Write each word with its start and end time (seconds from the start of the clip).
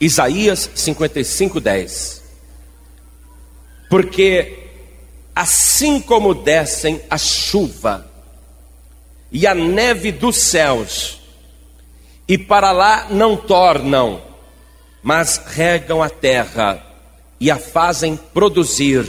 Isaías 0.00 0.70
55, 0.74 1.60
10. 1.60 2.22
Porque 3.90 4.58
assim 5.34 6.00
como 6.00 6.34
descem 6.34 7.00
a 7.08 7.16
chuva 7.16 8.08
e 9.30 9.46
a 9.46 9.54
neve 9.54 10.10
dos 10.10 10.36
céus, 10.36 11.20
e 12.26 12.36
para 12.36 12.72
lá 12.72 13.06
não 13.10 13.36
tornam, 13.36 14.20
mas 15.02 15.40
regam 15.46 16.02
a 16.02 16.10
terra 16.10 16.84
e 17.40 17.50
a 17.50 17.56
fazem 17.56 18.16
produzir 18.16 19.06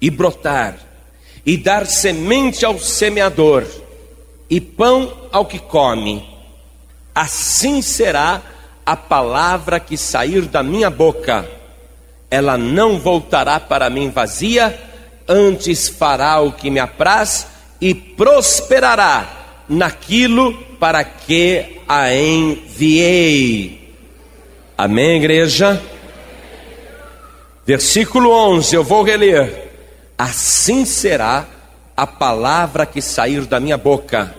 e 0.00 0.10
brotar, 0.10 0.78
e 1.44 1.56
dar 1.56 1.86
semente 1.86 2.64
ao 2.64 2.78
semeador 2.78 3.66
e 4.50 4.60
pão 4.60 5.28
ao 5.32 5.46
que 5.46 5.58
come, 5.58 6.28
assim 7.14 7.80
será 7.80 8.42
a 8.84 8.96
palavra 8.96 9.78
que 9.78 9.96
sair 9.96 10.42
da 10.42 10.62
minha 10.62 10.90
boca, 10.90 11.48
ela 12.30 12.56
não 12.58 12.98
voltará 12.98 13.60
para 13.60 13.88
mim 13.90 14.10
vazia, 14.10 14.78
antes 15.28 15.88
fará 15.88 16.40
o 16.40 16.52
que 16.52 16.70
me 16.70 16.80
apraz 16.80 17.46
e 17.80 17.94
prosperará 17.94 19.64
naquilo 19.68 20.54
para 20.80 21.04
que 21.04 21.80
a 21.88 22.12
enviei. 22.14 23.96
Amém, 24.76 25.16
igreja? 25.16 25.80
Versículo 27.64 28.30
11, 28.30 28.74
eu 28.74 28.82
vou 28.82 29.02
reler. 29.02 29.70
Assim 30.18 30.84
será 30.84 31.46
a 31.96 32.06
palavra 32.06 32.86
que 32.86 33.00
sair 33.00 33.42
da 33.42 33.60
minha 33.60 33.76
boca, 33.76 34.34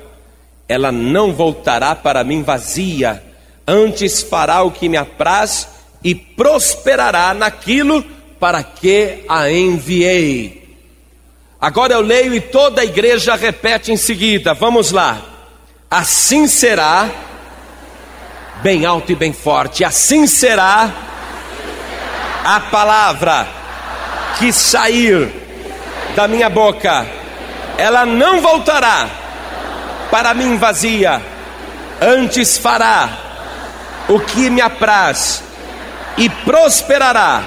ela 0.67 0.91
não 0.91 1.33
voltará 1.33 1.95
para 1.95 2.23
mim 2.23 2.44
vazia, 2.44 3.23
antes 3.67 4.22
fará 4.22 4.62
o 4.63 4.72
que 4.72 4.90
me 4.90 4.98
apraz 4.98 5.67
e 6.03 6.13
prosperará 6.13 7.34
naquilo 7.34 8.03
para 8.39 8.62
que 8.62 9.23
a 9.30 9.50
enviei. 9.50 10.64
Agora 11.59 11.94
eu 11.94 12.02
leio 12.02 12.33
e 12.33 12.42
toda 12.42 12.81
a 12.81 12.86
igreja 12.86 13.36
repete 13.36 13.92
em 13.92 13.97
seguida. 13.97 14.53
Vamos 14.53 14.92
lá. 14.92 15.22
Assim 15.89 16.45
será, 16.45 17.09
bem 18.61 18.86
alto 18.86 19.14
e 19.14 19.16
bem 19.16 19.31
forte. 19.31 19.86
Assim 19.86 20.27
será 20.27 20.92
a 22.44 22.59
palavra 22.59 23.48
que 24.38 24.52
sair 24.52 25.31
da 26.16 26.27
minha 26.27 26.50
boca. 26.50 27.08
Ela 27.77 28.05
não 28.05 28.42
voltará 28.42 29.09
para 30.11 30.33
mim 30.33 30.58
vazia. 30.58 31.22
Antes 32.02 32.58
fará 32.58 33.33
o 34.09 34.19
que 34.19 34.49
me 34.49 34.61
apraz 34.61 35.43
e 36.17 36.29
prosperará 36.29 37.43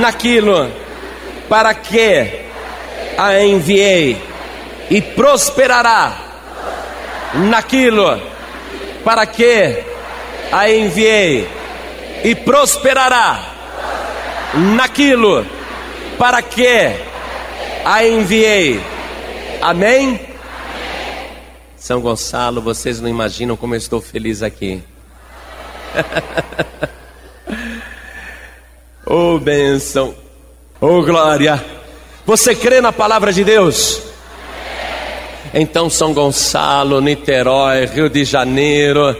naquilo 0.00 0.70
para 1.48 1.74
que 1.74 2.46
a 3.16 3.42
enviei 3.42 4.22
e 4.90 5.00
prosperará 5.00 6.16
naquilo 7.34 8.20
para 9.04 9.26
que 9.26 9.84
a 10.50 10.70
enviei 10.70 11.48
e 12.24 12.34
prosperará 12.34 13.40
naquilo 14.54 15.46
para 16.18 16.42
que 16.42 16.94
a 17.84 18.04
enviei. 18.04 18.80
Amém? 19.60 20.20
São 21.76 22.00
Gonçalo, 22.00 22.60
vocês 22.60 23.00
não 23.00 23.08
imaginam 23.08 23.56
como 23.56 23.74
eu 23.74 23.78
estou 23.78 24.00
feliz 24.00 24.42
aqui. 24.42 24.82
oh, 29.06 29.38
bênção, 29.38 30.14
oh, 30.80 31.02
glória. 31.02 31.64
Você 32.26 32.54
crê 32.54 32.80
na 32.80 32.92
palavra 32.92 33.32
de 33.32 33.44
Deus? 33.44 34.02
Então, 35.54 35.88
São 35.88 36.12
Gonçalo, 36.12 37.00
Niterói, 37.00 37.86
Rio 37.86 38.10
de 38.10 38.24
Janeiro, 38.24 39.16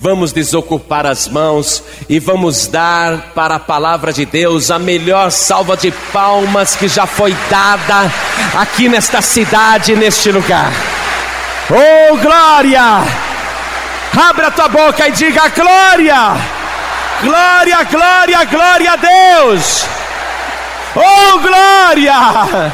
vamos 0.00 0.32
desocupar 0.32 1.06
as 1.06 1.28
mãos 1.28 1.82
e 2.08 2.18
vamos 2.18 2.66
dar 2.66 3.32
para 3.34 3.56
a 3.56 3.60
palavra 3.60 4.12
de 4.12 4.24
Deus 4.24 4.70
a 4.70 4.78
melhor 4.78 5.30
salva 5.30 5.76
de 5.76 5.90
palmas 6.12 6.74
que 6.74 6.88
já 6.88 7.06
foi 7.06 7.36
dada 7.50 8.10
aqui 8.56 8.88
nesta 8.88 9.20
cidade, 9.20 9.94
neste 9.94 10.32
lugar. 10.32 10.72
Oh, 11.70 12.16
glória! 12.16 13.35
Abra 14.14 14.50
tua 14.50 14.68
boca 14.68 15.08
e 15.08 15.12
diga 15.12 15.48
glória! 15.48 16.36
Glória, 17.22 17.82
glória, 17.84 18.44
glória 18.44 18.92
a 18.92 18.96
Deus! 18.96 19.86
Oh, 20.94 21.38
glória! 21.38 22.72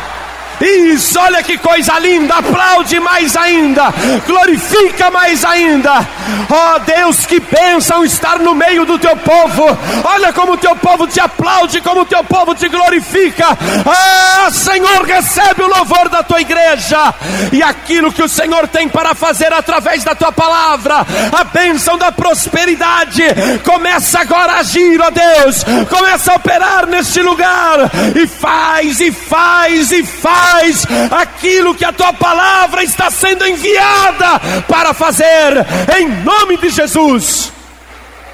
Isso, 0.60 1.18
olha 1.18 1.42
que 1.42 1.58
coisa 1.58 1.98
linda, 1.98 2.36
aplaude 2.36 3.00
mais 3.00 3.36
ainda, 3.36 3.92
glorifica 4.24 5.10
mais 5.10 5.44
ainda. 5.44 6.06
Ó 6.50 6.76
oh, 6.76 6.78
Deus, 6.80 7.26
que 7.26 7.40
bênção 7.40 8.04
estar 8.04 8.38
no 8.38 8.54
meio 8.54 8.84
do 8.84 8.98
teu 8.98 9.16
povo. 9.16 9.66
Olha 10.04 10.32
como 10.32 10.52
o 10.52 10.56
teu 10.56 10.74
povo 10.76 11.06
te 11.06 11.20
aplaude, 11.20 11.80
como 11.80 12.02
o 12.02 12.06
teu 12.06 12.22
povo 12.24 12.54
te 12.54 12.68
glorifica. 12.68 13.46
Ah, 13.86 14.50
Senhor, 14.50 15.04
recebe 15.04 15.62
o 15.62 15.68
louvor 15.68 16.08
da 16.08 16.22
tua 16.22 16.40
igreja 16.40 17.14
e 17.52 17.62
aquilo 17.62 18.12
que 18.12 18.22
o 18.22 18.28
Senhor 18.28 18.68
tem 18.68 18.88
para 18.88 19.14
fazer 19.14 19.52
através 19.52 20.04
da 20.04 20.14
tua 20.14 20.32
palavra, 20.32 21.06
a 21.32 21.44
bênção 21.44 21.96
da 21.98 22.12
prosperidade. 22.12 23.22
Começa 23.64 24.20
agora 24.20 24.54
a 24.54 24.58
agir, 24.58 25.00
ó 25.00 25.10
Deus, 25.10 25.64
começa 25.88 26.32
a 26.32 26.36
operar 26.36 26.86
neste 26.86 27.20
lugar 27.20 27.90
e 28.14 28.26
faz, 28.26 29.00
e 29.00 29.10
faz, 29.10 29.90
e 29.90 30.04
faz 30.04 30.86
aquilo 31.10 31.74
que 31.74 31.84
a 31.84 31.92
tua 31.92 32.12
palavra 32.12 32.82
está 32.82 33.10
sendo 33.10 33.46
enviada 33.46 34.40
para 34.68 34.94
fazer, 34.94 35.66
em 35.98 36.11
nome 36.12 36.56
de 36.56 36.68
Jesus. 36.68 37.52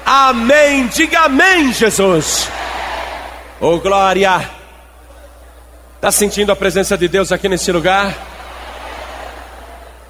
Amém. 0.05 0.87
Diga 0.87 1.21
amém, 1.21 1.71
Jesus. 1.73 2.47
Oh, 3.59 3.79
glória. 3.79 4.49
Está 5.95 6.11
sentindo 6.11 6.51
a 6.51 6.55
presença 6.55 6.97
de 6.97 7.07
Deus 7.07 7.31
aqui 7.31 7.49
nesse 7.49 7.71
lugar? 7.71 8.15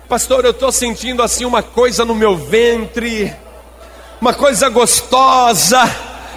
Pastor, 0.08 0.46
eu 0.46 0.52
estou 0.52 0.72
sentindo 0.72 1.22
assim 1.22 1.46
uma 1.46 1.62
coisa 1.62 2.04
no 2.04 2.16
meu 2.16 2.36
ventre, 2.36 3.34
uma 4.20 4.34
coisa 4.34 4.70
gostosa. 4.70 5.80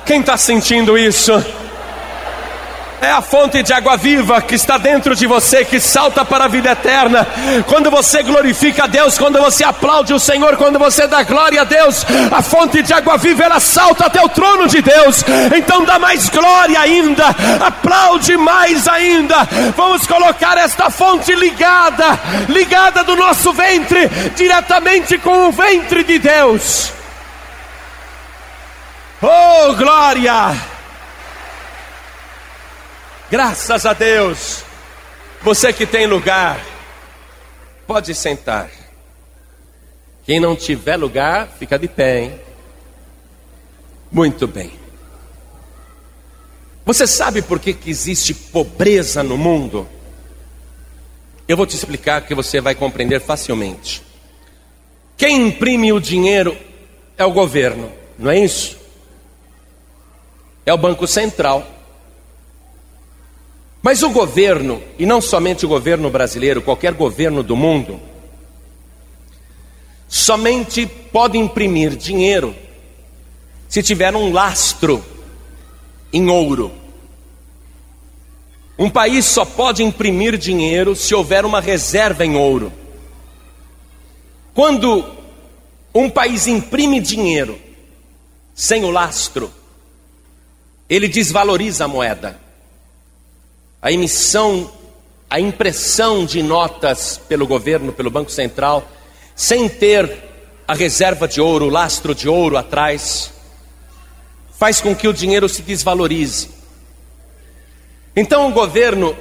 Quem 0.05 0.21
está 0.21 0.37
sentindo 0.37 0.97
isso? 0.99 1.33
É 3.03 3.11
a 3.11 3.21
fonte 3.21 3.65
de 3.65 3.73
água 3.73 3.97
viva 3.97 4.41
que 4.41 4.55
está 4.55 4.79
dentro 4.79 5.17
de 5.17 5.27
você, 5.27 5.65
que 5.65 5.81
salta 5.81 6.25
para 6.25 6.45
a 6.45 6.49
vida 6.49 6.71
eterna. 6.71 7.27
Quando 7.67 7.91
você 7.91 8.23
glorifica 8.23 8.85
a 8.85 8.87
Deus, 8.87 9.19
quando 9.19 9.41
você 9.41 9.65
aplaude 9.65 10.15
o 10.15 10.21
Senhor, 10.21 10.57
quando 10.57 10.79
você 10.79 11.09
dá 11.09 11.25
glória 11.25 11.63
a 11.63 11.65
Deus, 11.65 12.07
a 12.31 12.41
fonte 12.41 12.81
de 12.81 12.93
água 12.95 13.19
viva 13.19 13.43
ela 13.43 13.59
salta 13.59 14.07
até 14.07 14.23
o 14.25 14.29
trono 14.29 14.69
de 14.69 14.81
Deus. 14.81 15.25
Então 15.57 15.85
dá 15.85 15.99
mais 15.99 16.29
glória 16.29 16.81
ainda, 16.81 17.27
aplaude 17.61 18.37
mais 18.37 18.87
ainda. 18.87 19.49
Vamos 19.77 20.07
colocar 20.07 20.57
esta 20.57 20.89
fonte 20.89 21.35
ligada, 21.35 22.21
ligada 22.49 23.03
do 23.03 23.17
nosso 23.17 23.53
ventre, 23.53 24.09
diretamente 24.37 25.19
com 25.19 25.49
o 25.49 25.53
ventre 25.53 26.05
de 26.05 26.21
Deus. 26.21 26.93
Oh, 29.21 29.75
glória! 29.75 30.72
Graças 33.33 33.87
a 33.87 33.95
Deus. 33.95 34.63
Você 35.41 35.73
que 35.73 35.87
tem 35.87 36.07
lugar, 36.07 36.63
pode 37.87 38.15
sentar. 38.15 38.71
Quem 40.23 40.39
não 40.39 40.55
tiver 40.55 40.97
lugar, 40.97 41.49
fica 41.59 41.79
de 41.79 41.89
pé, 41.89 42.25
hein? 42.25 42.41
Muito 44.11 44.47
bem. 44.47 44.79
Você 46.85 47.07
sabe 47.07 47.41
por 47.41 47.59
que, 47.59 47.73
que 47.73 47.89
existe 47.89 48.35
pobreza 48.35 49.23
no 49.23 49.39
mundo? 49.39 49.89
Eu 51.49 51.57
vou 51.57 51.65
te 51.65 51.75
explicar 51.75 52.27
que 52.27 52.35
você 52.35 52.61
vai 52.61 52.75
compreender 52.75 53.19
facilmente. 53.19 54.03
Quem 55.17 55.49
imprime 55.49 55.91
o 55.91 55.99
dinheiro 55.99 56.55
é 57.17 57.25
o 57.25 57.33
governo, 57.33 57.91
não 58.19 58.31
é 58.31 58.39
isso? 58.39 58.79
É 60.67 60.75
o 60.75 60.77
Banco 60.77 61.07
Central. 61.07 61.81
Mas 63.83 64.05
o 64.05 64.11
governo, 64.11 64.81
e 64.97 65.05
não 65.05 65.21
somente 65.21 65.67
o 65.67 65.69
governo 65.69 66.09
brasileiro, 66.09 66.63
qualquer 66.63 66.95
governo 66.95 67.43
do 67.43 67.57
mundo, 67.57 68.01
somente 70.07 70.87
pode 70.87 71.37
imprimir 71.37 71.97
dinheiro 71.97 72.55
se 73.69 73.83
tiver 73.83 74.15
um 74.15 74.31
lastro 74.33 75.05
em 76.13 76.31
ouro. 76.31 76.71
Um 78.79 78.89
país 78.89 79.25
só 79.25 79.45
pode 79.45 79.83
imprimir 79.83 80.37
dinheiro 80.37 80.95
se 80.95 81.15
houver 81.15 81.45
uma 81.45 81.61
reserva 81.61 82.25
em 82.25 82.37
ouro. 82.37 82.73
Quando 84.55 85.05
um 85.95 86.09
país 86.09 86.47
imprime 86.47 87.01
dinheiro 87.01 87.59
sem 88.55 88.85
o 88.85 88.91
lastro, 88.91 89.51
ele 90.89 91.09
desvaloriza 91.09 91.85
a 91.85 91.89
moeda. 91.89 92.42
A 93.83 93.91
emissão, 93.93 94.73
a 95.29 95.41
impressão 95.41 96.25
de 96.25 96.43
notas 96.43 97.21
pelo 97.29 97.47
governo, 97.47 97.93
pelo 97.93 98.11
Banco 98.11 98.31
Central, 98.31 98.89
sem 99.35 99.69
ter 99.69 100.19
a 100.67 100.75
reserva 100.75 101.27
de 101.27 101.41
ouro, 101.41 101.67
o 101.67 101.71
lastro 101.71 102.15
de 102.15 102.29
ouro 102.29 102.57
atrás, 102.57 103.33
faz 104.57 104.81
com 104.81 104.95
que 104.95 105.09
o 105.09 105.13
dinheiro 105.13 105.49
se 105.49 105.61
desvalorize. 105.61 106.49
Então 108.15 108.49
o 108.49 108.53
governo 108.53 109.17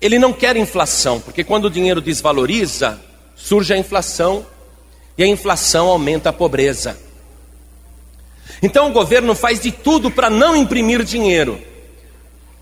ele 0.00 0.18
não 0.18 0.32
quer 0.32 0.56
inflação, 0.56 1.20
porque 1.20 1.44
quando 1.44 1.66
o 1.66 1.70
dinheiro 1.70 2.00
desvaloriza, 2.00 3.00
surge 3.36 3.72
a 3.72 3.76
inflação 3.76 4.44
e 5.16 5.22
a 5.22 5.26
inflação 5.26 5.88
aumenta 5.88 6.30
a 6.30 6.32
pobreza. 6.32 6.98
Então 8.62 8.88
o 8.88 8.92
governo 8.92 9.34
faz 9.34 9.60
de 9.60 9.70
tudo 9.70 10.10
para 10.10 10.28
não 10.28 10.56
imprimir 10.56 11.02
dinheiro. 11.02 11.69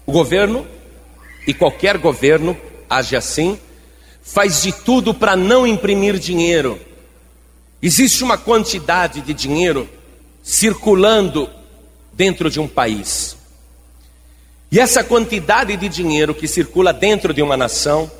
O 0.09 0.13
governo, 0.13 0.67
e 1.47 1.53
qualquer 1.53 1.99
governo 1.99 2.57
age 2.89 3.15
assim, 3.15 3.61
faz 4.23 4.63
de 4.63 4.73
tudo 4.73 5.13
para 5.13 5.37
não 5.37 5.67
imprimir 5.67 6.19
dinheiro. 6.19 6.81
Existe 7.83 8.25
uma 8.25 8.39
quantidade 8.39 9.21
de 9.21 9.35
dinheiro 9.35 9.87
circulando 10.43 11.51
dentro 12.15 12.49
de 12.49 12.59
um 12.59 12.67
país. 12.67 13.37
E 14.73 14.81
essa 14.81 15.05
quantidade 15.05 15.77
de 15.77 15.91
dinheiro 15.91 16.35
que 16.35 16.49
circula 16.49 16.91
dentro 16.91 17.35
de 17.35 17.43
uma 17.43 17.55
nação, 17.55 18.11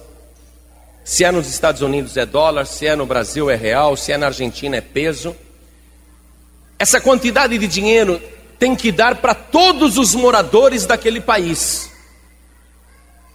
se 1.03 1.25
é 1.25 1.33
nos 1.33 1.49
Estados 1.49 1.81
Unidos 1.81 2.19
é 2.19 2.27
dólar, 2.27 2.67
se 2.67 2.87
é 2.87 2.95
no 2.95 3.07
Brasil 3.07 3.49
é 3.49 3.57
real, 3.57 3.97
se 3.97 4.13
é 4.13 4.19
na 4.19 4.27
Argentina 4.27 4.77
é 4.77 4.83
peso, 4.83 5.35
essa 6.79 7.01
quantidade 7.01 7.57
de 7.57 7.67
dinheiro 7.67 8.21
tem 8.59 8.75
que 8.75 8.91
dar 8.91 9.17
para 9.17 9.35
todos 9.35 9.97
os 9.99 10.15
moradores 10.15 10.85
daquele 10.85 11.21
país. 11.21 11.91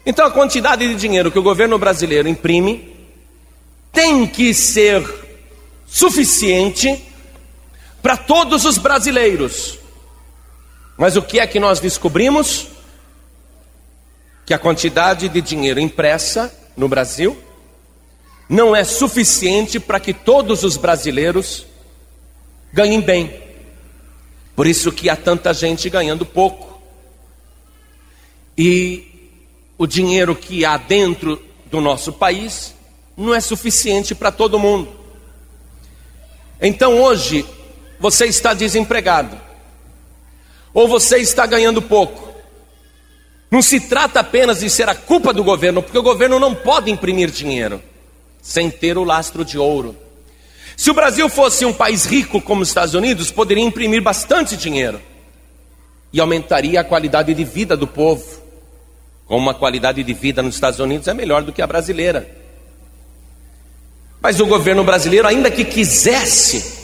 Então 0.06 0.26
a 0.26 0.32
quantidade 0.32 0.88
de 0.88 0.96
dinheiro 0.96 1.32
que 1.32 1.40
o 1.40 1.44
governo 1.44 1.78
brasileiro 1.78 2.28
imprime 2.28 2.94
tem 3.92 4.28
que 4.28 4.54
ser 4.54 5.04
suficiente 5.88 7.04
para 8.02 8.18
todos 8.18 8.66
os 8.66 8.78
brasileiros. 8.78 9.80
Mas 10.98 11.16
o 11.16 11.22
que 11.22 11.40
é 11.40 11.48
que 11.48 11.60
nós 11.60 11.80
descobrimos? 11.80 12.68
Que 14.46 14.54
a 14.54 14.60
quantidade 14.60 15.30
de 15.30 15.42
dinheiro 15.42 15.80
impressa 15.80 16.54
no 16.76 16.90
Brasil 16.90 17.38
não 18.50 18.76
é 18.76 18.84
suficiente 18.84 19.80
para 19.80 20.00
que 20.00 20.14
todos 20.14 20.64
os 20.64 20.76
brasileiros 20.76 21.66
ganhem 22.74 23.00
bem. 23.00 23.42
Por 24.56 24.68
isso 24.68 24.92
que 24.92 25.10
há 25.10 25.16
tanta 25.16 25.54
gente 25.54 25.90
ganhando 25.90 26.26
pouco. 26.26 26.82
E 28.58 29.32
o 29.78 29.88
dinheiro 29.88 30.36
que 30.36 30.64
há 30.64 30.78
dentro 30.78 31.42
do 31.66 31.82
nosso 31.82 32.14
país 32.14 32.74
não 33.18 33.34
é 33.34 33.40
suficiente 33.40 34.14
para 34.14 34.32
todo 34.32 34.60
mundo. 34.60 34.90
Então 36.62 37.02
hoje 37.02 37.46
você 38.00 38.26
está 38.26 38.54
desempregado, 38.54 39.40
ou 40.74 40.88
você 40.88 41.18
está 41.18 41.46
ganhando 41.46 41.82
pouco. 41.82 42.34
Não 43.50 43.62
se 43.62 43.80
trata 43.80 44.20
apenas 44.20 44.60
de 44.60 44.70
ser 44.70 44.90
a 44.90 44.96
culpa 44.96 45.32
do 45.32 45.44
governo, 45.44 45.82
porque 45.82 45.98
o 45.98 46.04
governo 46.04 46.40
não 46.40 46.56
pode 46.56 46.90
imprimir 46.90 47.30
dinheiro 47.30 47.82
sem 48.42 48.70
ter 48.70 48.98
o 48.98 49.04
lastro 49.04 49.46
de 49.46 49.58
ouro. 49.58 49.96
Se 50.76 50.90
o 50.90 50.94
Brasil 50.94 51.30
fosse 51.30 51.66
um 51.66 51.74
país 51.74 52.06
rico 52.06 52.42
como 52.42 52.62
os 52.62 52.68
Estados 52.68 52.94
Unidos, 52.94 53.32
poderia 53.32 53.64
imprimir 53.64 54.02
bastante 54.02 54.58
dinheiro 54.58 55.00
e 56.12 56.20
aumentaria 56.20 56.82
a 56.82 56.84
qualidade 56.84 57.34
de 57.34 57.44
vida 57.44 57.76
do 57.76 57.88
povo. 57.88 58.42
Como 59.26 59.50
a 59.50 59.54
qualidade 59.54 60.04
de 60.04 60.14
vida 60.14 60.42
nos 60.42 60.56
Estados 60.56 60.80
Unidos 60.80 61.08
é 61.08 61.14
melhor 61.14 61.44
do 61.44 61.54
que 61.54 61.62
a 61.62 61.68
brasileira. 61.68 62.30
Mas 64.22 64.40
o 64.40 64.46
governo 64.46 64.84
brasileiro, 64.84 65.28
ainda 65.28 65.50
que 65.50 65.66
quisesse, 65.66 66.84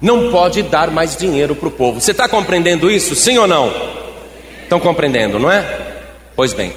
não 0.00 0.30
pode 0.30 0.62
dar 0.62 0.90
mais 0.90 1.16
dinheiro 1.16 1.54
para 1.54 1.68
o 1.68 1.72
povo. 1.72 2.00
Você 2.00 2.12
está 2.12 2.28
compreendendo 2.28 2.90
isso? 2.90 3.14
Sim 3.14 3.38
ou 3.38 3.46
não? 3.46 3.72
Estão 4.62 4.80
compreendendo, 4.80 5.38
não 5.38 5.50
é? 5.50 5.64
Pois 6.36 6.52
bem. 6.52 6.72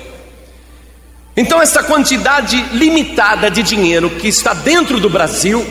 Então, 1.35 1.61
essa 1.61 1.83
quantidade 1.83 2.61
limitada 2.73 3.49
de 3.49 3.63
dinheiro 3.63 4.09
que 4.09 4.27
está 4.27 4.53
dentro 4.53 4.99
do 4.99 5.09
Brasil 5.09 5.65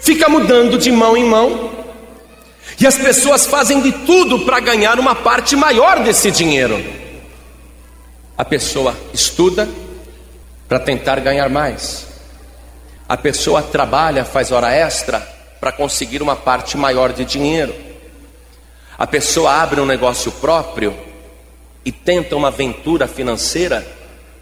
fica 0.00 0.28
mudando 0.28 0.78
de 0.78 0.90
mão 0.90 1.16
em 1.16 1.24
mão, 1.24 1.70
e 2.78 2.86
as 2.86 2.96
pessoas 2.96 3.46
fazem 3.46 3.80
de 3.80 3.92
tudo 3.92 4.40
para 4.40 4.58
ganhar 4.58 4.98
uma 4.98 5.14
parte 5.14 5.54
maior 5.54 6.02
desse 6.02 6.30
dinheiro. 6.30 6.82
A 8.36 8.44
pessoa 8.44 8.96
estuda 9.12 9.68
para 10.66 10.80
tentar 10.80 11.20
ganhar 11.20 11.50
mais, 11.50 12.06
a 13.08 13.16
pessoa 13.16 13.62
trabalha, 13.62 14.24
faz 14.24 14.50
hora 14.50 14.72
extra 14.72 15.20
para 15.60 15.72
conseguir 15.72 16.22
uma 16.22 16.36
parte 16.36 16.76
maior 16.76 17.12
de 17.12 17.24
dinheiro, 17.24 17.74
a 18.96 19.06
pessoa 19.06 19.52
abre 19.52 19.80
um 19.80 19.86
negócio 19.86 20.30
próprio 20.32 20.96
e 21.84 21.90
tenta 21.90 22.36
uma 22.36 22.48
aventura 22.48 23.08
financeira 23.08 23.86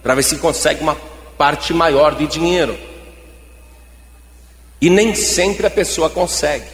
para 0.02 0.14
ver 0.14 0.22
se 0.22 0.38
consegue 0.38 0.82
uma 0.82 0.96
parte 1.36 1.72
maior 1.72 2.14
de 2.14 2.26
dinheiro. 2.26 2.87
E 4.80 4.88
nem 4.88 5.14
sempre 5.14 5.66
a 5.66 5.70
pessoa 5.70 6.08
consegue, 6.08 6.68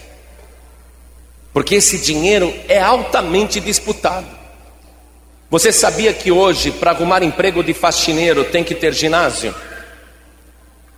porque 1.53 1.77
esse 1.77 1.99
dinheiro 1.99 2.53
é 2.69 2.81
altamente 2.81 3.61
disputado. 3.61 4.27
Você 5.51 5.73
sabia 5.73 6.13
que 6.13 6.33
hoje, 6.33 6.71
para 6.73 6.91
arrumar 6.91 7.23
emprego 7.23 7.63
de 7.63 7.73
faxineiro, 7.73 8.45
tem 8.45 8.65
que 8.65 8.75
ter 8.75 8.93
ginásio? 8.93 9.55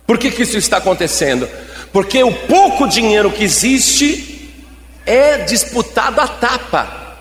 Por 0.05 0.17
que, 0.17 0.31
que 0.31 0.43
isso 0.43 0.57
está 0.57 0.77
acontecendo? 0.77 1.47
Porque 1.91 2.23
o 2.23 2.33
pouco 2.33 2.87
dinheiro 2.87 3.31
que 3.31 3.43
existe 3.43 4.51
é 5.05 5.37
disputado 5.39 6.19
à 6.19 6.27
tapa. 6.27 7.17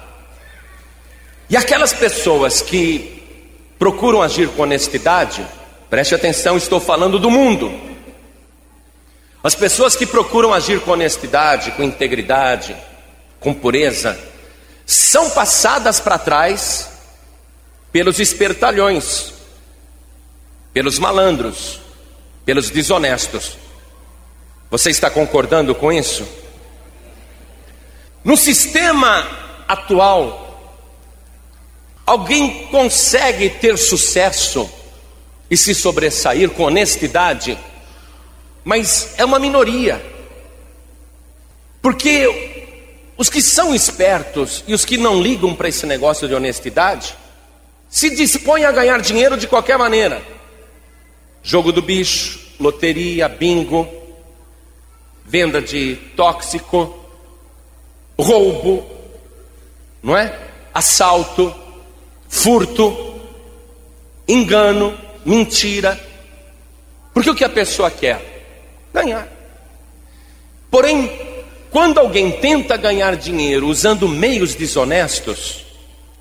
E 1.49 1.57
aquelas 1.57 1.93
pessoas 1.93 2.63
que 2.63 3.23
procuram 3.79 4.23
agir 4.23 4.49
com 4.49 4.63
honestidade, 4.63 5.47
preste 5.91 6.15
atenção, 6.15 6.57
estou 6.57 6.81
falando 6.81 7.19
do 7.19 7.31
mundo. 7.31 7.73
As 9.47 9.55
pessoas 9.55 9.95
que 9.95 10.05
procuram 10.05 10.53
agir 10.53 10.81
com 10.81 10.91
honestidade, 10.91 11.71
com 11.71 11.85
integridade, 11.85 12.77
com 13.39 13.55
pureza, 13.55 14.19
são 14.85 15.31
passadas 15.31 16.01
para 16.01 16.19
trás 16.19 16.91
pelos 17.93 18.19
espertalhões, 18.19 19.33
pelos 20.73 20.99
malandros, 20.99 21.79
pelos 22.45 22.71
desonestos. 22.71 23.57
Você 24.69 24.91
está 24.91 25.09
concordando 25.09 25.77
com 25.77 25.93
isso? 25.93 26.27
No 28.25 28.37
sistema 28.37 29.31
atual, 29.69 30.75
alguém 32.05 32.67
consegue 32.67 33.49
ter 33.49 33.79
sucesso 33.79 34.69
e 35.49 35.57
se 35.57 35.73
sobressair 35.73 36.51
com 36.51 36.65
honestidade? 36.65 37.57
Mas 38.67 39.15
é 39.17 39.25
uma 39.25 39.39
minoria. 39.39 40.05
Porque 41.81 42.67
os 43.17 43.31
que 43.31 43.41
são 43.41 43.73
espertos 43.73 44.65
e 44.67 44.75
os 44.75 44.85
que 44.85 44.99
não 44.99 45.23
ligam 45.23 45.55
para 45.55 45.69
esse 45.69 45.87
negócio 45.87 46.27
de 46.27 46.35
honestidade 46.35 47.15
se 47.89 48.11
dispõem 48.11 48.65
a 48.65 48.73
ganhar 48.73 49.01
dinheiro 49.01 49.37
de 49.37 49.47
qualquer 49.47 49.79
maneira. 49.79 50.21
Jogo 51.45 51.71
do 51.71 51.81
bicho, 51.81 52.41
loteria, 52.59 53.29
bingo, 53.29 53.89
venda 55.25 55.63
de 55.63 55.95
tóxico, 56.17 56.99
roubo, 58.19 58.85
não 60.03 60.17
é? 60.17 60.37
Assalto, 60.75 61.55
furto, 62.29 63.15
engano, 64.27 64.99
mentira. 65.25 66.05
Porque 67.15 67.31
o 67.31 67.35
que 67.35 67.45
a 67.45 67.49
pessoa 67.49 67.93
quer? 67.93 68.35
Ganhar. 68.97 69.29
Porém, 70.71 71.11
quando 71.71 71.99
alguém 71.99 72.31
tenta 72.31 72.79
ganhar 72.79 73.15
dinheiro 73.15 73.67
usando 73.67 74.09
meios 74.09 74.55
desonestos, 74.55 75.67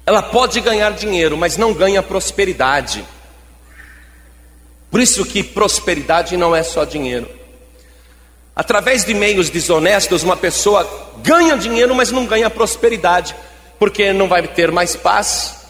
ela 0.06 0.22
pode 0.22 0.60
ganhar 0.60 0.92
dinheiro, 0.92 1.38
mas 1.38 1.56
não 1.56 1.74
ganha 1.74 2.04
prosperidade. 2.04 3.06
Por 4.92 5.00
isso 5.00 5.26
que 5.26 5.42
prosperidade 5.42 6.36
não 6.36 6.54
é 6.54 6.64
só 6.64 6.84
dinheiro. 6.84 7.30
Através 8.54 9.06
de 9.06 9.14
meios 9.14 9.50
desonestos, 9.50 10.24
uma 10.24 10.36
pessoa 10.36 10.88
ganha 11.24 11.58
dinheiro, 11.58 11.96
mas 11.96 12.12
não 12.12 12.26
ganha 12.26 12.50
prosperidade, 12.50 13.36
porque 13.80 14.12
não 14.12 14.28
vai 14.28 14.48
ter 14.48 14.72
mais 14.72 14.96
paz, 14.96 15.66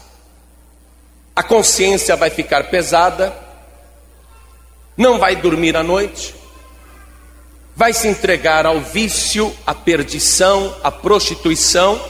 a 1.34 1.42
consciência 1.42 2.16
vai 2.16 2.30
ficar 2.30 2.64
pesada, 2.64 3.32
não 4.96 5.18
vai 5.18 5.36
dormir 5.36 5.76
à 5.76 5.82
noite, 5.82 6.34
vai 7.76 7.92
se 7.92 8.08
entregar 8.08 8.64
ao 8.64 8.80
vício, 8.80 9.54
à 9.66 9.74
perdição, 9.74 10.74
à 10.82 10.90
prostituição, 10.90 12.02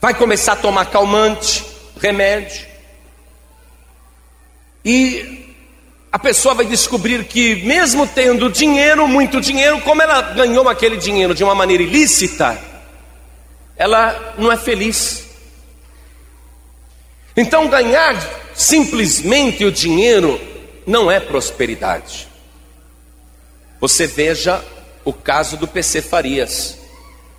vai 0.00 0.14
começar 0.14 0.54
a 0.54 0.56
tomar 0.56 0.86
calmante, 0.86 1.62
remédio, 2.00 2.66
e 4.82 5.54
a 6.10 6.18
pessoa 6.18 6.54
vai 6.54 6.64
descobrir 6.64 7.24
que, 7.24 7.56
mesmo 7.66 8.06
tendo 8.06 8.50
dinheiro, 8.50 9.06
muito 9.06 9.42
dinheiro, 9.42 9.82
como 9.82 10.00
ela 10.00 10.22
ganhou 10.32 10.66
aquele 10.70 10.96
dinheiro 10.96 11.34
de 11.34 11.44
uma 11.44 11.54
maneira 11.54 11.82
ilícita, 11.82 12.58
ela 13.76 14.34
não 14.38 14.50
é 14.50 14.56
feliz. 14.56 15.26
Então, 17.36 17.68
ganhar 17.68 18.16
simplesmente 18.54 19.66
o 19.66 19.70
dinheiro 19.70 20.40
não 20.86 21.10
é 21.10 21.20
prosperidade. 21.20 22.28
Você 23.86 24.04
veja 24.04 24.64
o 25.04 25.12
caso 25.12 25.56
do 25.56 25.68
PC 25.68 26.02
Farias. 26.02 26.76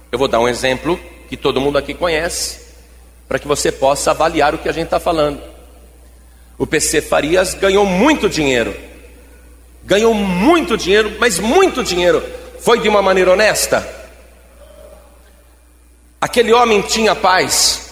Eu 0.09 0.17
vou 0.17 0.29
dar 0.29 0.39
um 0.39 0.47
exemplo 0.47 0.97
que 1.27 1.35
todo 1.35 1.59
mundo 1.59 1.77
aqui 1.77 1.93
conhece, 1.93 2.59
para 3.27 3.37
que 3.37 3.45
você 3.45 3.69
possa 3.69 4.11
avaliar 4.11 4.55
o 4.55 4.57
que 4.57 4.69
a 4.69 4.71
gente 4.71 4.85
está 4.85 4.97
falando. 4.97 5.41
O 6.57 6.65
PC 6.65 7.01
Farias 7.01 7.53
ganhou 7.53 7.85
muito 7.85 8.29
dinheiro, 8.29 8.73
ganhou 9.83 10.13
muito 10.13 10.77
dinheiro, 10.77 11.17
mas 11.19 11.37
muito 11.37 11.83
dinheiro. 11.83 12.23
Foi 12.61 12.79
de 12.79 12.87
uma 12.87 13.01
maneira 13.01 13.33
honesta? 13.33 13.85
Aquele 16.21 16.53
homem 16.53 16.81
tinha 16.81 17.13
paz, 17.13 17.91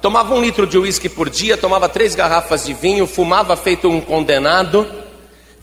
tomava 0.00 0.32
um 0.32 0.40
litro 0.40 0.66
de 0.66 0.78
uísque 0.78 1.10
por 1.10 1.28
dia, 1.28 1.58
tomava 1.58 1.90
três 1.90 2.14
garrafas 2.14 2.64
de 2.64 2.72
vinho, 2.72 3.06
fumava 3.06 3.54
feito 3.54 3.86
um 3.86 4.00
condenado, 4.00 5.09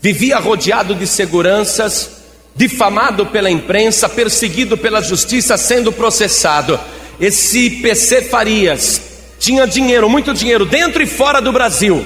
vivia 0.00 0.38
rodeado 0.38 0.94
de 0.94 1.06
seguranças, 1.06 2.22
difamado 2.54 3.26
pela 3.26 3.50
imprensa, 3.50 4.08
perseguido 4.08 4.76
pela 4.76 5.00
justiça, 5.00 5.56
sendo 5.56 5.92
processado. 5.92 6.78
Esse 7.20 7.70
PC 7.70 8.22
Farias 8.22 9.00
tinha 9.38 9.66
dinheiro, 9.66 10.08
muito 10.08 10.34
dinheiro, 10.34 10.64
dentro 10.64 11.02
e 11.02 11.06
fora 11.06 11.40
do 11.40 11.52
Brasil, 11.52 12.04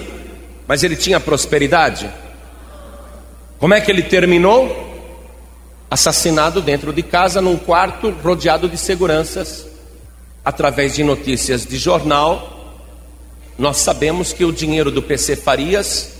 mas 0.67 0.83
ele 0.83 0.97
tinha 0.97 1.21
prosperidade. 1.21 2.11
Como 3.59 3.75
é 3.75 3.81
que 3.81 3.91
ele 3.91 4.03
terminou? 4.03 4.91
assassinado 5.93 6.63
dentro 6.63 6.91
de 6.91 7.03
casa, 7.03 7.43
num 7.43 7.59
quarto 7.59 8.09
rodeado 8.09 8.67
de 8.67 8.79
seguranças. 8.79 9.67
Através 10.43 10.95
de 10.95 11.05
notícias 11.05 11.67
de 11.67 11.77
jornal, 11.77 12.81
nós 13.59 13.77
sabemos 13.77 14.33
que 14.33 14.43
o 14.43 14.51
dinheiro 14.51 14.91
do 14.91 15.03
PC 15.03 15.37
Farias, 15.37 16.15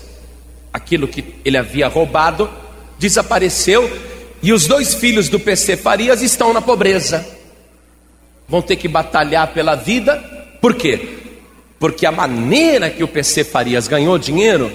aquilo 0.73 1.07
que 1.07 1.23
ele 1.45 1.57
havia 1.57 1.87
roubado, 1.87 2.49
desapareceu 2.97 3.89
e 4.41 4.51
os 4.51 4.67
dois 4.67 4.95
filhos 4.95 5.29
do 5.29 5.39
PC 5.39 5.77
Farias 5.77 6.21
estão 6.21 6.51
na 6.51 6.61
pobreza. 6.61 7.25
Vão 8.47 8.61
ter 8.61 8.75
que 8.75 8.87
batalhar 8.87 9.53
pela 9.53 9.75
vida, 9.75 10.17
por 10.59 10.73
quê? 10.73 11.17
Porque 11.79 12.05
a 12.05 12.11
maneira 12.11 12.89
que 12.89 13.03
o 13.03 13.07
PC 13.07 13.43
Farias 13.43 13.87
ganhou 13.87 14.17
dinheiro 14.17 14.71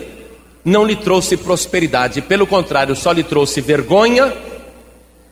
não 0.65 0.85
lhe 0.85 0.97
trouxe 0.97 1.37
prosperidade, 1.37 2.23
pelo 2.23 2.47
contrário, 2.47 2.95
só 2.95 3.13
lhe 3.13 3.23
trouxe 3.23 3.61
vergonha 3.61 4.33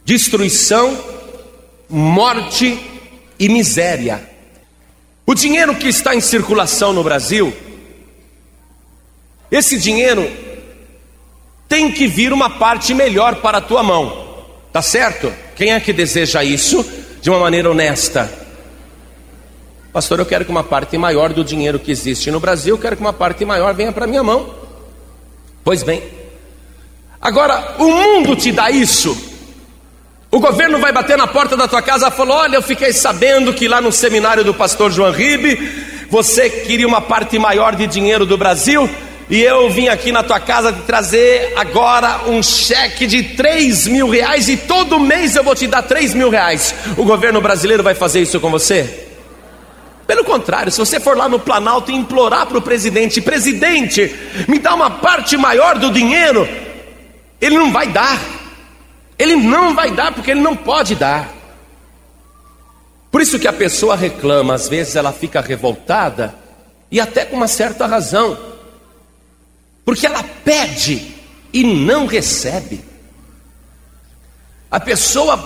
destruição, 0.06 0.96
morte 1.90 2.78
e 3.38 3.48
miséria. 3.48 4.30
O 5.26 5.34
dinheiro 5.34 5.74
que 5.74 5.88
está 5.88 6.14
em 6.14 6.20
circulação 6.20 6.92
no 6.92 7.02
Brasil, 7.02 7.52
esse 9.50 9.76
dinheiro 9.76 10.30
tem 11.68 11.90
que 11.90 12.06
vir 12.06 12.32
uma 12.32 12.50
parte 12.50 12.94
melhor 12.94 13.36
para 13.36 13.58
a 13.58 13.60
tua 13.60 13.82
mão, 13.82 14.44
tá 14.72 14.82
certo? 14.82 15.32
Quem 15.54 15.72
é 15.72 15.80
que 15.80 15.92
deseja 15.92 16.44
isso 16.44 16.84
de 17.20 17.30
uma 17.30 17.38
maneira 17.38 17.70
honesta? 17.70 18.30
Pastor, 19.92 20.18
eu 20.18 20.26
quero 20.26 20.44
que 20.44 20.50
uma 20.50 20.64
parte 20.64 20.96
maior 20.98 21.32
do 21.32 21.42
dinheiro 21.42 21.78
que 21.78 21.90
existe 21.90 22.30
no 22.30 22.38
Brasil, 22.38 22.74
eu 22.74 22.80
quero 22.80 22.96
que 22.96 23.02
uma 23.02 23.12
parte 23.12 23.44
maior 23.44 23.74
venha 23.74 23.92
para 23.92 24.06
minha 24.06 24.22
mão. 24.22 24.54
Pois 25.64 25.82
bem, 25.82 26.02
agora 27.20 27.76
o 27.78 27.90
mundo 27.90 28.36
te 28.36 28.52
dá 28.52 28.70
isso 28.70 29.34
o 30.36 30.40
governo 30.40 30.78
vai 30.78 30.92
bater 30.92 31.16
na 31.16 31.26
porta 31.26 31.56
da 31.56 31.68
tua 31.68 31.80
casa 31.80 32.08
e 32.08 32.10
falar: 32.10 32.34
Olha, 32.42 32.56
eu 32.56 32.62
fiquei 32.62 32.92
sabendo 32.92 33.54
que 33.54 33.66
lá 33.66 33.80
no 33.80 33.90
seminário 33.90 34.44
do 34.44 34.52
pastor 34.52 34.90
João 34.90 35.10
Ribe, 35.10 35.56
você 36.10 36.50
queria 36.50 36.86
uma 36.86 37.00
parte 37.00 37.38
maior 37.38 37.74
de 37.74 37.86
dinheiro 37.86 38.26
do 38.26 38.36
Brasil, 38.36 38.86
e 39.28 39.42
eu 39.42 39.68
vim 39.70 39.88
aqui 39.88 40.12
na 40.12 40.22
tua 40.22 40.38
casa 40.38 40.72
te 40.72 40.82
trazer 40.82 41.52
agora 41.56 42.28
um 42.28 42.42
cheque 42.42 43.06
de 43.06 43.22
3 43.34 43.88
mil 43.88 44.08
reais, 44.08 44.48
e 44.48 44.56
todo 44.56 45.00
mês 45.00 45.34
eu 45.34 45.42
vou 45.42 45.54
te 45.54 45.66
dar 45.66 45.82
3 45.82 46.14
mil 46.14 46.30
reais. 46.30 46.74
O 46.96 47.04
governo 47.04 47.40
brasileiro 47.40 47.82
vai 47.82 47.94
fazer 47.94 48.22
isso 48.22 48.38
com 48.38 48.50
você? 48.50 49.08
Pelo 50.06 50.24
contrário, 50.24 50.70
se 50.70 50.78
você 50.78 51.00
for 51.00 51.16
lá 51.16 51.28
no 51.28 51.40
Planalto 51.40 51.90
e 51.90 51.94
implorar 51.94 52.46
para 52.46 52.58
o 52.58 52.62
presidente: 52.62 53.20
Presidente, 53.20 54.14
me 54.46 54.58
dá 54.58 54.74
uma 54.74 54.90
parte 54.90 55.36
maior 55.36 55.78
do 55.78 55.90
dinheiro, 55.90 56.48
ele 57.40 57.56
não 57.56 57.72
vai 57.72 57.88
dar. 57.88 58.20
Ele 59.18 59.34
não 59.34 59.74
vai 59.74 59.90
dar 59.90 60.12
porque 60.12 60.30
ele 60.30 60.40
não 60.40 60.54
pode 60.54 60.94
dar. 60.94 61.32
Por 63.10 63.20
isso 63.20 63.38
que 63.38 63.48
a 63.48 63.52
pessoa 63.52 63.96
reclama, 63.96 64.54
às 64.54 64.68
vezes 64.68 64.94
ela 64.94 65.12
fica 65.12 65.40
revoltada 65.40 66.34
e 66.90 67.00
até 67.00 67.24
com 67.24 67.36
uma 67.36 67.48
certa 67.48 67.86
razão. 67.86 68.55
Porque 69.86 70.04
ela 70.04 70.24
pede 70.44 71.14
e 71.52 71.62
não 71.62 72.06
recebe. 72.06 72.84
A 74.68 74.80
pessoa 74.80 75.36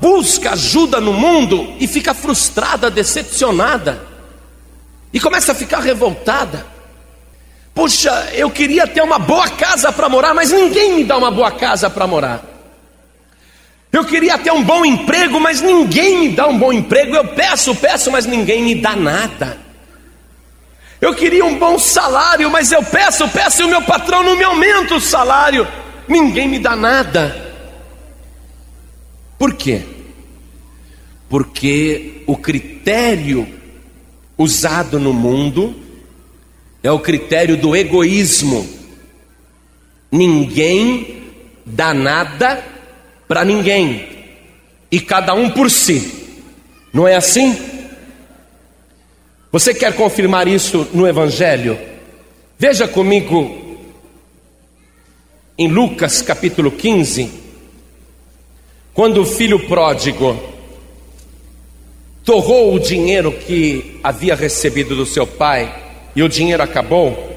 busca 0.00 0.52
ajuda 0.52 0.98
no 1.02 1.12
mundo 1.12 1.76
e 1.78 1.86
fica 1.86 2.14
frustrada, 2.14 2.90
decepcionada. 2.90 4.02
E 5.12 5.20
começa 5.20 5.52
a 5.52 5.54
ficar 5.54 5.80
revoltada. 5.80 6.66
Puxa, 7.74 8.30
eu 8.32 8.50
queria 8.50 8.86
ter 8.86 9.02
uma 9.02 9.18
boa 9.18 9.50
casa 9.50 9.92
para 9.92 10.08
morar, 10.08 10.32
mas 10.32 10.50
ninguém 10.50 10.94
me 10.94 11.04
dá 11.04 11.18
uma 11.18 11.30
boa 11.30 11.52
casa 11.52 11.90
para 11.90 12.06
morar. 12.06 12.42
Eu 13.92 14.04
queria 14.06 14.38
ter 14.38 14.50
um 14.50 14.64
bom 14.64 14.82
emprego, 14.82 15.38
mas 15.38 15.60
ninguém 15.60 16.20
me 16.20 16.28
dá 16.30 16.48
um 16.48 16.58
bom 16.58 16.72
emprego. 16.72 17.14
Eu 17.14 17.28
peço, 17.28 17.74
peço, 17.74 18.10
mas 18.10 18.24
ninguém 18.24 18.62
me 18.62 18.76
dá 18.76 18.96
nada. 18.96 19.69
Eu 21.00 21.14
queria 21.14 21.44
um 21.44 21.58
bom 21.58 21.78
salário, 21.78 22.50
mas 22.50 22.70
eu 22.70 22.82
peço, 22.84 23.26
peço 23.28 23.62
e 23.62 23.64
o 23.64 23.68
meu 23.68 23.82
patrão 23.82 24.22
não 24.22 24.36
me 24.36 24.44
aumenta 24.44 24.94
o 24.94 25.00
salário. 25.00 25.66
Ninguém 26.06 26.46
me 26.48 26.58
dá 26.58 26.76
nada. 26.76 27.50
Por 29.38 29.54
quê? 29.54 29.82
Porque 31.28 32.22
o 32.26 32.36
critério 32.36 33.48
usado 34.36 34.98
no 34.98 35.14
mundo 35.14 35.74
é 36.82 36.90
o 36.90 36.98
critério 36.98 37.56
do 37.56 37.74
egoísmo. 37.74 38.68
Ninguém 40.12 41.22
dá 41.64 41.94
nada 41.94 42.62
para 43.26 43.44
ninguém 43.44 44.08
e 44.90 45.00
cada 45.00 45.32
um 45.32 45.48
por 45.50 45.70
si. 45.70 46.40
Não 46.92 47.06
é 47.06 47.14
assim? 47.14 47.79
Você 49.52 49.74
quer 49.74 49.96
confirmar 49.96 50.46
isso 50.46 50.86
no 50.92 51.08
Evangelho? 51.08 51.76
Veja 52.56 52.86
comigo 52.86 53.76
em 55.58 55.66
Lucas 55.66 56.22
capítulo 56.22 56.70
15, 56.70 57.28
quando 58.94 59.22
o 59.22 59.26
filho 59.26 59.58
pródigo 59.66 60.38
torrou 62.24 62.74
o 62.74 62.78
dinheiro 62.78 63.32
que 63.32 63.98
havia 64.04 64.36
recebido 64.36 64.94
do 64.94 65.04
seu 65.04 65.26
pai 65.26 65.74
e 66.14 66.22
o 66.22 66.28
dinheiro 66.28 66.62
acabou. 66.62 67.28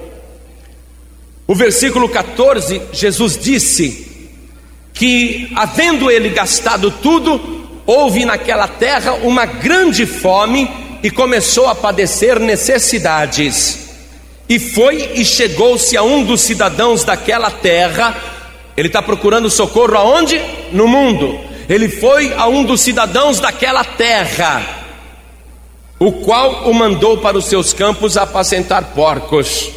O 1.48 1.56
versículo 1.56 2.08
14, 2.08 2.80
Jesus 2.94 3.38
disse: 3.38 4.14
que, 4.94 5.52
havendo 5.56 6.12
ele 6.12 6.30
gastado 6.30 6.92
tudo, 6.92 7.82
houve 7.88 8.24
naquela 8.24 8.68
terra 8.68 9.14
uma 9.16 9.46
grande 9.48 10.06
fome 10.06 10.83
e 11.04 11.12
começou 11.12 11.68
a 11.68 11.76
padecer 11.76 12.40
necessidades. 12.40 13.90
E 14.48 14.58
foi 14.58 15.12
e 15.16 15.26
chegou-se 15.26 15.98
a 15.98 16.02
um 16.02 16.24
dos 16.24 16.42
cidadãos 16.42 17.04
daquela 17.04 17.52
terra, 17.52 18.16
ele 18.76 18.88
está 18.88 19.02
procurando 19.02 19.50
socorro 19.50 19.98
aonde? 19.98 20.42
No 20.72 20.88
mundo. 20.88 21.40
Ele 21.68 21.90
foi 21.90 22.34
a 22.34 22.48
um 22.48 22.64
dos 22.64 22.82
cidadãos 22.82 23.40
daquela 23.40 23.84
terra, 23.84 24.86
o 26.00 26.12
qual 26.12 26.70
o 26.70 26.74
mandou 26.74 27.18
para 27.18 27.38
os 27.38 27.46
seus 27.46 27.74
campos 27.74 28.18
apacentar 28.18 28.94
porcos. 28.96 29.70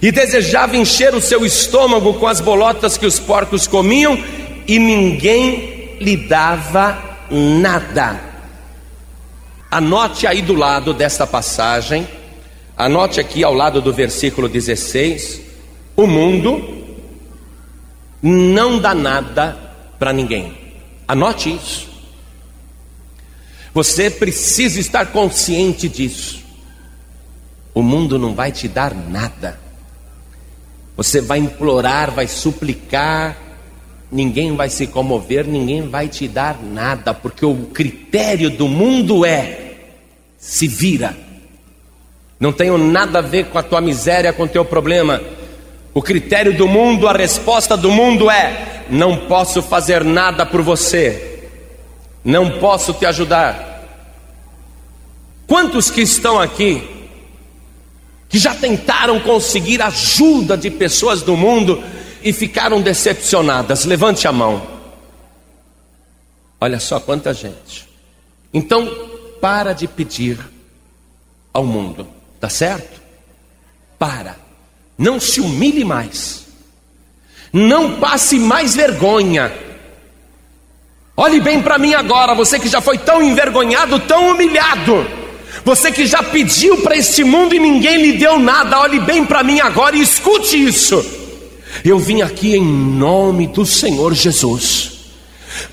E 0.00 0.10
desejava 0.10 0.76
encher 0.76 1.14
o 1.14 1.20
seu 1.20 1.46
estômago 1.46 2.14
com 2.14 2.26
as 2.26 2.40
bolotas 2.40 2.96
que 2.96 3.06
os 3.06 3.18
porcos 3.18 3.66
comiam, 3.66 4.18
e 4.66 4.78
ninguém 4.78 5.96
lhe 6.00 6.16
dava 6.16 6.98
nada. 7.30 8.31
Anote 9.72 10.26
aí 10.26 10.42
do 10.42 10.52
lado 10.52 10.92
desta 10.92 11.26
passagem, 11.26 12.06
anote 12.76 13.18
aqui 13.18 13.42
ao 13.42 13.54
lado 13.54 13.80
do 13.80 13.90
versículo 13.90 14.46
16: 14.46 15.40
o 15.96 16.06
mundo 16.06 16.84
não 18.20 18.78
dá 18.78 18.94
nada 18.94 19.56
para 19.98 20.12
ninguém. 20.12 20.54
Anote 21.08 21.54
isso. 21.54 21.88
Você 23.72 24.10
precisa 24.10 24.78
estar 24.78 25.06
consciente 25.06 25.88
disso. 25.88 26.44
O 27.72 27.80
mundo 27.80 28.18
não 28.18 28.34
vai 28.34 28.52
te 28.52 28.68
dar 28.68 28.94
nada. 28.94 29.58
Você 30.98 31.22
vai 31.22 31.38
implorar, 31.38 32.10
vai 32.10 32.28
suplicar, 32.28 33.38
ninguém 34.10 34.54
vai 34.54 34.68
se 34.68 34.86
comover, 34.86 35.46
ninguém 35.46 35.88
vai 35.88 36.08
te 36.08 36.28
dar 36.28 36.62
nada, 36.62 37.14
porque 37.14 37.46
o 37.46 37.68
critério 37.68 38.50
do 38.50 38.68
mundo 38.68 39.24
é: 39.24 39.61
se 40.42 40.66
vira. 40.66 41.16
Não 42.40 42.52
tenho 42.52 42.76
nada 42.76 43.20
a 43.20 43.22
ver 43.22 43.46
com 43.46 43.58
a 43.58 43.62
tua 43.62 43.80
miséria, 43.80 44.32
com 44.32 44.42
o 44.42 44.48
teu 44.48 44.64
problema. 44.64 45.22
O 45.94 46.02
critério 46.02 46.56
do 46.56 46.66
mundo, 46.66 47.06
a 47.06 47.12
resposta 47.12 47.76
do 47.76 47.92
mundo 47.92 48.28
é: 48.28 48.84
não 48.90 49.28
posso 49.28 49.62
fazer 49.62 50.02
nada 50.02 50.44
por 50.44 50.60
você, 50.60 51.48
não 52.24 52.58
posso 52.58 52.92
te 52.92 53.06
ajudar. 53.06 53.70
Quantos 55.46 55.90
que 55.90 56.00
estão 56.00 56.40
aqui 56.40 56.88
que 58.28 58.38
já 58.38 58.54
tentaram 58.54 59.20
conseguir 59.20 59.80
ajuda 59.80 60.56
de 60.56 60.70
pessoas 60.70 61.22
do 61.22 61.36
mundo 61.36 61.84
e 62.20 62.32
ficaram 62.32 62.80
decepcionadas? 62.80 63.84
Levante 63.84 64.26
a 64.26 64.32
mão. 64.32 64.60
Olha 66.60 66.80
só 66.80 66.98
quanta 66.98 67.32
gente. 67.32 67.88
Então, 68.52 69.11
para 69.42 69.72
de 69.72 69.88
pedir 69.88 70.38
ao 71.52 71.66
mundo, 71.66 72.06
tá 72.40 72.48
certo? 72.48 73.02
Para. 73.98 74.36
Não 74.96 75.18
se 75.18 75.40
humilhe 75.40 75.84
mais. 75.84 76.46
Não 77.52 77.98
passe 77.98 78.38
mais 78.38 78.76
vergonha. 78.76 79.52
Olhe 81.16 81.40
bem 81.40 81.60
para 81.60 81.76
mim 81.76 81.92
agora, 81.92 82.36
você 82.36 82.56
que 82.56 82.68
já 82.68 82.80
foi 82.80 82.96
tão 82.98 83.20
envergonhado, 83.20 83.98
tão 83.98 84.30
humilhado. 84.30 85.04
Você 85.64 85.90
que 85.90 86.06
já 86.06 86.22
pediu 86.22 86.80
para 86.80 86.96
este 86.96 87.24
mundo 87.24 87.52
e 87.52 87.58
ninguém 87.58 88.00
lhe 88.00 88.12
deu 88.18 88.38
nada, 88.38 88.78
olhe 88.78 89.00
bem 89.00 89.24
para 89.24 89.42
mim 89.42 89.58
agora 89.58 89.96
e 89.96 90.02
escute 90.02 90.56
isso. 90.56 91.04
Eu 91.84 91.98
vim 91.98 92.22
aqui 92.22 92.54
em 92.54 92.64
nome 92.64 93.48
do 93.48 93.66
Senhor 93.66 94.14
Jesus 94.14 94.92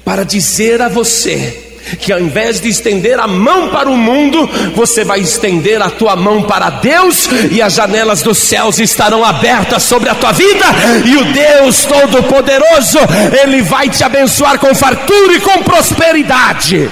para 0.03 0.23
dizer 0.23 0.81
a 0.81 0.89
você 0.89 1.68
que 1.99 2.11
ao 2.11 2.19
invés 2.19 2.59
de 2.59 2.69
estender 2.69 3.19
a 3.19 3.27
mão 3.27 3.69
para 3.69 3.89
o 3.89 3.97
mundo, 3.97 4.49
você 4.75 5.03
vai 5.03 5.19
estender 5.19 5.81
a 5.81 5.89
tua 5.89 6.15
mão 6.15 6.43
para 6.43 6.69
Deus 6.69 7.29
e 7.51 7.61
as 7.61 7.73
janelas 7.73 8.21
dos 8.21 8.37
céus 8.37 8.79
estarão 8.79 9.23
abertas 9.23 9.83
sobre 9.83 10.09
a 10.09 10.15
tua 10.15 10.31
vida 10.31 10.65
e 11.05 11.17
o 11.17 11.25
Deus 11.25 11.85
todo-poderoso, 11.85 12.99
ele 13.41 13.61
vai 13.61 13.89
te 13.89 14.03
abençoar 14.03 14.59
com 14.59 14.73
fartura 14.75 15.33
e 15.33 15.39
com 15.39 15.63
prosperidade. 15.63 16.89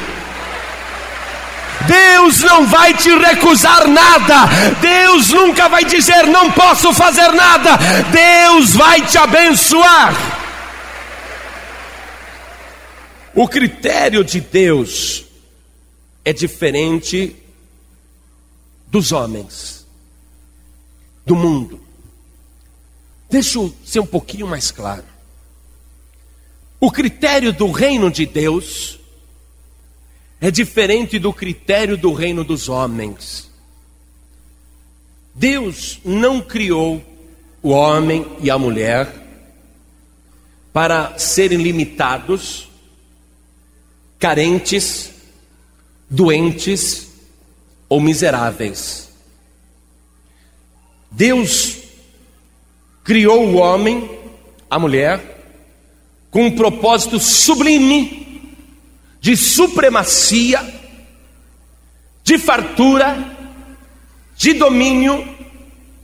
Deus 1.87 2.41
não 2.41 2.65
vai 2.65 2.93
te 2.93 3.09
recusar 3.09 3.87
nada, 3.87 4.49
Deus 4.81 5.31
nunca 5.31 5.69
vai 5.69 5.85
dizer 5.85 6.27
não 6.27 6.51
posso 6.51 6.93
fazer 6.93 7.31
nada, 7.31 7.79
Deus 8.11 8.75
vai 8.75 9.01
te 9.01 9.17
abençoar. 9.17 10.36
O 13.39 13.47
critério 13.47 14.23
de 14.23 14.41
Deus 14.41 15.23
é 16.25 16.33
diferente 16.33 17.35
dos 18.87 19.11
homens, 19.11 19.85
do 21.23 21.35
mundo. 21.35 21.79
Deixa 23.29 23.59
eu 23.59 23.71
ser 23.85 23.99
um 23.99 24.07
pouquinho 24.07 24.47
mais 24.47 24.71
claro. 24.71 25.03
O 26.79 26.89
critério 26.89 27.53
do 27.53 27.69
reino 27.69 28.09
de 28.09 28.25
Deus 28.25 28.99
é 30.41 30.49
diferente 30.49 31.19
do 31.19 31.31
critério 31.31 31.95
do 31.95 32.13
reino 32.13 32.43
dos 32.43 32.67
homens. 32.67 33.51
Deus 35.35 35.99
não 36.03 36.41
criou 36.41 37.05
o 37.61 37.69
homem 37.69 38.25
e 38.41 38.49
a 38.49 38.57
mulher 38.57 39.13
para 40.73 41.19
serem 41.19 41.61
limitados 41.61 42.67
carentes, 44.19 45.11
doentes 46.09 47.07
ou 47.89 47.99
miseráveis. 47.99 49.09
Deus 51.11 51.77
criou 53.03 53.47
o 53.47 53.55
homem, 53.55 54.09
a 54.69 54.77
mulher, 54.77 55.37
com 56.29 56.45
um 56.45 56.51
propósito 56.51 57.19
sublime 57.19 58.53
de 59.19 59.35
supremacia, 59.35 60.61
de 62.23 62.37
fartura, 62.37 63.35
de 64.35 64.53
domínio 64.53 65.27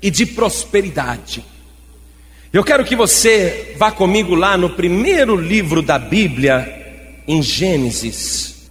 e 0.02 0.10
de 0.10 0.26
prosperidade. 0.26 1.43
Eu 2.52 2.63
quero 2.63 2.86
que 2.86 2.95
você 2.95 3.76
vá 3.78 3.91
comigo 3.91 4.36
lá 4.36 4.58
no 4.58 4.69
primeiro 4.69 5.36
livro 5.36 5.82
da 5.82 5.99
Bíblia, 5.99 6.83
em 7.27 7.41
Gênesis, 7.41 8.69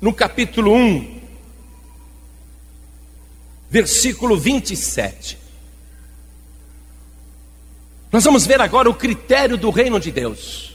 no 0.00 0.12
capítulo 0.12 0.72
1, 0.72 1.20
versículo 3.70 4.36
27. 4.36 5.38
Nós 8.12 8.22
vamos 8.22 8.46
ver 8.46 8.60
agora 8.60 8.88
o 8.88 8.94
critério 8.94 9.56
do 9.56 9.70
reino 9.70 9.98
de 9.98 10.12
Deus. 10.12 10.72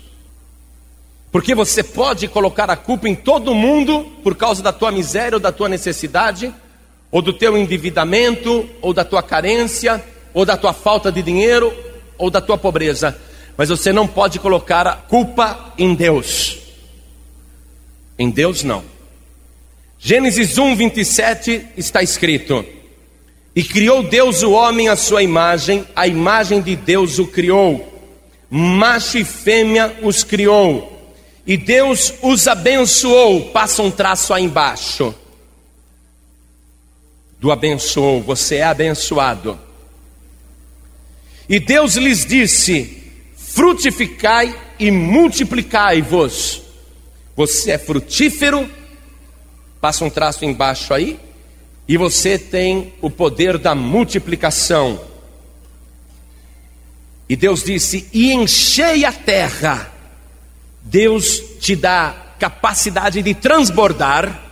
Porque 1.32 1.56
você 1.56 1.82
pode 1.82 2.28
colocar 2.28 2.70
a 2.70 2.76
culpa 2.76 3.08
em 3.08 3.16
todo 3.16 3.56
mundo 3.56 4.04
por 4.24 4.36
causa 4.36 4.62
da 4.62 4.74
tua 4.74 4.92
miséria 4.92 5.38
ou 5.38 5.40
da 5.40 5.52
tua 5.52 5.70
necessidade, 5.70 6.54
ou 7.12 7.22
do 7.22 7.32
teu 7.32 7.58
endividamento, 7.58 8.70
ou 8.82 8.94
da 8.94 9.06
tua 9.06 9.24
carência, 9.24 10.04
ou 10.34 10.44
da 10.44 10.58
tua 10.58 10.74
falta 10.74 11.12
de 11.12 11.22
dinheiro, 11.22 11.74
ou 12.18 12.30
da 12.30 12.42
tua 12.42 12.58
pobreza. 12.58 13.18
Mas 13.56 13.70
você 13.70 13.94
não 13.94 14.08
pode 14.08 14.40
colocar 14.40 14.86
a 14.86 14.96
culpa 14.96 15.74
em 15.78 15.96
Deus. 15.96 16.69
Em 18.20 18.30
Deus 18.30 18.64
não. 18.64 18.84
Gênesis 19.98 20.58
1, 20.58 20.76
27 20.76 21.68
está 21.78 22.04
escrito: 22.04 22.66
E 23.56 23.64
criou 23.64 24.04
Deus 24.04 24.44
o 24.44 24.52
homem 24.52 24.90
à 24.90 24.98
sua 24.98 25.24
imagem, 25.24 25.88
a 25.96 26.06
imagem 26.06 26.62
de 26.62 26.76
Deus 26.76 27.18
o 27.18 27.26
criou, 27.26 27.88
macho 28.50 29.18
e 29.18 29.24
fêmea 29.24 29.98
os 30.02 30.22
criou, 30.22 31.16
e 31.48 31.56
Deus 31.56 32.14
os 32.22 32.46
abençoou. 32.46 33.52
Passa 33.52 33.82
um 33.82 33.90
traço 33.90 34.34
aí 34.34 34.44
embaixo. 34.44 35.16
Do 37.40 37.54
abençoou, 37.54 38.22
você 38.22 38.58
é 38.58 38.64
abençoado. 38.64 39.58
E 41.48 41.58
Deus 41.58 41.96
lhes 41.96 42.26
disse: 42.26 43.02
frutificai 43.38 44.54
e 44.78 44.92
multiplicai-vos 44.92 46.69
você 47.40 47.72
é 47.72 47.78
frutífero, 47.78 48.70
passa 49.80 50.04
um 50.04 50.10
traço 50.10 50.44
embaixo 50.44 50.94
aí, 50.94 51.18
e 51.88 51.96
você 51.96 52.38
tem 52.38 52.94
o 53.00 53.10
poder 53.10 53.58
da 53.58 53.74
multiplicação. 53.74 55.00
E 57.30 57.38
Deus 57.38 57.64
disse: 57.64 58.10
e 58.12 58.34
enchei 58.34 59.06
a 59.06 59.14
terra. 59.14 59.90
Deus 60.82 61.42
te 61.62 61.78
dá 61.78 62.14
capacidade 62.38 63.22
de 63.22 63.34
transbordar, 63.34 64.44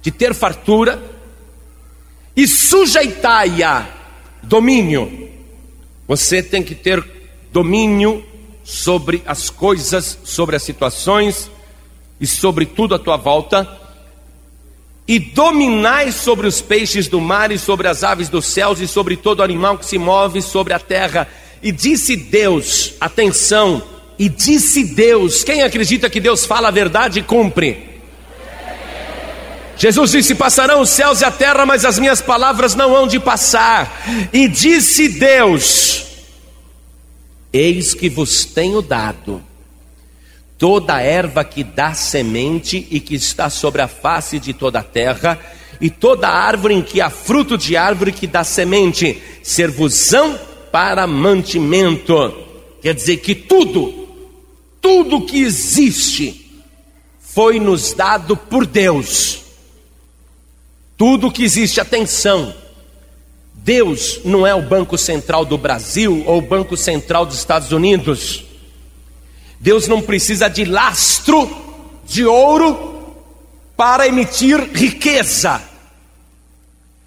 de 0.00 0.10
ter 0.10 0.32
fartura, 0.32 1.02
e 2.34 2.48
sujeitai-a, 2.48 3.86
domínio. 4.42 5.28
Você 6.08 6.42
tem 6.42 6.62
que 6.62 6.74
ter 6.74 7.04
domínio 7.52 8.24
sobre 8.64 9.22
as 9.26 9.50
coisas, 9.50 10.18
sobre 10.24 10.56
as 10.56 10.62
situações 10.62 11.50
e 12.18 12.26
sobre 12.26 12.64
tudo 12.64 12.94
à 12.94 12.98
tua 12.98 13.16
volta, 13.16 13.68
e 15.06 15.18
dominai 15.18 16.10
sobre 16.10 16.46
os 16.46 16.62
peixes 16.62 17.06
do 17.06 17.20
mar 17.20 17.52
e 17.52 17.58
sobre 17.58 17.86
as 17.86 18.02
aves 18.02 18.30
dos 18.30 18.46
céus 18.46 18.80
e 18.80 18.88
sobre 18.88 19.16
todo 19.16 19.42
animal 19.42 19.76
que 19.76 19.84
se 19.84 19.98
move 19.98 20.40
sobre 20.40 20.72
a 20.72 20.78
terra. 20.78 21.28
E 21.62 21.70
disse 21.70 22.16
Deus, 22.16 22.94
atenção, 22.98 23.82
e 24.18 24.30
disse 24.30 24.82
Deus, 24.82 25.44
quem 25.44 25.62
acredita 25.62 26.08
que 26.08 26.20
Deus 26.20 26.46
fala 26.46 26.68
a 26.68 26.70
verdade 26.70 27.20
cumpre? 27.20 27.94
Jesus 29.76 30.12
disse: 30.12 30.34
Passarão 30.34 30.80
os 30.80 30.90
céus 30.90 31.20
e 31.20 31.24
a 31.24 31.30
terra, 31.30 31.66
mas 31.66 31.84
as 31.84 31.98
minhas 31.98 32.22
palavras 32.22 32.74
não 32.74 32.94
hão 32.94 33.06
de 33.06 33.18
passar. 33.18 34.30
E 34.32 34.46
disse 34.46 35.08
Deus: 35.08 36.13
Eis 37.54 37.94
que 37.94 38.10
vos 38.10 38.44
tenho 38.44 38.82
dado 38.82 39.40
toda 40.58 41.00
erva 41.00 41.44
que 41.44 41.62
dá 41.62 41.94
semente 41.94 42.86
e 42.90 42.98
que 42.98 43.14
está 43.14 43.50
sobre 43.50 43.82
a 43.82 43.88
face 43.88 44.38
de 44.38 44.52
toda 44.52 44.78
a 44.80 44.82
terra, 44.82 45.38
e 45.80 45.90
toda 45.90 46.28
árvore 46.28 46.74
em 46.74 46.82
que 46.82 47.00
há 47.00 47.10
fruto 47.10 47.58
de 47.58 47.76
árvore 47.76 48.12
que 48.12 48.26
dá 48.26 48.42
semente, 48.42 49.20
servosão 49.42 50.38
para 50.72 51.06
mantimento. 51.06 52.14
Quer 52.80 52.94
dizer 52.94 53.18
que 53.18 53.34
tudo, 53.34 54.02
Tudo 54.80 55.24
que 55.24 55.42
existe 55.42 56.62
foi 57.18 57.58
nos 57.58 57.94
dado 57.94 58.36
por 58.36 58.66
Deus. 58.66 59.42
Tudo 60.96 61.32
que 61.32 61.42
existe, 61.42 61.80
atenção. 61.80 62.54
Deus 63.64 64.20
não 64.26 64.46
é 64.46 64.54
o 64.54 64.60
Banco 64.60 64.98
Central 64.98 65.46
do 65.46 65.56
Brasil 65.56 66.22
ou 66.26 66.36
o 66.36 66.42
Banco 66.42 66.76
Central 66.76 67.24
dos 67.24 67.38
Estados 67.38 67.72
Unidos. 67.72 68.44
Deus 69.58 69.88
não 69.88 70.02
precisa 70.02 70.48
de 70.48 70.66
lastro 70.66 71.50
de 72.04 72.26
ouro 72.26 73.16
para 73.74 74.06
emitir 74.06 74.60
riqueza. 74.74 75.62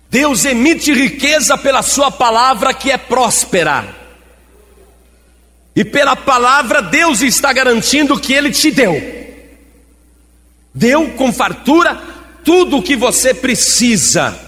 Deus 0.09 0.45
emite 0.45 0.91
riqueza 0.91 1.55
pela 1.59 1.83
Sua 1.83 2.09
palavra 2.09 2.73
que 2.73 2.89
é 2.89 2.97
próspera. 2.97 3.95
E 5.75 5.85
pela 5.85 6.15
palavra, 6.15 6.81
Deus 6.81 7.21
está 7.21 7.53
garantindo 7.53 8.19
que 8.19 8.33
Ele 8.33 8.49
te 8.49 8.71
deu. 8.71 8.99
Deu 10.73 11.11
com 11.11 11.31
fartura 11.31 12.01
tudo 12.43 12.77
o 12.77 12.81
que 12.81 12.95
você 12.95 13.31
precisa. 13.31 14.46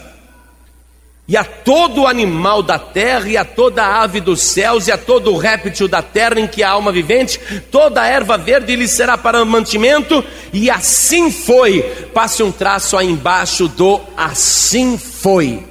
E 1.30 1.38
a 1.38 1.44
todo 1.44 2.08
animal 2.08 2.64
da 2.64 2.80
terra, 2.80 3.30
e 3.30 3.38
a 3.38 3.46
toda 3.46 3.86
ave 3.86 4.20
dos 4.20 4.42
céus, 4.42 4.88
e 4.88 4.92
a 4.92 4.98
todo 4.98 5.38
réptil 5.38 5.88
da 5.88 6.02
terra 6.02 6.40
em 6.40 6.48
que 6.48 6.64
há 6.64 6.72
alma 6.72 6.92
vivente, 6.92 7.40
toda 7.70 8.04
erva 8.04 8.36
verde 8.36 8.76
lhe 8.76 8.88
será 8.88 9.16
para 9.16 9.46
mantimento, 9.46 10.26
e 10.52 10.72
assim 10.72 11.30
foi. 11.30 11.84
Passe 12.16 12.42
um 12.42 12.52
traço 12.52 12.98
aí 12.98 13.06
embaixo 13.06 13.68
do 13.68 14.02
assim 14.18 14.98
foi. 14.98 15.64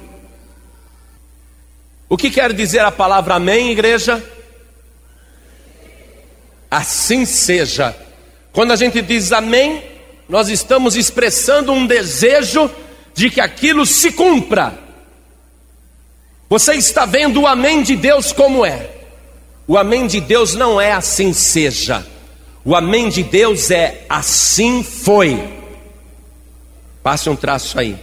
O 2.07 2.15
que 2.15 2.29
quer 2.29 2.53
dizer 2.53 2.79
a 2.79 2.91
palavra 2.91 3.35
amém, 3.35 3.69
igreja? 3.69 4.23
Assim 6.71 7.25
seja. 7.25 7.93
Quando 8.53 8.71
a 8.71 8.77
gente 8.77 9.01
diz 9.01 9.33
amém, 9.33 9.83
nós 10.29 10.47
estamos 10.47 10.95
expressando 10.95 11.73
um 11.73 11.85
desejo 11.85 12.71
de 13.13 13.29
que 13.29 13.41
aquilo 13.41 13.85
se 13.85 14.13
cumpra. 14.13 14.87
Você 16.49 16.73
está 16.73 17.05
vendo 17.05 17.41
o 17.41 17.47
amém 17.47 17.83
de 17.83 17.95
Deus 17.95 18.33
como 18.33 18.65
é? 18.65 18.89
O 19.67 19.77
amém 19.77 20.07
de 20.07 20.19
Deus 20.19 20.55
não 20.55 20.81
é 20.81 20.91
assim 20.91 21.31
seja. 21.31 22.03
O 22.65 22.75
amém 22.75 23.07
de 23.07 23.21
Deus 23.21 23.69
é 23.69 24.03
assim 24.09 24.83
foi. 24.83 25.47
Passe 27.03 27.29
um 27.29 27.35
traço 27.35 27.79
aí. 27.79 27.95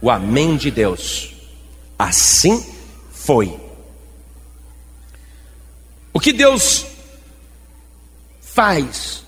O 0.00 0.10
amém 0.10 0.56
de 0.56 0.68
Deus. 0.68 1.32
Assim 1.96 2.66
foi. 3.12 3.56
O 6.12 6.18
que 6.18 6.32
Deus 6.32 6.84
faz 8.40 9.22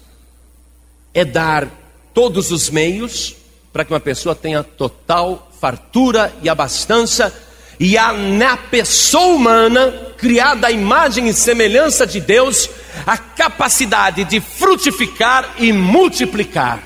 é 1.14 1.24
dar 1.24 1.70
todos 2.12 2.50
os 2.50 2.68
meios 2.70 3.36
para 3.72 3.84
que 3.84 3.92
uma 3.92 4.00
pessoa 4.00 4.34
tenha 4.34 4.64
total 4.64 5.48
fartura 5.60 6.34
e 6.42 6.48
abastança 6.48 7.32
e 7.78 7.98
há 7.98 8.12
na 8.12 8.56
pessoa 8.56 9.34
humana, 9.34 9.92
criada 10.16 10.68
à 10.68 10.70
imagem 10.70 11.28
e 11.28 11.34
semelhança 11.34 12.06
de 12.06 12.20
Deus, 12.20 12.70
a 13.06 13.18
capacidade 13.18 14.24
de 14.24 14.40
frutificar 14.40 15.54
e 15.58 15.72
multiplicar. 15.72 16.82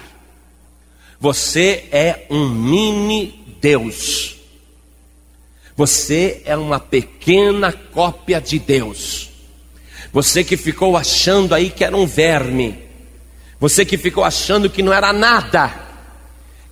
Você 1.20 1.84
é 1.90 2.26
um 2.30 2.48
mini 2.48 3.44
Deus. 3.60 4.36
Você 5.76 6.42
é 6.44 6.56
uma 6.56 6.80
pequena 6.80 7.72
cópia 7.72 8.40
de 8.40 8.58
Deus. 8.58 9.30
Você 10.12 10.42
que 10.42 10.56
ficou 10.56 10.96
achando 10.96 11.54
aí 11.54 11.70
que 11.70 11.84
era 11.84 11.96
um 11.96 12.06
verme. 12.06 12.78
Você 13.60 13.84
que 13.84 13.98
ficou 13.98 14.24
achando 14.24 14.70
que 14.70 14.82
não 14.82 14.92
era 14.92 15.12
nada. 15.12 15.72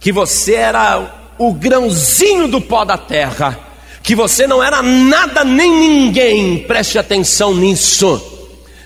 Que 0.01 0.11
você 0.11 0.55
era 0.55 1.35
o 1.39 1.53
grãozinho 1.53 2.49
do 2.49 2.61
pó 2.61 2.85
da 2.85 2.97
terra 2.97 3.66
que 4.07 4.15
você 4.15 4.47
não 4.47 4.63
era 4.63 4.81
nada 4.83 5.43
nem 5.43 5.69
ninguém, 5.69 6.59
preste 6.59 6.97
atenção 6.97 7.53
nisso. 7.53 8.23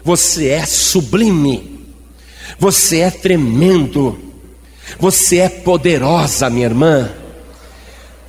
Você 0.02 0.48
é 0.48 0.64
sublime, 0.64 1.84
você 2.58 3.00
é 3.00 3.10
tremendo, 3.10 4.18
você 4.98 5.40
é 5.40 5.48
poderosa, 5.50 6.48
minha 6.48 6.64
irmã, 6.64 7.12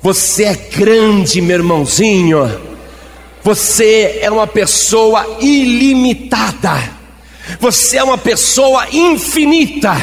você 0.02 0.44
é 0.44 0.54
grande, 0.54 1.40
meu 1.40 1.56
irmãozinho, 1.56 2.60
você 3.42 4.18
é 4.20 4.30
uma 4.30 4.46
pessoa 4.46 5.38
ilimitada, 5.40 6.90
você 7.58 7.96
é 7.96 8.04
uma 8.04 8.18
pessoa 8.18 8.86
infinita, 8.92 9.96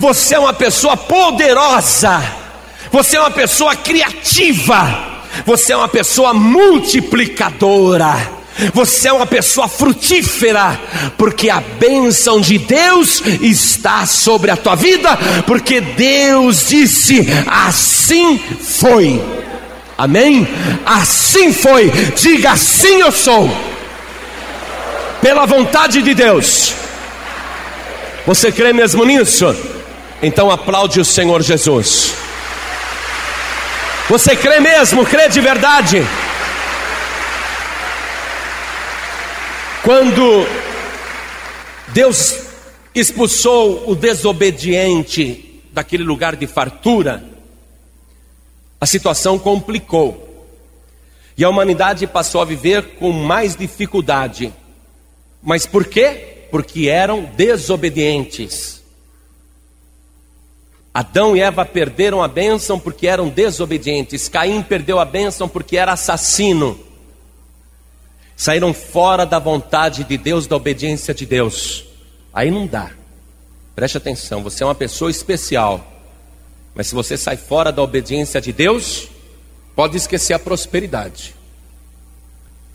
você 0.00 0.34
é 0.34 0.40
uma 0.40 0.52
pessoa 0.52 0.96
poderosa, 0.96 2.20
você 2.90 3.16
é 3.16 3.20
uma 3.20 3.30
pessoa 3.30 3.76
criativa 3.76 5.11
você 5.44 5.72
é 5.72 5.76
uma 5.76 5.88
pessoa 5.88 6.34
multiplicadora. 6.34 8.42
Você 8.74 9.08
é 9.08 9.12
uma 9.12 9.26
pessoa 9.26 9.66
frutífera, 9.66 10.78
porque 11.16 11.48
a 11.48 11.60
bênção 11.60 12.38
de 12.38 12.58
Deus 12.58 13.22
está 13.40 14.04
sobre 14.04 14.50
a 14.50 14.56
tua 14.56 14.74
vida, 14.74 15.18
porque 15.46 15.80
Deus 15.80 16.68
disse: 16.68 17.26
assim 17.46 18.38
foi. 18.38 19.22
Amém? 19.96 20.46
Assim 20.84 21.52
foi. 21.52 21.90
Diga 22.14 22.52
assim 22.52 23.00
eu 23.00 23.10
sou. 23.10 23.50
Pela 25.20 25.46
vontade 25.46 26.02
de 26.02 26.14
Deus. 26.14 26.74
Você 28.26 28.52
crê 28.52 28.72
mesmo 28.72 29.04
nisso? 29.04 29.54
Então 30.22 30.50
aplaude 30.50 31.00
o 31.00 31.04
Senhor 31.04 31.42
Jesus. 31.42 32.12
Você 34.08 34.36
crê 34.36 34.60
mesmo? 34.60 35.06
Crê 35.06 35.28
de 35.28 35.40
verdade? 35.40 35.98
Quando 39.82 40.46
Deus 41.88 42.38
expulsou 42.94 43.90
o 43.90 43.94
desobediente 43.94 45.62
daquele 45.72 46.02
lugar 46.02 46.36
de 46.36 46.46
fartura, 46.46 47.24
a 48.80 48.86
situação 48.86 49.38
complicou. 49.38 50.28
E 51.36 51.44
a 51.44 51.48
humanidade 51.48 52.06
passou 52.06 52.42
a 52.42 52.44
viver 52.44 52.96
com 52.96 53.10
mais 53.10 53.56
dificuldade. 53.56 54.52
Mas 55.42 55.66
por 55.66 55.86
quê? 55.86 56.46
Porque 56.50 56.88
eram 56.88 57.24
desobedientes. 57.36 58.81
Adão 60.94 61.34
e 61.34 61.40
Eva 61.40 61.64
perderam 61.64 62.22
a 62.22 62.28
bênção 62.28 62.78
porque 62.78 63.06
eram 63.06 63.28
desobedientes. 63.28 64.28
Caim 64.28 64.62
perdeu 64.62 64.98
a 64.98 65.04
bênção 65.04 65.48
porque 65.48 65.76
era 65.76 65.92
assassino. 65.92 66.78
Saíram 68.36 68.74
fora 68.74 69.24
da 69.24 69.38
vontade 69.38 70.04
de 70.04 70.18
Deus, 70.18 70.46
da 70.46 70.56
obediência 70.56 71.14
de 71.14 71.24
Deus. 71.24 71.84
Aí 72.32 72.50
não 72.50 72.66
dá. 72.66 72.90
Preste 73.74 73.96
atenção, 73.96 74.42
você 74.42 74.62
é 74.62 74.66
uma 74.66 74.74
pessoa 74.74 75.10
especial. 75.10 75.86
Mas 76.74 76.88
se 76.88 76.94
você 76.94 77.16
sai 77.16 77.36
fora 77.36 77.72
da 77.72 77.82
obediência 77.82 78.40
de 78.40 78.52
Deus, 78.52 79.08
pode 79.74 79.96
esquecer 79.96 80.34
a 80.34 80.38
prosperidade. 80.38 81.34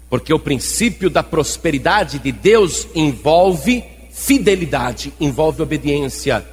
Porque 0.10 0.34
o 0.34 0.40
princípio 0.40 1.10
da 1.10 1.22
prosperidade 1.22 2.18
de 2.18 2.32
Deus 2.32 2.88
envolve 2.96 3.84
fidelidade, 4.12 5.14
envolve 5.20 5.62
obediência. 5.62 6.46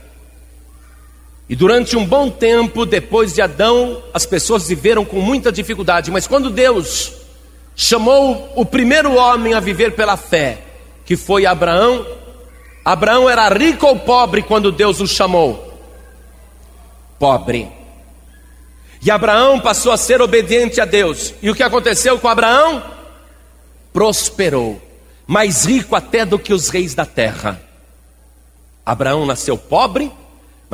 E 1.49 1.55
durante 1.55 1.97
um 1.97 2.07
bom 2.07 2.31
tempo 2.31 2.87
depois 2.87 3.35
de 3.35 3.43
Adão, 3.43 4.03
as 4.15 4.25
pessoas 4.25 4.69
viveram 4.69 5.05
com 5.05 5.21
muita 5.21 5.53
dificuldade, 5.53 6.11
mas 6.11 6.27
quando 6.27 6.49
Deus 6.49 7.13
chamou 7.77 8.53
o 8.55 8.65
primeiro 8.65 9.15
homem 9.15 9.53
a 9.53 9.61
viver 9.61 9.93
pela 9.93 10.17
fé, 10.17 10.59
que 11.05 11.17
foi 11.17 11.45
Abraão, 11.45 12.07
Abraão 12.85 13.29
era 13.29 13.49
rico 13.49 13.87
ou 13.87 13.99
pobre 13.99 14.43
quando 14.43 14.73
Deus 14.73 15.01
o 15.01 15.07
chamou? 15.07 15.73
Pobre. 17.19 17.71
E 19.03 19.11
Abraão 19.11 19.61
passou 19.61 19.93
a 19.93 19.99
ser 19.99 20.23
obediente 20.23 20.81
a 20.81 20.87
Deus. 20.87 21.35
E 21.43 21.51
o 21.51 21.55
que 21.55 21.63
aconteceu 21.63 22.19
com 22.19 22.27
Abraão? 22.27 22.83
Prosperou, 23.93 24.81
mais 25.27 25.67
rico 25.67 25.95
até 25.95 26.25
do 26.25 26.39
que 26.39 26.55
os 26.55 26.71
reis 26.71 26.95
da 26.95 27.05
terra. 27.05 27.61
Abraão 28.85 29.27
nasceu 29.27 29.59
pobre, 29.59 30.11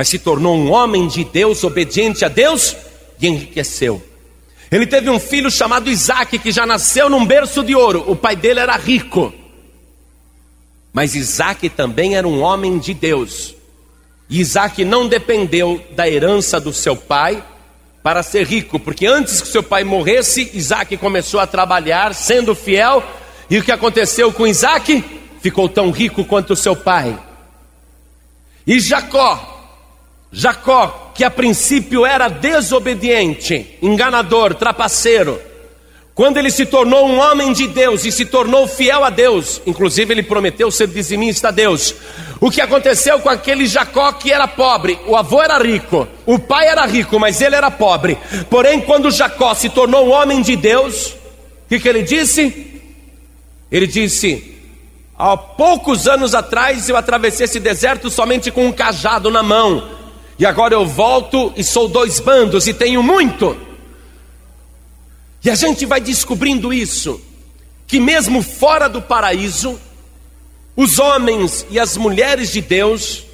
mas 0.00 0.08
se 0.08 0.18
tornou 0.18 0.56
um 0.56 0.72
homem 0.72 1.06
de 1.06 1.24
Deus, 1.24 1.62
obediente 1.62 2.24
a 2.24 2.28
Deus 2.28 2.74
e 3.20 3.26
enriqueceu. 3.26 4.02
Ele 4.72 4.86
teve 4.86 5.10
um 5.10 5.20
filho 5.20 5.50
chamado 5.50 5.90
Isaac, 5.90 6.38
que 6.38 6.50
já 6.50 6.64
nasceu 6.64 7.10
num 7.10 7.26
berço 7.26 7.62
de 7.62 7.74
ouro. 7.74 8.02
O 8.06 8.16
pai 8.16 8.34
dele 8.34 8.60
era 8.60 8.78
rico. 8.78 9.30
Mas 10.90 11.14
Isaac 11.14 11.68
também 11.68 12.16
era 12.16 12.26
um 12.26 12.40
homem 12.40 12.78
de 12.78 12.94
Deus. 12.94 13.54
E 14.26 14.40
Isaac 14.40 14.86
não 14.86 15.06
dependeu 15.06 15.84
da 15.94 16.08
herança 16.08 16.58
do 16.58 16.72
seu 16.72 16.96
pai 16.96 17.44
para 18.02 18.22
ser 18.22 18.46
rico, 18.46 18.80
porque 18.80 19.06
antes 19.06 19.42
que 19.42 19.48
seu 19.48 19.62
pai 19.62 19.84
morresse, 19.84 20.50
Isaac 20.54 20.96
começou 20.96 21.40
a 21.40 21.46
trabalhar, 21.46 22.14
sendo 22.14 22.54
fiel. 22.54 23.04
E 23.50 23.58
o 23.58 23.62
que 23.62 23.70
aconteceu 23.70 24.32
com 24.32 24.46
Isaac? 24.46 25.04
Ficou 25.42 25.68
tão 25.68 25.90
rico 25.90 26.24
quanto 26.24 26.56
seu 26.56 26.74
pai. 26.74 27.18
E 28.66 28.80
Jacó, 28.80 29.60
Jacó, 30.32 31.12
que 31.14 31.24
a 31.24 31.30
princípio 31.30 32.06
era 32.06 32.28
desobediente, 32.28 33.78
enganador, 33.82 34.54
trapaceiro, 34.54 35.40
quando 36.14 36.36
ele 36.36 36.50
se 36.50 36.66
tornou 36.66 37.08
um 37.08 37.18
homem 37.18 37.52
de 37.52 37.66
Deus 37.66 38.04
e 38.04 38.12
se 38.12 38.26
tornou 38.26 38.68
fiel 38.68 39.02
a 39.02 39.10
Deus, 39.10 39.62
inclusive 39.66 40.12
ele 40.12 40.22
prometeu 40.22 40.70
ser 40.70 40.88
dizimista 40.88 41.48
a 41.48 41.50
Deus. 41.50 41.94
O 42.38 42.50
que 42.50 42.60
aconteceu 42.60 43.20
com 43.20 43.30
aquele 43.30 43.66
Jacó 43.66 44.12
que 44.12 44.30
era 44.30 44.46
pobre? 44.46 44.98
O 45.06 45.16
avô 45.16 45.42
era 45.42 45.56
rico, 45.58 46.06
o 46.26 46.38
pai 46.38 46.66
era 46.66 46.84
rico, 46.84 47.18
mas 47.18 47.40
ele 47.40 47.56
era 47.56 47.70
pobre. 47.70 48.18
Porém, 48.50 48.80
quando 48.82 49.10
Jacó 49.10 49.54
se 49.54 49.70
tornou 49.70 50.06
um 50.06 50.12
homem 50.12 50.42
de 50.42 50.56
Deus, 50.56 51.06
o 51.06 51.68
que, 51.70 51.80
que 51.80 51.88
ele 51.88 52.02
disse? 52.02 52.82
Ele 53.72 53.86
disse: 53.86 54.58
Há 55.16 55.36
poucos 55.36 56.06
anos 56.06 56.34
atrás 56.34 56.88
eu 56.88 56.96
atravessei 56.96 57.44
esse 57.44 57.60
deserto 57.60 58.10
somente 58.10 58.50
com 58.50 58.66
um 58.66 58.72
cajado 58.72 59.30
na 59.30 59.42
mão, 59.42 59.88
e 60.40 60.46
agora 60.46 60.72
eu 60.72 60.87
volto 60.87 61.53
e 61.55 61.62
sou 61.62 61.87
dois 61.87 62.18
bandos 62.18 62.66
e 62.66 62.72
tenho 62.72 63.03
muito. 63.03 63.55
E 65.44 65.50
a 65.50 65.55
gente 65.55 65.85
vai 65.85 66.00
descobrindo 66.00 66.72
isso, 66.72 67.20
que 67.87 68.00
mesmo 68.00 68.42
fora 68.42 68.88
do 68.88 69.03
paraíso, 69.03 69.79
os 70.74 70.98
homens 70.98 71.66
e 71.68 71.79
as 71.79 71.98
mulheres 71.98 72.50
de 72.50 72.62
Deus, 72.62 73.26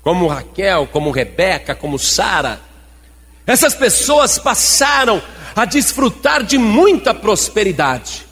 como 0.00 0.26
Raquel, 0.26 0.88
como 0.90 1.10
Rebeca, 1.10 1.74
como 1.74 1.98
Sara, 1.98 2.62
essas 3.46 3.74
pessoas 3.74 4.38
passaram 4.38 5.20
a 5.54 5.66
desfrutar 5.66 6.42
de 6.42 6.56
muita 6.56 7.12
prosperidade. 7.12 8.26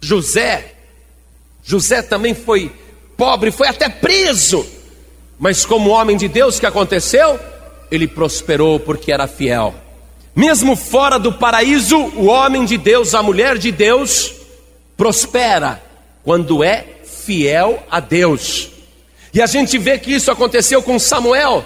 José, 0.00 0.74
José 1.62 2.00
também 2.00 2.34
foi 2.34 2.72
pobre, 3.14 3.50
foi 3.50 3.68
até 3.68 3.90
preso, 3.90 4.66
mas 5.40 5.64
como 5.64 5.88
homem 5.88 6.18
de 6.18 6.28
Deus, 6.28 6.58
o 6.58 6.60
que 6.60 6.66
aconteceu? 6.66 7.40
Ele 7.90 8.06
prosperou 8.06 8.78
porque 8.78 9.10
era 9.10 9.26
fiel. 9.26 9.74
Mesmo 10.36 10.76
fora 10.76 11.18
do 11.18 11.32
paraíso, 11.32 11.96
o 11.96 12.26
homem 12.26 12.66
de 12.66 12.76
Deus, 12.76 13.14
a 13.14 13.22
mulher 13.22 13.56
de 13.56 13.72
Deus, 13.72 14.34
prospera 14.98 15.82
quando 16.22 16.62
é 16.62 16.84
fiel 17.24 17.82
a 17.90 18.00
Deus. 18.00 18.70
E 19.32 19.40
a 19.40 19.46
gente 19.46 19.78
vê 19.78 19.98
que 19.98 20.12
isso 20.12 20.30
aconteceu 20.30 20.82
com 20.82 20.98
Samuel, 20.98 21.64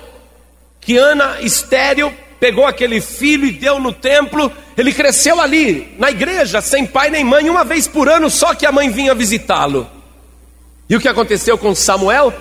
que 0.80 0.96
Ana, 0.96 1.40
estéril, 1.40 2.14
pegou 2.38 2.66
aquele 2.66 3.00
filho 3.00 3.44
e 3.44 3.52
deu 3.52 3.80
no 3.80 3.92
templo. 3.92 4.52
Ele 4.78 4.92
cresceu 4.92 5.40
ali, 5.40 5.96
na 5.98 6.12
igreja, 6.12 6.60
sem 6.60 6.86
pai 6.86 7.10
nem 7.10 7.24
mãe, 7.24 7.50
uma 7.50 7.64
vez 7.64 7.88
por 7.88 8.08
ano, 8.08 8.30
só 8.30 8.54
que 8.54 8.66
a 8.66 8.70
mãe 8.70 8.88
vinha 8.88 9.16
visitá-lo. 9.16 9.90
E 10.88 10.94
o 10.94 11.00
que 11.00 11.08
aconteceu 11.08 11.58
com 11.58 11.74
Samuel? 11.74 12.32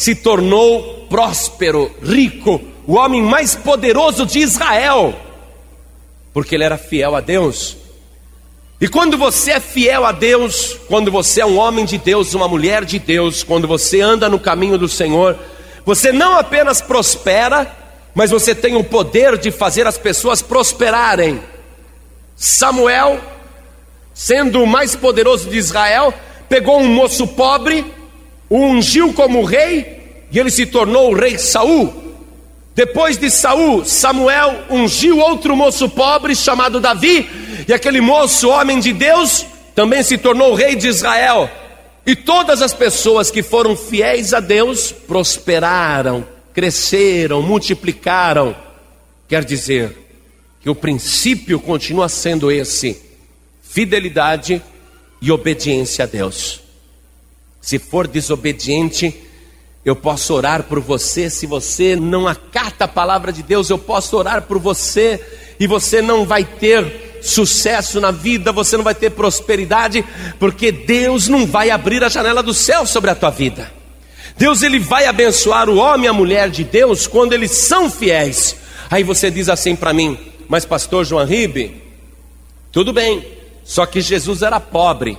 Se 0.00 0.14
tornou 0.14 1.06
próspero, 1.10 1.90
rico, 2.02 2.60
o 2.86 2.94
homem 2.94 3.22
mais 3.22 3.54
poderoso 3.54 4.24
de 4.24 4.38
Israel 4.38 5.14
porque 6.32 6.54
ele 6.54 6.64
era 6.64 6.78
fiel 6.78 7.14
a 7.16 7.20
Deus. 7.20 7.76
E 8.80 8.88
quando 8.88 9.18
você 9.18 9.52
é 9.52 9.60
fiel 9.60 10.06
a 10.06 10.12
Deus, 10.12 10.78
quando 10.88 11.10
você 11.10 11.42
é 11.42 11.46
um 11.46 11.58
homem 11.58 11.84
de 11.84 11.98
Deus, 11.98 12.32
uma 12.34 12.48
mulher 12.48 12.84
de 12.84 12.98
Deus, 12.98 13.42
quando 13.42 13.68
você 13.68 14.00
anda 14.00 14.28
no 14.28 14.38
caminho 14.38 14.78
do 14.78 14.88
Senhor, 14.88 15.36
você 15.84 16.12
não 16.12 16.36
apenas 16.36 16.80
prospera, 16.80 17.76
mas 18.14 18.30
você 18.30 18.54
tem 18.54 18.76
o 18.76 18.84
poder 18.84 19.36
de 19.36 19.50
fazer 19.50 19.86
as 19.86 19.98
pessoas 19.98 20.40
prosperarem. 20.40 21.40
Samuel, 22.34 23.20
sendo 24.14 24.62
o 24.62 24.66
mais 24.66 24.96
poderoso 24.96 25.50
de 25.50 25.58
Israel, 25.58 26.14
pegou 26.48 26.80
um 26.80 26.88
moço 26.88 27.26
pobre, 27.26 27.84
o 28.50 28.58
ungiu 28.58 29.12
como 29.12 29.44
rei, 29.44 30.26
e 30.32 30.38
ele 30.38 30.50
se 30.50 30.66
tornou 30.66 31.12
o 31.12 31.14
rei 31.14 31.38
Saul. 31.38 31.94
Depois 32.74 33.16
de 33.16 33.30
Saul, 33.30 33.84
Samuel 33.84 34.64
ungiu 34.68 35.18
outro 35.18 35.54
moço 35.54 35.88
pobre 35.88 36.34
chamado 36.34 36.80
Davi, 36.80 37.30
e 37.68 37.72
aquele 37.72 38.00
moço, 38.00 38.48
homem 38.48 38.80
de 38.80 38.92
Deus, 38.92 39.46
também 39.74 40.02
se 40.02 40.18
tornou 40.18 40.54
rei 40.54 40.74
de 40.74 40.88
Israel. 40.88 41.48
E 42.04 42.16
todas 42.16 42.60
as 42.60 42.74
pessoas 42.74 43.30
que 43.30 43.42
foram 43.42 43.76
fiéis 43.76 44.34
a 44.34 44.40
Deus 44.40 44.90
prosperaram, 44.90 46.26
cresceram, 46.52 47.42
multiplicaram. 47.42 48.56
Quer 49.28 49.44
dizer 49.44 49.96
que 50.60 50.68
o 50.68 50.74
princípio 50.74 51.60
continua 51.60 52.08
sendo 52.08 52.50
esse: 52.50 53.00
fidelidade 53.62 54.60
e 55.22 55.30
obediência 55.30 56.04
a 56.04 56.08
Deus. 56.08 56.69
Se 57.60 57.78
for 57.78 58.06
desobediente, 58.06 59.14
eu 59.84 59.96
posso 59.96 60.34
orar 60.34 60.64
por 60.64 60.80
você, 60.80 61.30
se 61.30 61.46
você 61.46 61.96
não 61.96 62.28
acata 62.28 62.84
a 62.84 62.88
palavra 62.88 63.32
de 63.32 63.42
Deus, 63.42 63.70
eu 63.70 63.78
posso 63.78 64.16
orar 64.16 64.42
por 64.42 64.58
você 64.58 65.20
e 65.58 65.66
você 65.66 66.02
não 66.02 66.24
vai 66.24 66.44
ter 66.44 67.18
sucesso 67.22 68.00
na 68.00 68.10
vida, 68.10 68.52
você 68.52 68.76
não 68.76 68.84
vai 68.84 68.94
ter 68.94 69.10
prosperidade, 69.10 70.04
porque 70.38 70.72
Deus 70.72 71.28
não 71.28 71.46
vai 71.46 71.70
abrir 71.70 72.02
a 72.02 72.08
janela 72.08 72.42
do 72.42 72.54
céu 72.54 72.86
sobre 72.86 73.10
a 73.10 73.14
tua 73.14 73.30
vida. 73.30 73.70
Deus 74.36 74.62
ele 74.62 74.78
vai 74.78 75.06
abençoar 75.06 75.68
o 75.68 75.76
homem 75.76 76.06
e 76.06 76.08
a 76.08 76.12
mulher 76.12 76.48
de 76.48 76.64
Deus 76.64 77.06
quando 77.06 77.34
eles 77.34 77.50
são 77.50 77.90
fiéis. 77.90 78.56
Aí 78.90 79.02
você 79.02 79.30
diz 79.30 79.48
assim 79.48 79.76
para 79.76 79.92
mim: 79.92 80.18
"Mas 80.48 80.64
pastor 80.64 81.04
João 81.04 81.26
Ribe, 81.26 81.82
tudo 82.72 82.92
bem, 82.92 83.26
só 83.64 83.84
que 83.84 84.00
Jesus 84.00 84.42
era 84.42 84.58
pobre. 84.58 85.18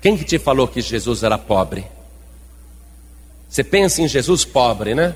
Quem 0.00 0.16
que 0.16 0.24
te 0.24 0.38
falou 0.38 0.68
que 0.68 0.80
Jesus 0.80 1.22
era 1.22 1.38
pobre? 1.38 1.86
Você 3.48 3.64
pensa 3.64 4.02
em 4.02 4.08
Jesus 4.08 4.44
pobre, 4.44 4.94
né? 4.94 5.14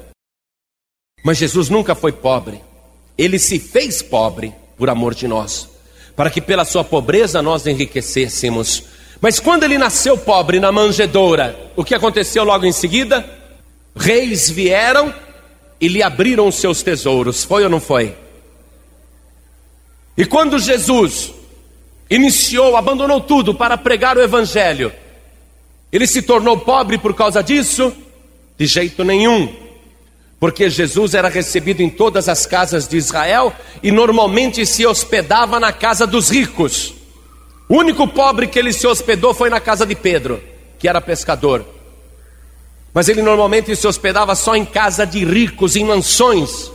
Mas 1.25 1.39
Jesus 1.39 1.69
nunca 1.69 1.95
foi 1.95 2.13
pobre. 2.13 2.61
Ele 3.17 3.39
se 3.39 3.59
fez 3.59 4.01
pobre 4.01 4.55
por 4.77 4.89
amor 4.89 5.15
de 5.15 5.29
nós, 5.29 5.69
para 6.17 6.31
que 6.31 6.41
pela 6.41 6.65
sua 6.65 6.83
pobreza 6.83 7.43
nós 7.43 7.67
enriquecêssemos. 7.67 8.85
Mas 9.21 9.39
quando 9.39 9.65
ele 9.65 9.77
nasceu 9.77 10.17
pobre 10.17 10.59
na 10.59 10.73
manjedoura, 10.73 11.73
o 11.77 11.85
que 11.85 11.95
aconteceu 11.95 12.45
logo 12.45 12.65
em 12.65 12.73
seguida? 12.73 13.29
Reis 13.95 14.49
vieram 14.49 15.13
e 15.79 15.89
lhe 15.89 16.03
abriram 16.03 16.51
seus 16.51 16.83
tesouros, 16.83 17.45
foi 17.45 17.65
ou 17.65 17.69
não 17.69 17.81
foi? 17.81 18.17
E 20.17 20.25
quando 20.25 20.59
Jesus 20.59 21.33
iniciou, 22.11 22.77
abandonou 22.77 23.21
tudo 23.21 23.55
para 23.55 23.79
pregar 23.79 24.17
o 24.17 24.23
Evangelho, 24.23 24.93
ele 25.93 26.07
se 26.07 26.23
tornou 26.23 26.59
pobre 26.59 26.99
por 26.99 27.15
causa 27.15 27.43
disso? 27.43 27.93
De 28.59 28.67
jeito 28.67 29.05
nenhum. 29.05 29.53
Porque 30.39 30.71
Jesus 30.71 31.15
era 31.15 31.29
recebido 31.29 31.83
em 31.83 31.91
todas 31.91 32.29
as 32.29 32.47
casas 32.47 32.89
de 32.89 32.97
Israel 32.97 33.53
e 33.83 33.91
normalmente 33.91 34.65
se 34.65 34.87
hospedava 34.87 35.61
na 35.61 35.73
casa 35.73 36.07
dos 36.07 36.31
ricos. 36.31 36.95
O 37.69 37.77
único 37.77 38.07
pobre 38.09 38.47
que 38.47 38.59
ele 38.59 38.73
se 38.73 38.87
hospedou 38.87 39.35
foi 39.35 39.51
na 39.51 39.61
casa 39.61 39.85
de 39.85 39.95
Pedro, 39.95 40.43
que 40.79 40.89
era 40.89 41.01
pescador. 41.01 41.65
Mas 42.93 43.09
ele 43.09 43.23
normalmente 43.23 43.75
se 43.77 43.87
hospedava 43.87 44.35
só 44.35 44.57
em 44.57 44.65
casa 44.65 45.05
de 45.05 45.25
ricos, 45.25 45.77
em 45.77 45.85
mansões. 45.85 46.71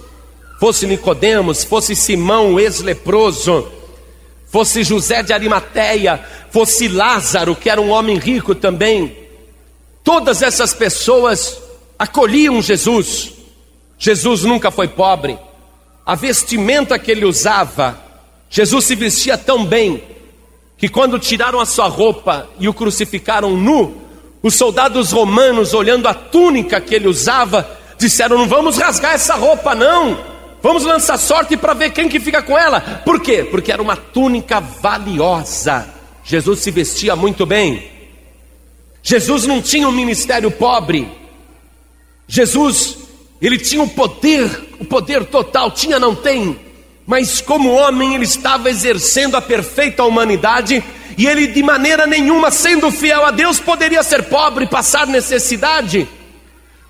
Fosse 0.60 0.86
Nicodemos, 0.86 1.64
fosse 1.64 1.96
Simão, 1.96 2.60
ex-leproso, 2.60 3.68
fosse 4.56 4.86
José 4.86 5.22
de 5.22 5.34
Arimateia, 5.34 6.24
fosse 6.50 6.88
Lázaro, 6.88 7.58
que 7.58 7.70
era 7.70 7.82
um 7.82 7.90
homem 7.90 8.18
rico 8.18 8.56
também. 8.56 9.14
Todas 10.02 10.42
essas 10.42 10.74
pessoas 10.74 11.62
acolhiam 12.00 12.62
Jesus. 12.62 13.34
Jesus 14.00 14.44
nunca 14.44 14.72
foi 14.72 14.88
pobre. 14.88 15.38
A 16.06 16.16
vestimenta 16.16 16.98
que 16.98 17.12
ele 17.12 17.26
usava, 17.26 18.02
Jesus 18.50 18.86
se 18.86 18.96
vestia 18.96 19.38
tão 19.38 19.66
bem 19.66 20.02
que 20.78 20.88
quando 20.88 21.20
tiraram 21.20 21.60
a 21.60 21.66
sua 21.66 21.90
roupa 21.90 22.48
e 22.58 22.70
o 22.70 22.74
crucificaram 22.74 23.58
nu, 23.58 24.04
os 24.42 24.56
soldados 24.56 25.12
romanos, 25.12 25.74
olhando 25.74 26.08
a 26.08 26.14
túnica 26.14 26.80
que 26.80 26.96
ele 26.96 27.10
usava, 27.10 27.70
disseram: 27.98 28.38
Não 28.38 28.48
vamos 28.48 28.78
rasgar 28.78 29.16
essa 29.16 29.36
roupa, 29.36 29.76
não. 29.76 30.18
Vamos 30.66 30.84
lançar 30.84 31.20
sorte 31.20 31.56
para 31.56 31.76
ver 31.76 31.92
quem 31.92 32.10
que 32.10 32.20
fica 32.20 32.42
com 32.42 32.58
ela. 32.58 32.82
Por 33.06 33.22
quê? 33.22 33.44
Porque 33.44 33.72
era 33.72 33.80
uma 33.80 33.96
túnica 33.96 34.60
valiosa. 34.60 35.88
Jesus 36.24 36.62
se 36.62 36.72
vestia 36.72 37.16
muito 37.16 37.46
bem. 37.46 37.88
Jesus 39.04 39.46
não 39.46 39.62
tinha 39.62 39.88
um 39.88 39.92
ministério 39.92 40.50
pobre. 40.50 41.08
Jesus, 42.28 42.98
ele 43.40 43.60
tinha 43.60 43.84
o 43.84 43.88
poder, 43.88 44.50
o 44.80 44.86
poder 44.86 45.26
total, 45.26 45.70
tinha, 45.70 46.00
não 46.00 46.16
tem, 46.16 46.60
mas 47.06 47.42
como 47.42 47.72
homem 47.72 48.16
ele 48.16 48.26
estava 48.26 48.68
exercendo 48.68 49.38
a 49.38 49.42
perfeita 49.42 50.04
humanidade 50.04 50.84
e 51.16 51.28
ele 51.28 51.46
de 51.46 51.62
maneira 51.62 52.08
nenhuma, 52.08 52.50
sendo 52.50 52.90
fiel 52.90 53.24
a 53.24 53.30
Deus, 53.30 53.60
poderia 53.60 54.02
ser 54.02 54.24
pobre, 54.24 54.66
passar 54.66 55.06
necessidade. 55.06 56.08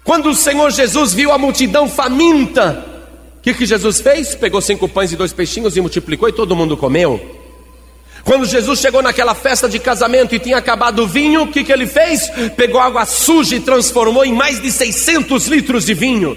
Quando 0.01 0.29
o 0.29 0.35
Senhor 0.35 0.71
Jesus 0.71 1.13
viu 1.13 1.33
a 1.33 1.37
multidão 1.37 1.89
faminta, 1.89 2.94
que, 3.45 3.53
que 3.53 3.65
Jesus 3.67 4.01
fez? 4.01 4.33
Pegou 4.33 4.59
cinco 4.59 4.89
pães 4.89 5.11
e 5.11 5.15
dois 5.15 5.31
peixinhos 5.31 5.77
e 5.77 5.81
multiplicou 5.81 6.27
e 6.27 6.33
todo 6.33 6.55
mundo 6.55 6.75
comeu. 6.75 7.21
Quando 8.23 8.43
Jesus 8.43 8.79
chegou 8.79 9.03
naquela 9.03 9.35
festa 9.35 9.69
de 9.69 9.77
casamento 9.77 10.33
e 10.33 10.39
tinha 10.39 10.57
acabado 10.57 11.03
o 11.03 11.07
vinho, 11.07 11.43
o 11.43 11.47
que, 11.47 11.63
que 11.63 11.71
ele 11.71 11.85
fez? 11.85 12.27
Pegou 12.57 12.81
água 12.81 13.05
suja 13.05 13.55
e 13.55 13.59
transformou 13.59 14.25
em 14.25 14.33
mais 14.33 14.59
de 14.59 14.71
600 14.71 15.45
litros 15.45 15.85
de 15.85 15.93
vinho. 15.93 16.35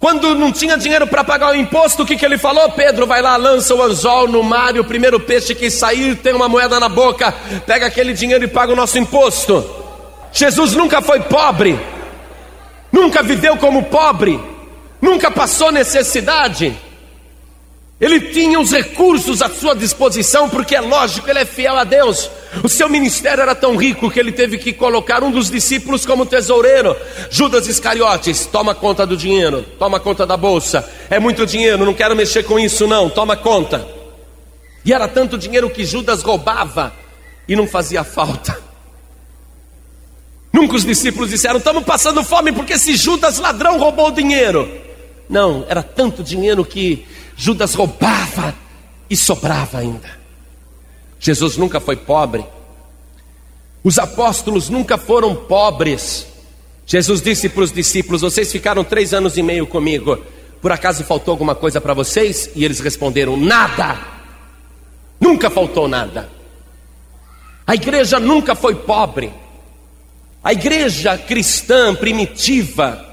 Quando 0.00 0.34
não 0.34 0.50
tinha 0.50 0.76
dinheiro 0.76 1.06
para 1.06 1.22
pagar 1.22 1.52
o 1.52 1.56
imposto, 1.56 2.02
o 2.02 2.06
que, 2.06 2.16
que 2.16 2.26
ele 2.26 2.38
falou? 2.38 2.68
Pedro, 2.72 3.06
vai 3.06 3.22
lá, 3.22 3.36
lança 3.36 3.72
o 3.72 3.80
anzol 3.80 4.26
no 4.26 4.42
mar 4.42 4.74
e 4.74 4.80
o 4.80 4.84
primeiro 4.84 5.20
peixe 5.20 5.54
que 5.54 5.70
sair 5.70 6.16
tem 6.16 6.34
uma 6.34 6.48
moeda 6.48 6.80
na 6.80 6.88
boca, 6.88 7.32
pega 7.64 7.86
aquele 7.86 8.14
dinheiro 8.14 8.42
e 8.42 8.48
paga 8.48 8.72
o 8.72 8.76
nosso 8.76 8.98
imposto. 8.98 9.64
Jesus 10.32 10.72
nunca 10.72 11.00
foi 11.00 11.20
pobre, 11.20 11.78
nunca 12.90 13.22
viveu 13.22 13.56
como 13.58 13.84
pobre, 13.84 14.40
nunca 15.02 15.30
passou 15.30 15.72
necessidade. 15.72 16.74
Ele 18.00 18.20
tinha 18.32 18.58
os 18.58 18.72
recursos 18.72 19.42
à 19.42 19.48
sua 19.48 19.76
disposição, 19.76 20.48
porque 20.48 20.74
é 20.74 20.80
lógico, 20.80 21.28
ele 21.28 21.40
é 21.40 21.44
fiel 21.44 21.76
a 21.76 21.84
Deus. 21.84 22.28
O 22.64 22.68
seu 22.68 22.88
ministério 22.88 23.42
era 23.42 23.54
tão 23.54 23.76
rico 23.76 24.10
que 24.10 24.18
ele 24.18 24.32
teve 24.32 24.58
que 24.58 24.72
colocar 24.72 25.22
um 25.22 25.30
dos 25.30 25.48
discípulos 25.48 26.04
como 26.04 26.26
tesoureiro. 26.26 26.96
Judas 27.30 27.68
Iscariotes, 27.68 28.46
toma 28.46 28.74
conta 28.74 29.06
do 29.06 29.16
dinheiro, 29.16 29.64
toma 29.78 30.00
conta 30.00 30.26
da 30.26 30.36
bolsa. 30.36 30.88
É 31.08 31.20
muito 31.20 31.46
dinheiro, 31.46 31.84
não 31.84 31.94
quero 31.94 32.16
mexer 32.16 32.42
com 32.42 32.58
isso, 32.58 32.88
não, 32.88 33.08
toma 33.08 33.36
conta. 33.36 33.86
E 34.84 34.92
era 34.92 35.06
tanto 35.06 35.38
dinheiro 35.38 35.70
que 35.70 35.84
Judas 35.84 36.22
roubava 36.22 36.92
e 37.46 37.54
não 37.54 37.68
fazia 37.68 38.02
falta. 38.02 38.58
Nunca 40.52 40.74
os 40.74 40.84
discípulos 40.84 41.30
disseram: 41.30 41.58
estamos 41.58 41.84
passando 41.84 42.24
fome 42.24 42.50
porque 42.50 42.72
esse 42.72 42.96
Judas 42.96 43.38
ladrão 43.38 43.78
roubou 43.78 44.08
o 44.08 44.12
dinheiro. 44.12 44.68
Não, 45.28 45.64
era 45.68 45.82
tanto 45.82 46.22
dinheiro 46.22 46.64
que 46.64 47.06
Judas 47.36 47.74
roubava 47.74 48.54
e 49.08 49.16
sobrava 49.16 49.78
ainda. 49.78 50.10
Jesus 51.18 51.56
nunca 51.56 51.80
foi 51.80 51.96
pobre. 51.96 52.44
Os 53.84 53.98
apóstolos 53.98 54.68
nunca 54.68 54.96
foram 54.96 55.34
pobres. 55.34 56.26
Jesus 56.86 57.22
disse 57.22 57.48
para 57.48 57.62
os 57.62 57.72
discípulos: 57.72 58.22
Vocês 58.22 58.50
ficaram 58.50 58.84
três 58.84 59.14
anos 59.14 59.36
e 59.36 59.42
meio 59.42 59.66
comigo. 59.66 60.18
Por 60.60 60.70
acaso 60.70 61.04
faltou 61.04 61.32
alguma 61.32 61.54
coisa 61.54 61.80
para 61.80 61.94
vocês? 61.94 62.50
E 62.54 62.64
eles 62.64 62.80
responderam: 62.80 63.36
Nada. 63.36 63.98
Nunca 65.20 65.48
faltou 65.48 65.86
nada. 65.86 66.28
A 67.66 67.74
igreja 67.74 68.18
nunca 68.18 68.54
foi 68.54 68.74
pobre. 68.74 69.32
A 70.42 70.52
igreja 70.52 71.16
cristã 71.16 71.94
primitiva 71.94 73.11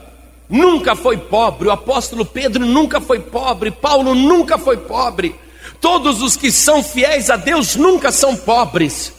nunca 0.49 0.95
foi 0.95 1.15
pobre, 1.15 1.67
o 1.67 1.71
apóstolo 1.71 2.25
Pedro 2.25 2.65
nunca 2.65 2.99
foi 2.99 3.19
pobre, 3.19 3.69
Paulo 3.69 4.15
nunca 4.15 4.57
foi 4.57 4.77
pobre. 4.77 5.35
Todos 5.79 6.21
os 6.21 6.35
que 6.35 6.51
são 6.51 6.83
fiéis 6.83 7.29
a 7.29 7.37
Deus 7.37 7.75
nunca 7.75 8.11
são 8.11 8.35
pobres. 8.35 9.13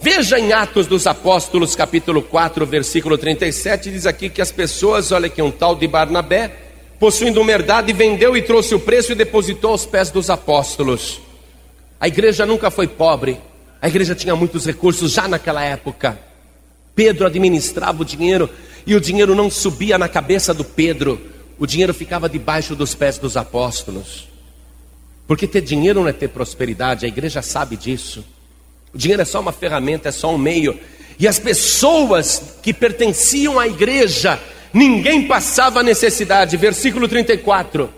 Veja 0.00 0.38
em 0.38 0.52
Atos 0.52 0.86
dos 0.86 1.06
Apóstolos, 1.06 1.74
capítulo 1.74 2.22
4, 2.22 2.64
versículo 2.64 3.18
37, 3.18 3.90
diz 3.90 4.06
aqui 4.06 4.30
que 4.30 4.40
as 4.40 4.52
pessoas, 4.52 5.10
olha 5.10 5.26
aqui, 5.26 5.42
um 5.42 5.50
tal 5.50 5.74
de 5.74 5.88
Barnabé, 5.88 6.54
possuindo 7.00 7.40
uma 7.40 7.50
herdade, 7.50 7.92
vendeu 7.92 8.36
e 8.36 8.42
trouxe 8.42 8.74
o 8.74 8.80
preço 8.80 9.12
e 9.12 9.14
depositou 9.14 9.72
aos 9.72 9.84
pés 9.84 10.10
dos 10.10 10.30
apóstolos. 10.30 11.20
A 11.98 12.08
igreja 12.08 12.46
nunca 12.46 12.70
foi 12.70 12.86
pobre, 12.86 13.40
a 13.80 13.88
igreja 13.88 14.14
tinha 14.14 14.36
muitos 14.36 14.66
recursos 14.66 15.12
já 15.12 15.26
naquela 15.26 15.64
época. 15.64 16.18
Pedro 16.94 17.26
administrava 17.26 18.02
o 18.02 18.04
dinheiro 18.04 18.48
e 18.86 18.94
o 18.94 19.00
dinheiro 19.00 19.34
não 19.34 19.50
subia 19.50 19.98
na 19.98 20.08
cabeça 20.08 20.54
do 20.54 20.64
Pedro, 20.64 21.20
o 21.58 21.66
dinheiro 21.66 21.92
ficava 21.92 22.28
debaixo 22.28 22.76
dos 22.76 22.94
pés 22.94 23.18
dos 23.18 23.36
apóstolos. 23.36 24.28
Porque 25.26 25.46
ter 25.46 25.60
dinheiro 25.60 26.00
não 26.00 26.08
é 26.08 26.12
ter 26.12 26.28
prosperidade, 26.28 27.04
a 27.04 27.08
igreja 27.08 27.42
sabe 27.42 27.76
disso. 27.76 28.24
O 28.94 28.98
dinheiro 28.98 29.22
é 29.22 29.24
só 29.24 29.40
uma 29.40 29.52
ferramenta, 29.52 30.08
é 30.08 30.12
só 30.12 30.32
um 30.32 30.38
meio. 30.38 30.78
E 31.18 31.26
as 31.26 31.38
pessoas 31.38 32.54
que 32.62 32.72
pertenciam 32.72 33.58
à 33.58 33.66
igreja, 33.66 34.38
ninguém 34.72 35.26
passava 35.26 35.82
necessidade. 35.82 36.56
Versículo 36.56 37.08
34. 37.08 37.92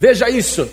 Veja 0.00 0.30
isso. 0.30 0.68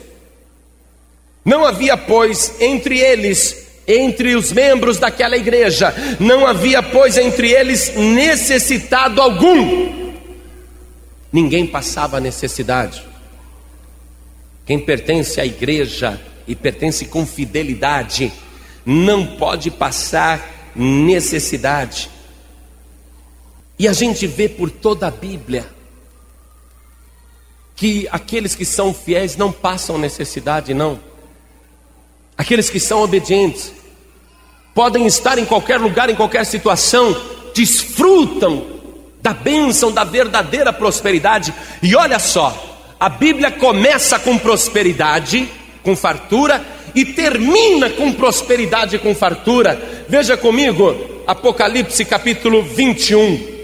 Não 1.43 1.65
havia, 1.65 1.97
pois, 1.97 2.61
entre 2.61 2.99
eles 2.99 3.70
entre 3.93 4.35
os 4.35 4.51
membros 4.51 4.97
daquela 4.97 5.37
igreja, 5.37 5.93
não 6.19 6.45
havia, 6.45 6.81
pois, 6.81 7.17
entre 7.17 7.51
eles 7.51 7.95
necessitado 7.95 9.21
algum, 9.21 10.13
ninguém 11.31 11.65
passava 11.65 12.19
necessidade. 12.19 13.03
Quem 14.65 14.79
pertence 14.79 15.41
à 15.41 15.45
igreja 15.45 16.19
e 16.47 16.55
pertence 16.55 17.05
com 17.05 17.25
fidelidade, 17.25 18.31
não 18.85 19.25
pode 19.37 19.71
passar 19.71 20.71
necessidade. 20.75 22.09
E 23.77 23.87
a 23.87 23.93
gente 23.93 24.27
vê 24.27 24.47
por 24.47 24.69
toda 24.69 25.07
a 25.07 25.11
Bíblia 25.11 25.65
que 27.75 28.07
aqueles 28.11 28.53
que 28.53 28.65
são 28.65 28.93
fiéis 28.93 29.35
não 29.35 29.51
passam 29.51 29.97
necessidade, 29.97 30.73
não. 30.73 30.99
Aqueles 32.37 32.69
que 32.69 32.79
são 32.79 33.01
obedientes, 33.01 33.73
podem 34.73 35.05
estar 35.05 35.37
em 35.37 35.45
qualquer 35.45 35.79
lugar, 35.79 36.09
em 36.09 36.15
qualquer 36.15 36.45
situação, 36.45 37.15
desfrutam 37.53 38.65
da 39.21 39.33
bênção 39.33 39.91
da 39.91 40.03
verdadeira 40.03 40.73
prosperidade. 40.73 41.53
E 41.81 41.95
olha 41.95 42.19
só, 42.19 42.71
a 42.99 43.09
Bíblia 43.09 43.51
começa 43.51 44.17
com 44.19 44.37
prosperidade, 44.37 45.49
com 45.83 45.95
fartura, 45.95 46.63
e 46.93 47.05
termina 47.05 47.89
com 47.89 48.11
prosperidade 48.13 48.97
com 48.99 49.15
fartura. 49.15 50.05
Veja 50.07 50.35
comigo, 50.35 51.23
Apocalipse 51.25 52.03
capítulo 52.03 52.63
21. 52.63 53.61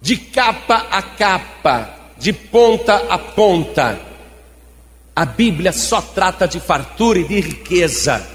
De 0.00 0.16
capa 0.16 0.86
a 0.90 1.02
capa, 1.02 1.94
de 2.18 2.32
ponta 2.32 2.96
a 3.08 3.18
ponta, 3.18 4.00
a 5.14 5.24
Bíblia 5.24 5.72
só 5.72 6.00
trata 6.00 6.48
de 6.48 6.58
fartura 6.58 7.18
e 7.18 7.24
de 7.24 7.40
riqueza. 7.40 8.26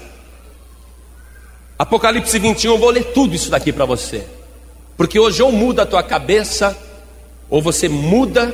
Apocalipse 1.78 2.38
21, 2.38 2.72
eu 2.72 2.78
vou 2.78 2.90
ler 2.90 3.12
tudo 3.12 3.34
isso 3.34 3.50
daqui 3.50 3.72
para 3.72 3.84
você. 3.84 4.26
Porque 4.96 5.18
hoje 5.18 5.40
ou 5.42 5.52
muda 5.52 5.82
a 5.82 5.86
tua 5.86 6.02
cabeça, 6.02 6.76
ou 7.48 7.62
você 7.62 7.88
muda 7.88 8.52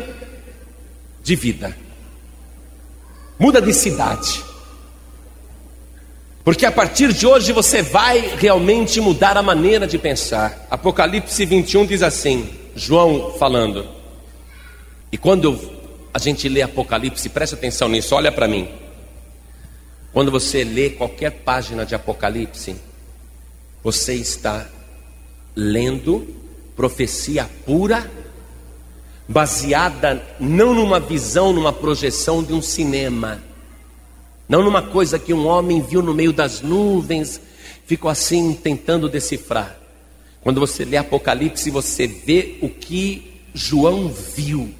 de 1.22 1.34
vida. 1.34 1.74
Muda 3.38 3.62
de 3.62 3.72
cidade. 3.72 4.44
Porque 6.44 6.66
a 6.66 6.70
partir 6.70 7.14
de 7.14 7.26
hoje 7.26 7.50
você 7.52 7.80
vai 7.80 8.36
realmente 8.36 9.00
mudar 9.00 9.38
a 9.38 9.42
maneira 9.42 9.86
de 9.86 9.96
pensar. 9.96 10.66
Apocalipse 10.70 11.46
21 11.46 11.86
diz 11.86 12.02
assim, 12.02 12.50
João 12.76 13.32
falando. 13.38 13.88
E 15.10 15.16
quando 15.16 15.58
a 16.12 16.18
gente 16.18 16.46
lê 16.46 16.60
Apocalipse, 16.60 17.30
preste 17.30 17.54
atenção 17.54 17.88
nisso, 17.88 18.14
olha 18.14 18.30
para 18.30 18.46
mim. 18.46 18.68
Quando 20.12 20.30
você 20.30 20.62
lê 20.62 20.90
qualquer 20.90 21.30
página 21.30 21.86
de 21.86 21.94
Apocalipse, 21.94 22.76
você 23.84 24.14
está 24.14 24.66
lendo 25.54 26.26
profecia 26.74 27.48
pura, 27.66 28.10
baseada 29.28 30.20
não 30.40 30.74
numa 30.74 30.98
visão, 30.98 31.52
numa 31.52 31.72
projeção 31.72 32.42
de 32.42 32.54
um 32.54 32.62
cinema, 32.62 33.42
não 34.48 34.62
numa 34.62 34.82
coisa 34.82 35.18
que 35.18 35.32
um 35.32 35.46
homem 35.46 35.82
viu 35.82 36.02
no 36.02 36.14
meio 36.14 36.32
das 36.32 36.62
nuvens, 36.62 37.40
ficou 37.86 38.10
assim 38.10 38.54
tentando 38.54 39.08
decifrar. 39.08 39.78
Quando 40.40 40.60
você 40.60 40.84
lê 40.84 40.96
Apocalipse, 40.96 41.70
você 41.70 42.06
vê 42.06 42.56
o 42.60 42.68
que 42.68 43.32
João 43.54 44.08
viu. 44.08 44.74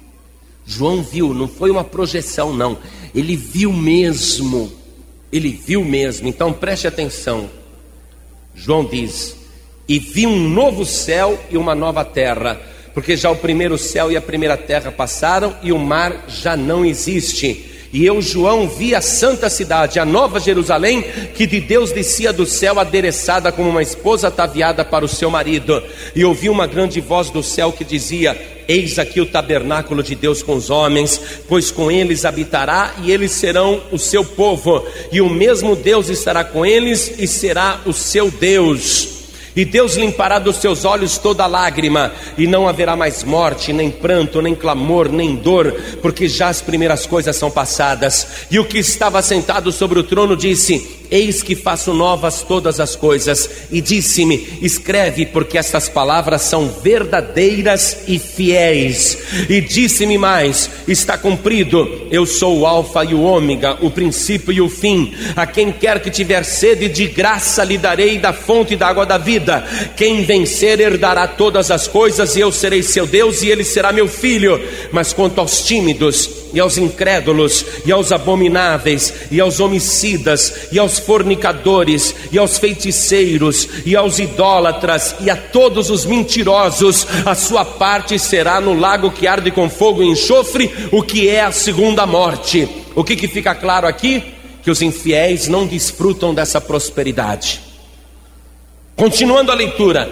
João 0.65 1.01
viu, 1.01 1.33
não 1.33 1.47
foi 1.47 1.71
uma 1.71 1.83
projeção, 1.83 2.53
não. 2.53 2.77
Ele 3.13 3.35
viu 3.35 3.71
mesmo. 3.71 4.71
Ele 5.31 5.49
viu 5.49 5.83
mesmo. 5.83 6.27
Então 6.27 6.53
preste 6.53 6.87
atenção. 6.87 7.49
João 8.55 8.85
diz: 8.85 9.35
E 9.87 9.99
vi 9.99 10.25
um 10.25 10.49
novo 10.49 10.85
céu 10.85 11.37
e 11.51 11.57
uma 11.57 11.75
nova 11.75 12.05
terra, 12.05 12.59
porque 12.93 13.17
já 13.17 13.29
o 13.29 13.35
primeiro 13.35 13.77
céu 13.77 14.11
e 14.11 14.17
a 14.17 14.21
primeira 14.21 14.55
terra 14.55 14.91
passaram 14.91 15.55
e 15.61 15.71
o 15.71 15.77
mar 15.77 16.25
já 16.27 16.55
não 16.55 16.85
existe. 16.85 17.74
E 17.95 18.05
eu, 18.05 18.21
João, 18.21 18.67
vi 18.67 18.93
a 18.93 18.99
santa 18.99 19.49
cidade, 19.49 19.99
a 19.99 20.05
nova 20.05 20.37
Jerusalém, 20.37 21.01
que 21.33 21.47
de 21.47 21.61
Deus 21.61 21.93
descia 21.93 22.33
do 22.33 22.45
céu, 22.45 22.77
adereçada 22.77 23.53
como 23.53 23.69
uma 23.69 23.81
esposa 23.81 24.27
ataviada 24.27 24.83
para 24.83 25.05
o 25.05 25.07
seu 25.07 25.31
marido. 25.31 25.81
E 26.13 26.25
ouvi 26.25 26.49
uma 26.49 26.67
grande 26.67 26.99
voz 26.99 27.29
do 27.29 27.41
céu 27.41 27.71
que 27.71 27.85
dizia: 27.85 28.37
Eis 28.67 28.99
aqui 28.99 29.21
o 29.21 29.25
tabernáculo 29.25 30.03
de 30.03 30.13
Deus 30.13 30.43
com 30.43 30.55
os 30.55 30.69
homens, 30.69 31.21
pois 31.47 31.71
com 31.71 31.89
eles 31.89 32.25
habitará 32.25 32.93
e 33.01 33.13
eles 33.13 33.31
serão 33.31 33.81
o 33.89 33.97
seu 33.97 34.25
povo, 34.25 34.85
e 35.09 35.21
o 35.21 35.29
mesmo 35.29 35.73
Deus 35.73 36.09
estará 36.09 36.43
com 36.43 36.65
eles 36.65 37.13
e 37.17 37.25
será 37.25 37.79
o 37.85 37.93
seu 37.93 38.29
Deus. 38.29 39.14
E 39.55 39.63
Deus 39.63 39.95
limpará 39.95 40.37
dos 40.37 40.57
seus 40.57 40.83
olhos 40.83 41.17
toda 41.17 41.47
lágrima, 41.47 42.11
e 42.37 42.45
não 42.45 42.67
haverá 42.67 42.95
mais 42.95 43.23
morte, 43.23 43.71
nem 43.71 43.89
pranto, 43.89 44.41
nem 44.41 44.53
clamor, 44.53 45.09
nem 45.09 45.35
dor, 45.35 45.71
porque 46.01 46.27
já 46.27 46.49
as 46.49 46.61
primeiras 46.61 47.05
coisas 47.05 47.35
são 47.35 47.49
passadas. 47.49 48.45
E 48.51 48.59
o 48.59 48.65
que 48.65 48.79
estava 48.79 49.21
sentado 49.21 49.71
sobre 49.71 49.97
o 49.97 50.03
trono 50.03 50.35
disse: 50.35 51.04
Eis 51.09 51.41
que 51.43 51.55
faço 51.55 51.93
novas 51.93 52.41
todas 52.41 52.79
as 52.79 52.95
coisas. 52.95 53.49
E 53.71 53.81
disse-me: 53.81 54.59
Escreve, 54.61 55.25
porque 55.25 55.57
estas 55.57 55.89
palavras 55.89 56.43
são 56.43 56.67
verdadeiras 56.67 57.97
e 58.07 58.19
fiéis. 58.19 59.17
E 59.49 59.61
disse-me 59.61 60.17
mais: 60.17 60.69
Está 60.87 61.17
cumprido. 61.17 62.07
Eu 62.11 62.25
sou 62.25 62.59
o 62.59 62.65
Alfa 62.65 63.03
e 63.03 63.13
o 63.13 63.21
Ômega, 63.21 63.77
o 63.81 63.89
princípio 63.89 64.51
e 64.53 64.61
o 64.61 64.69
fim. 64.69 65.13
A 65.35 65.45
quem 65.45 65.71
quer 65.71 66.01
que 66.01 66.09
tiver 66.09 66.43
sede, 66.43 66.87
de 66.87 67.07
graça 67.07 67.63
lhe 67.63 67.77
darei 67.77 68.17
da 68.17 68.33
fonte 68.33 68.75
da 68.75 68.87
água 68.87 69.05
da 69.05 69.17
vida. 69.17 69.65
Quem 69.95 70.23
vencer 70.23 70.79
herdará 70.79 71.27
todas 71.27 71.71
as 71.71 71.87
coisas, 71.87 72.35
e 72.35 72.39
eu 72.39 72.51
serei 72.51 72.81
seu 72.83 73.05
Deus, 73.05 73.41
e 73.41 73.49
ele 73.49 73.63
será 73.63 73.91
meu 73.91 74.07
filho. 74.07 74.61
Mas 74.91 75.13
quanto 75.13 75.39
aos 75.39 75.63
tímidos, 75.63 76.44
e 76.55 76.59
aos 76.61 76.77
incrédulos, 76.77 77.65
e 77.85 77.91
aos 77.91 78.13
abomináveis, 78.13 79.13
e 79.29 79.41
aos 79.41 79.59
homicidas, 79.59 80.69
e 80.71 80.79
aos 80.79 80.97
fornicadores, 80.97 82.15
e 82.31 82.37
aos 82.37 82.57
feiticeiros, 82.57 83.67
e 83.85 83.93
aos 83.93 84.19
idólatras, 84.19 85.17
e 85.19 85.29
a 85.29 85.35
todos 85.35 85.89
os 85.89 86.05
mentirosos, 86.05 87.05
a 87.25 87.35
sua 87.35 87.65
parte 87.65 88.17
será 88.17 88.61
no 88.61 88.73
lago 88.73 89.11
que 89.11 89.27
arde 89.27 89.51
com 89.51 89.69
fogo 89.69 90.01
e 90.01 90.07
enxofre, 90.07 90.73
o 90.93 91.03
que 91.03 91.27
é 91.27 91.41
a 91.41 91.51
segunda 91.51 92.05
morte. 92.05 92.67
O 92.95 93.03
que, 93.03 93.17
que 93.17 93.27
fica 93.27 93.53
claro 93.53 93.85
aqui? 93.85 94.23
Que 94.63 94.71
os 94.71 94.81
infiéis 94.81 95.49
não 95.49 95.67
desfrutam 95.67 96.33
dessa 96.33 96.61
prosperidade. 96.61 97.59
Continuando 98.95 99.51
a 99.51 99.55
leitura, 99.55 100.09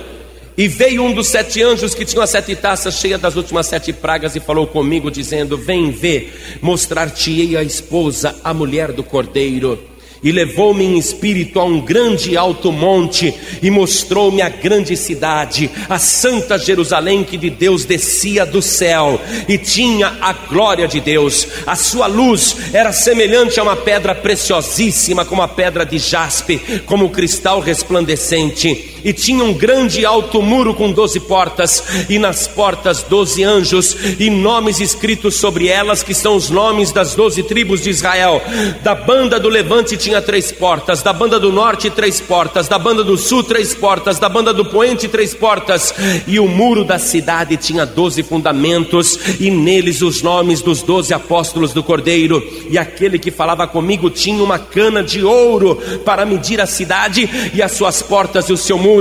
e 0.58 0.68
veio 0.68 1.04
um 1.04 1.14
dos 1.14 1.28
sete 1.28 1.62
anjos 1.62 1.96
que 1.96 2.06
tinha 2.06 2.24
as 2.24 2.30
sete 2.30 2.56
taças 2.56 2.96
cheias 2.96 3.20
das 3.20 3.36
últimas 3.36 3.68
sete 3.68 3.92
pragas 3.92 4.36
e 4.36 4.40
falou 4.40 4.68
comigo, 4.68 5.10
dizendo: 5.10 5.58
Vem 5.58 5.92
ver, 5.92 6.60
mostrar-te-ei 6.62 7.58
a 7.58 7.64
esposa, 7.64 8.36
a 8.44 8.54
mulher 8.54 8.92
do 8.92 9.04
cordeiro 9.04 9.94
e 10.24 10.32
levou-me 10.32 10.86
em 10.86 10.98
espírito 10.98 11.60
a 11.60 11.66
um 11.66 11.82
grande 11.82 12.38
alto 12.38 12.72
monte 12.72 13.34
e 13.62 13.70
mostrou-me 13.70 14.42
a 14.42 14.48
grande 14.48 14.96
cidade, 14.96 15.70
a 15.90 16.00
santa 16.00 16.58
Jerusalém 16.58 17.24
que 17.24 17.36
de 17.36 17.50
Deus 17.50 17.84
descia 17.84 18.46
do 18.46 18.62
céu 18.62 19.20
e 19.50 19.58
tinha 19.58 20.18
a 20.22 20.32
glória 20.32 20.88
de 20.88 21.02
Deus. 21.02 21.46
A 21.68 21.76
sua 21.76 22.08
luz 22.08 22.56
era 22.72 22.94
semelhante 22.94 23.60
a 23.60 23.64
uma 23.64 23.76
pedra 23.76 24.16
preciosíssima, 24.16 25.26
como 25.26 25.42
a 25.42 25.48
pedra 25.48 25.86
de 25.86 26.00
jaspe, 26.00 26.58
como 26.86 27.10
cristal 27.10 27.60
resplandecente. 27.60 28.93
E 29.04 29.14
tinha 29.14 29.44
um 29.44 29.54
grande 29.54 30.06
alto 30.06 30.42
muro 30.42 30.74
com 30.74 30.92
doze 30.92 31.20
portas, 31.20 31.84
e 32.10 32.18
nas 32.20 32.48
portas 32.48 33.04
doze 33.04 33.44
anjos, 33.44 33.96
e 34.20 34.30
nomes 34.30 34.80
escritos 34.80 35.36
sobre 35.36 35.68
elas, 35.68 36.04
que 36.04 36.14
são 36.14 36.36
os 36.36 36.50
nomes 36.50 36.92
das 36.92 37.16
doze 37.16 37.44
tribos 37.44 37.82
de 37.82 37.90
Israel. 37.90 38.42
Da 38.82 38.96
banda 38.96 39.40
do 39.40 39.50
levante 39.50 39.98
tinha 39.98 40.22
três 40.22 40.52
portas, 40.52 41.02
da 41.02 41.12
banda 41.12 41.40
do 41.40 41.52
norte, 41.52 41.90
três 41.90 42.22
portas, 42.22 42.68
da 42.68 42.80
banda 42.80 43.04
do 43.04 43.18
sul, 43.18 43.44
três 43.44 43.74
portas, 43.74 44.20
da 44.20 44.30
banda 44.30 44.54
do 44.54 44.66
poente, 44.66 45.08
três 45.08 45.34
portas, 45.34 45.94
e 46.28 46.40
o 46.40 46.48
muro 46.48 46.84
da 46.84 47.00
cidade 47.00 47.58
tinha 47.58 47.86
doze 47.86 48.24
fundamentos, 48.24 49.20
e 49.40 49.50
neles 49.50 50.02
os 50.02 50.22
nomes 50.22 50.62
dos 50.62 50.82
doze 50.82 51.14
apóstolos 51.14 51.74
do 51.74 51.84
Cordeiro, 51.84 52.42
e 52.70 52.78
aquele 52.78 53.20
que 53.20 53.32
falava 53.32 53.68
comigo 53.68 54.10
tinha 54.10 54.44
uma 54.44 54.60
cana 54.60 55.04
de 55.04 55.24
ouro 55.24 55.76
para 56.06 56.26
medir 56.26 56.62
a 56.62 56.66
cidade 56.66 57.30
e 57.54 57.62
as 57.62 57.72
suas 57.72 58.02
portas 58.02 58.50
e 58.50 58.54
o 58.54 58.58
seu 58.58 58.78
muro, 58.78 58.93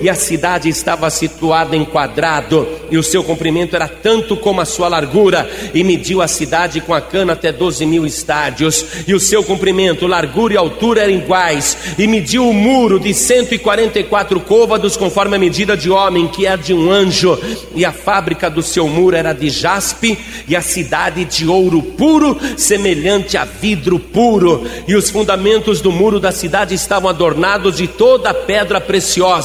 e 0.00 0.08
a 0.08 0.14
cidade 0.14 0.68
estava 0.68 1.10
situada 1.10 1.76
em 1.76 1.84
quadrado, 1.84 2.66
e 2.90 2.96
o 2.96 3.02
seu 3.02 3.24
comprimento 3.24 3.74
era 3.74 3.88
tanto 3.88 4.36
como 4.36 4.60
a 4.60 4.64
sua 4.64 4.88
largura, 4.88 5.48
e 5.74 5.82
mediu 5.82 6.22
a 6.22 6.28
cidade 6.28 6.80
com 6.80 6.94
a 6.94 7.00
cana 7.00 7.32
até 7.32 7.50
doze 7.50 7.84
mil 7.84 8.06
estádios, 8.06 8.84
e 9.06 9.14
o 9.14 9.20
seu 9.20 9.42
comprimento, 9.42 10.06
largura 10.06 10.54
e 10.54 10.56
altura 10.56 11.02
eram 11.02 11.14
iguais, 11.14 11.76
e 11.98 12.06
mediu 12.06 12.48
o 12.48 12.54
muro 12.54 13.00
de 13.00 13.12
144 13.12 14.40
côvados, 14.40 14.96
conforme 14.96 15.36
a 15.36 15.38
medida 15.38 15.76
de 15.76 15.90
homem, 15.90 16.28
que 16.28 16.46
é 16.46 16.56
de 16.56 16.72
um 16.72 16.90
anjo, 16.90 17.38
e 17.74 17.84
a 17.84 17.92
fábrica 17.92 18.48
do 18.48 18.62
seu 18.62 18.86
muro 18.86 19.16
era 19.16 19.32
de 19.32 19.50
jaspe, 19.50 20.18
e 20.46 20.54
a 20.54 20.62
cidade 20.62 21.24
de 21.24 21.46
ouro 21.46 21.82
puro, 21.82 22.38
semelhante 22.56 23.36
a 23.36 23.44
vidro 23.44 23.98
puro, 23.98 24.64
e 24.86 24.94
os 24.94 25.10
fundamentos 25.10 25.80
do 25.80 25.90
muro 25.90 26.20
da 26.20 26.32
cidade 26.32 26.74
estavam 26.74 27.10
adornados 27.10 27.76
de 27.76 27.86
toda 27.86 28.32
pedra 28.32 28.80
preciosa. 28.80 29.39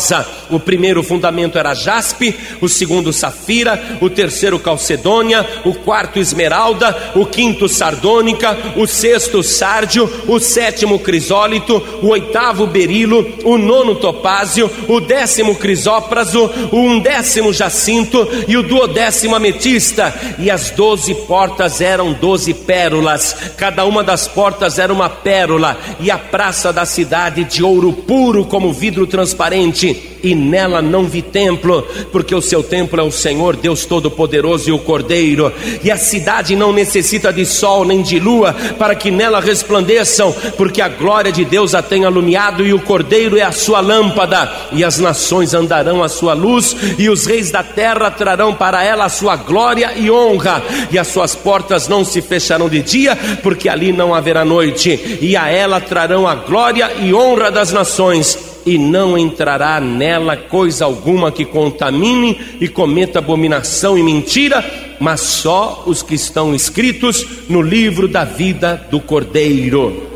O 0.50 0.60
primeiro 0.60 1.02
fundamento 1.02 1.58
era 1.58 1.74
jaspe, 1.74 2.36
o 2.62 2.70
segundo 2.70 3.12
safira, 3.12 3.98
o 4.02 4.10
terceiro 4.10 4.60
calcedônia, 4.60 5.46
o 5.64 5.74
quarto 5.74 6.20
esmeralda, 6.20 7.14
o 7.16 7.26
quinto 7.26 7.68
sardônica, 7.68 8.58
o 8.76 8.86
sexto 8.86 9.42
sárdio, 9.42 10.12
o 10.28 10.40
sétimo 10.40 11.00
crisólito, 11.00 11.82
o 12.02 12.10
oitavo 12.10 12.68
berilo, 12.68 13.26
o 13.44 13.58
nono 13.58 13.96
topázio, 13.96 14.70
o 14.88 15.00
décimo 15.00 15.56
crisópraso, 15.56 16.50
o 16.72 16.78
undécimo 16.78 17.52
jacinto 17.52 18.28
e 18.48 18.58
o 18.58 18.64
duodécimo 18.64 19.36
ametista. 19.36 20.14
E 20.38 20.52
as 20.52 20.70
doze 20.72 21.14
portas 21.14 21.82
eram 21.82 22.14
doze 22.14 22.54
pérolas, 22.54 23.36
cada 23.58 23.86
uma 23.86 24.04
das 24.04 24.28
portas 24.28 24.80
era 24.80 24.94
uma 24.94 25.10
pérola, 25.10 25.78
e 26.00 26.12
a 26.12 26.18
praça 26.18 26.72
da 26.72 26.86
cidade 26.86 27.44
de 27.44 27.64
ouro 27.64 27.92
puro 27.94 28.46
como 28.46 28.74
vidro 28.74 29.08
transparente 29.08 29.85
e 30.26 30.34
nela 30.34 30.82
não 30.82 31.06
vi 31.06 31.22
templo, 31.22 31.88
porque 32.12 32.34
o 32.34 32.42
seu 32.42 32.64
templo 32.64 33.00
é 33.00 33.04
o 33.04 33.12
Senhor, 33.12 33.56
Deus 33.56 33.86
Todo-Poderoso 33.86 34.70
e 34.70 34.72
o 34.72 34.80
Cordeiro, 34.80 35.52
e 35.84 35.92
a 35.92 35.98
cidade 35.98 36.56
não 36.56 36.74
necessita 36.74 37.32
de 37.32 37.46
sol 37.46 37.86
nem 37.86 38.02
de 38.02 38.20
lua 38.20 38.54
para 38.80 38.96
que 38.96 39.12
nela 39.12 39.40
resplandeçam, 39.40 40.34
porque 40.58 40.82
a 40.82 40.88
glória 40.88 41.32
de 41.32 41.46
Deus 41.46 41.76
a 41.76 41.82
tem 41.82 42.06
alumiado 42.06 42.66
e 42.66 42.74
o 42.74 42.80
Cordeiro 42.80 43.38
é 43.38 43.44
a 43.44 43.52
sua 43.52 43.82
lâmpada, 43.82 44.52
e 44.72 44.84
as 44.84 44.98
nações 44.98 45.54
andarão 45.54 46.02
à 46.02 46.10
sua 46.10 46.34
luz, 46.34 46.76
e 46.98 47.10
os 47.10 47.26
reis 47.26 47.52
da 47.52 47.64
terra 47.64 48.10
trarão 48.10 48.54
para 48.54 48.84
ela 48.84 49.06
a 49.06 49.10
sua 49.10 49.36
glória 49.36 49.94
e 49.96 50.10
honra, 50.10 50.64
e 50.92 50.98
as 50.98 51.08
suas 51.08 51.36
portas 51.36 51.88
não 51.88 52.04
se 52.04 52.22
fecharão 52.22 52.68
de 52.70 52.82
dia, 52.82 53.16
porque 53.44 53.70
ali 53.70 53.92
não 53.92 54.14
haverá 54.14 54.44
noite, 54.44 55.20
e 55.22 55.36
a 55.36 55.50
ela 55.50 55.80
trarão 55.80 56.28
a 56.28 56.36
glória 56.36 56.92
e 57.00 57.14
honra 57.14 57.52
das 57.52 57.72
nações 57.72 58.55
e 58.66 58.78
não 58.78 59.18
entrará 59.18 59.80
nela 59.80 60.36
coisa 60.36 60.86
alguma 60.86 61.32
que 61.32 61.46
contamine 61.46 62.58
e 62.60 62.68
cometa 62.68 63.20
abominação 63.20 63.98
e 63.98 64.04
mentira, 64.04 64.64
mas 65.00 65.22
só 65.22 65.84
os 65.86 66.02
que 66.02 66.16
estão 66.16 66.56
escritos 66.56 67.48
no 67.48 67.62
livro 67.62 68.08
da 68.08 68.24
vida 68.24 68.88
do 68.90 69.00
Cordeiro. 69.00 70.12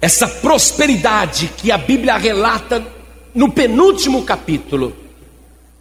Essa 0.00 0.26
prosperidade 0.26 1.50
que 1.56 1.70
a 1.70 1.78
Bíblia 1.78 2.16
relata 2.16 2.84
no 3.34 3.50
penúltimo 3.50 4.22
capítulo 4.22 4.94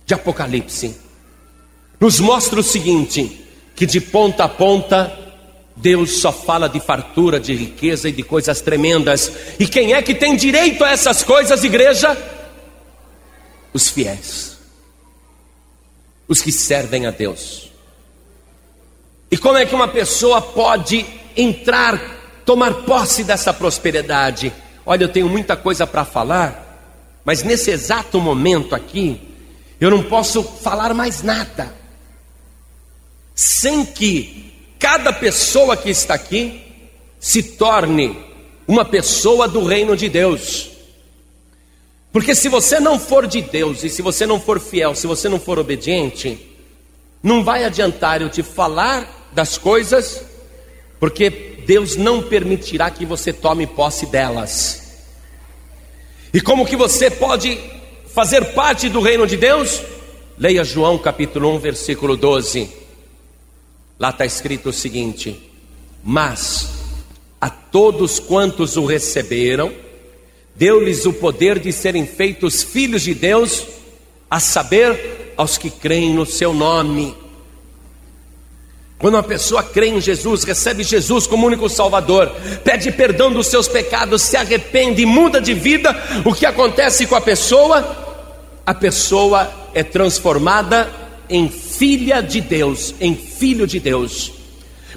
de 0.05 0.13
Apocalipse, 0.13 0.97
nos 1.99 2.19
mostra 2.19 2.59
o 2.59 2.63
seguinte: 2.63 3.45
que 3.75 3.85
de 3.85 4.01
ponta 4.01 4.43
a 4.43 4.49
ponta 4.49 5.22
Deus 5.75 6.17
só 6.17 6.31
fala 6.31 6.69
de 6.69 6.79
fartura, 6.79 7.39
de 7.39 7.53
riqueza 7.55 8.07
e 8.07 8.11
de 8.11 8.23
coisas 8.23 8.61
tremendas. 8.61 9.31
E 9.59 9.67
quem 9.67 9.93
é 9.93 10.01
que 10.01 10.13
tem 10.13 10.35
direito 10.35 10.83
a 10.83 10.91
essas 10.91 11.23
coisas, 11.23 11.63
igreja? 11.63 12.15
Os 13.73 13.89
fiéis, 13.89 14.57
os 16.27 16.41
que 16.41 16.51
servem 16.51 17.07
a 17.07 17.11
Deus. 17.11 17.71
E 19.31 19.37
como 19.37 19.57
é 19.57 19.65
que 19.65 19.73
uma 19.73 19.87
pessoa 19.87 20.39
pode 20.39 21.03
entrar, 21.35 21.99
tomar 22.45 22.83
posse 22.83 23.23
dessa 23.23 23.51
prosperidade? 23.51 24.53
Olha, 24.85 25.05
eu 25.05 25.09
tenho 25.09 25.27
muita 25.27 25.57
coisa 25.57 25.87
para 25.87 26.05
falar, 26.05 27.19
mas 27.25 27.41
nesse 27.41 27.71
exato 27.71 28.21
momento 28.21 28.75
aqui, 28.75 29.19
eu 29.81 29.89
não 29.89 30.03
posso 30.03 30.43
falar 30.43 30.93
mais 30.93 31.23
nada, 31.23 31.73
sem 33.33 33.83
que 33.83 34.52
cada 34.83 35.13
pessoa 35.13 35.77
que 35.77 35.89
está 35.89 36.13
aqui 36.13 36.61
se 37.17 37.41
torne 37.41 38.19
uma 38.67 38.83
pessoa 38.83 39.47
do 39.47 39.63
reino 39.63 39.95
de 39.95 40.09
Deus. 40.09 40.71
Porque 42.11 42.35
se 42.35 42.49
você 42.49 42.81
não 42.81 42.99
for 42.99 43.25
de 43.25 43.41
Deus, 43.41 43.81
e 43.85 43.89
se 43.89 44.01
você 44.01 44.25
não 44.25 44.41
for 44.41 44.59
fiel, 44.59 44.93
se 44.93 45.07
você 45.07 45.29
não 45.29 45.39
for 45.39 45.57
obediente, 45.57 46.37
não 47.23 47.45
vai 47.45 47.63
adiantar 47.63 48.21
eu 48.21 48.29
te 48.29 48.43
falar 48.43 49.29
das 49.31 49.57
coisas, 49.57 50.21
porque 50.99 51.29
Deus 51.65 51.95
não 51.95 52.21
permitirá 52.21 52.91
que 52.91 53.05
você 53.05 53.31
tome 53.31 53.65
posse 53.65 54.05
delas. 54.07 54.83
E 56.33 56.41
como 56.41 56.65
que 56.65 56.75
você 56.75 57.09
pode 57.09 57.57
fazer 58.13 58.53
parte 58.53 58.89
do 58.89 58.99
reino 58.99 59.25
de 59.25 59.37
Deus? 59.37 59.81
Leia 60.37 60.65
João 60.65 60.97
capítulo 60.97 61.55
1, 61.55 61.59
versículo 61.59 62.17
12. 62.17 62.82
Lá 64.03 64.09
está 64.09 64.25
escrito 64.25 64.67
o 64.67 64.73
seguinte: 64.73 65.39
Mas 66.03 66.71
a 67.39 67.49
todos 67.49 68.19
quantos 68.19 68.75
o 68.75 68.83
receberam, 68.83 69.71
deu-lhes 70.53 71.05
o 71.05 71.13
poder 71.13 71.57
de 71.57 71.71
serem 71.71 72.05
feitos 72.05 72.63
filhos 72.63 73.03
de 73.03 73.13
Deus, 73.13 73.65
a 74.29 74.41
saber, 74.41 75.33
aos 75.37 75.57
que 75.57 75.69
creem 75.69 76.13
no 76.13 76.25
seu 76.25 76.53
nome. 76.53 77.15
Quando 78.97 79.13
uma 79.13 79.23
pessoa 79.23 79.63
crê 79.63 79.87
em 79.87 80.01
Jesus, 80.01 80.43
recebe 80.43 80.83
Jesus 80.83 81.25
como 81.25 81.47
único 81.47 81.69
Salvador, 81.69 82.29
pede 82.61 82.91
perdão 82.91 83.31
dos 83.31 83.47
seus 83.47 83.69
pecados, 83.69 84.21
se 84.21 84.35
arrepende 84.35 85.03
e 85.03 85.05
muda 85.05 85.39
de 85.39 85.53
vida, 85.53 85.95
o 86.25 86.33
que 86.33 86.45
acontece 86.45 87.07
com 87.07 87.15
a 87.15 87.21
pessoa? 87.21 88.19
A 88.65 88.73
pessoa 88.73 89.49
é 89.73 89.81
transformada 89.81 91.02
em 91.29 91.49
filha 91.49 92.21
de 92.21 92.41
Deus, 92.41 92.93
em 92.99 93.15
filho 93.15 93.65
de 93.65 93.79
Deus. 93.79 94.31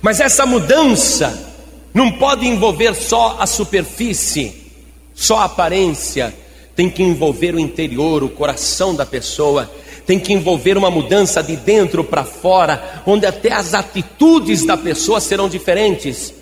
Mas 0.03 0.21
essa 0.21 0.45
mudança 0.47 1.55
não 1.93 2.13
pode 2.13 2.47
envolver 2.47 2.95
só 2.95 3.37
a 3.41 3.47
superfície, 3.47 4.55
só 5.15 5.39
a 5.39 5.45
aparência, 5.45 6.35
tem 6.75 6.91
que 6.91 7.03
envolver 7.03 7.55
o 7.55 7.59
interior, 7.59 8.23
o 8.23 8.29
coração 8.29 8.95
da 8.95 9.07
pessoa, 9.07 9.71
tem 10.07 10.21
que 10.21 10.33
envolver 10.33 10.77
uma 10.77 10.91
mudança 10.91 11.43
de 11.43 11.57
dentro 11.57 12.05
para 12.05 12.23
fora, 12.23 13.03
onde 13.07 13.27
até 13.27 13.53
as 13.53 13.75
atitudes 13.75 14.65
da 14.65 14.77
pessoa 14.77 15.21
serão 15.21 15.49
diferentes. 15.49 16.35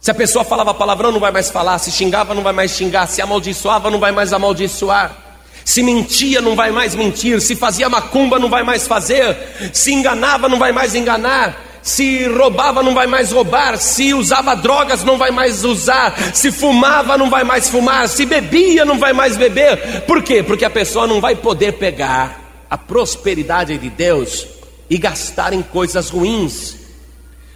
Se 0.00 0.10
a 0.10 0.14
pessoa 0.14 0.44
falava 0.44 0.72
palavrão, 0.72 1.12
não 1.12 1.20
vai 1.20 1.30
mais 1.30 1.50
falar, 1.50 1.78
se 1.78 1.90
xingava, 1.90 2.34
não 2.34 2.42
vai 2.42 2.52
mais 2.52 2.70
xingar, 2.70 3.06
se 3.06 3.20
amaldiçoava, 3.20 3.90
não 3.90 4.00
vai 4.00 4.12
mais 4.12 4.32
amaldiçoar. 4.32 5.31
Se 5.64 5.82
mentia, 5.82 6.40
não 6.40 6.56
vai 6.56 6.70
mais 6.70 6.94
mentir, 6.94 7.40
se 7.40 7.54
fazia 7.54 7.88
macumba, 7.88 8.38
não 8.38 8.48
vai 8.48 8.62
mais 8.62 8.86
fazer, 8.86 9.36
se 9.72 9.92
enganava, 9.92 10.48
não 10.48 10.58
vai 10.58 10.72
mais 10.72 10.94
enganar. 10.94 11.70
Se 11.82 12.28
roubava 12.28 12.80
não 12.80 12.94
vai 12.94 13.08
mais 13.08 13.32
roubar, 13.32 13.76
se 13.76 14.14
usava 14.14 14.54
drogas 14.54 15.02
não 15.02 15.18
vai 15.18 15.32
mais 15.32 15.64
usar, 15.64 16.16
se 16.32 16.52
fumava 16.52 17.18
não 17.18 17.28
vai 17.28 17.42
mais 17.42 17.68
fumar, 17.68 18.08
se 18.08 18.24
bebia 18.24 18.84
não 18.84 19.00
vai 19.00 19.12
mais 19.12 19.36
beber. 19.36 20.02
Por 20.02 20.22
quê? 20.22 20.44
Porque 20.44 20.64
a 20.64 20.70
pessoa 20.70 21.08
não 21.08 21.20
vai 21.20 21.34
poder 21.34 21.72
pegar 21.72 22.64
a 22.70 22.78
prosperidade 22.78 23.76
de 23.76 23.90
Deus 23.90 24.46
e 24.88 24.96
gastar 24.96 25.52
em 25.52 25.60
coisas 25.60 26.08
ruins. 26.08 26.76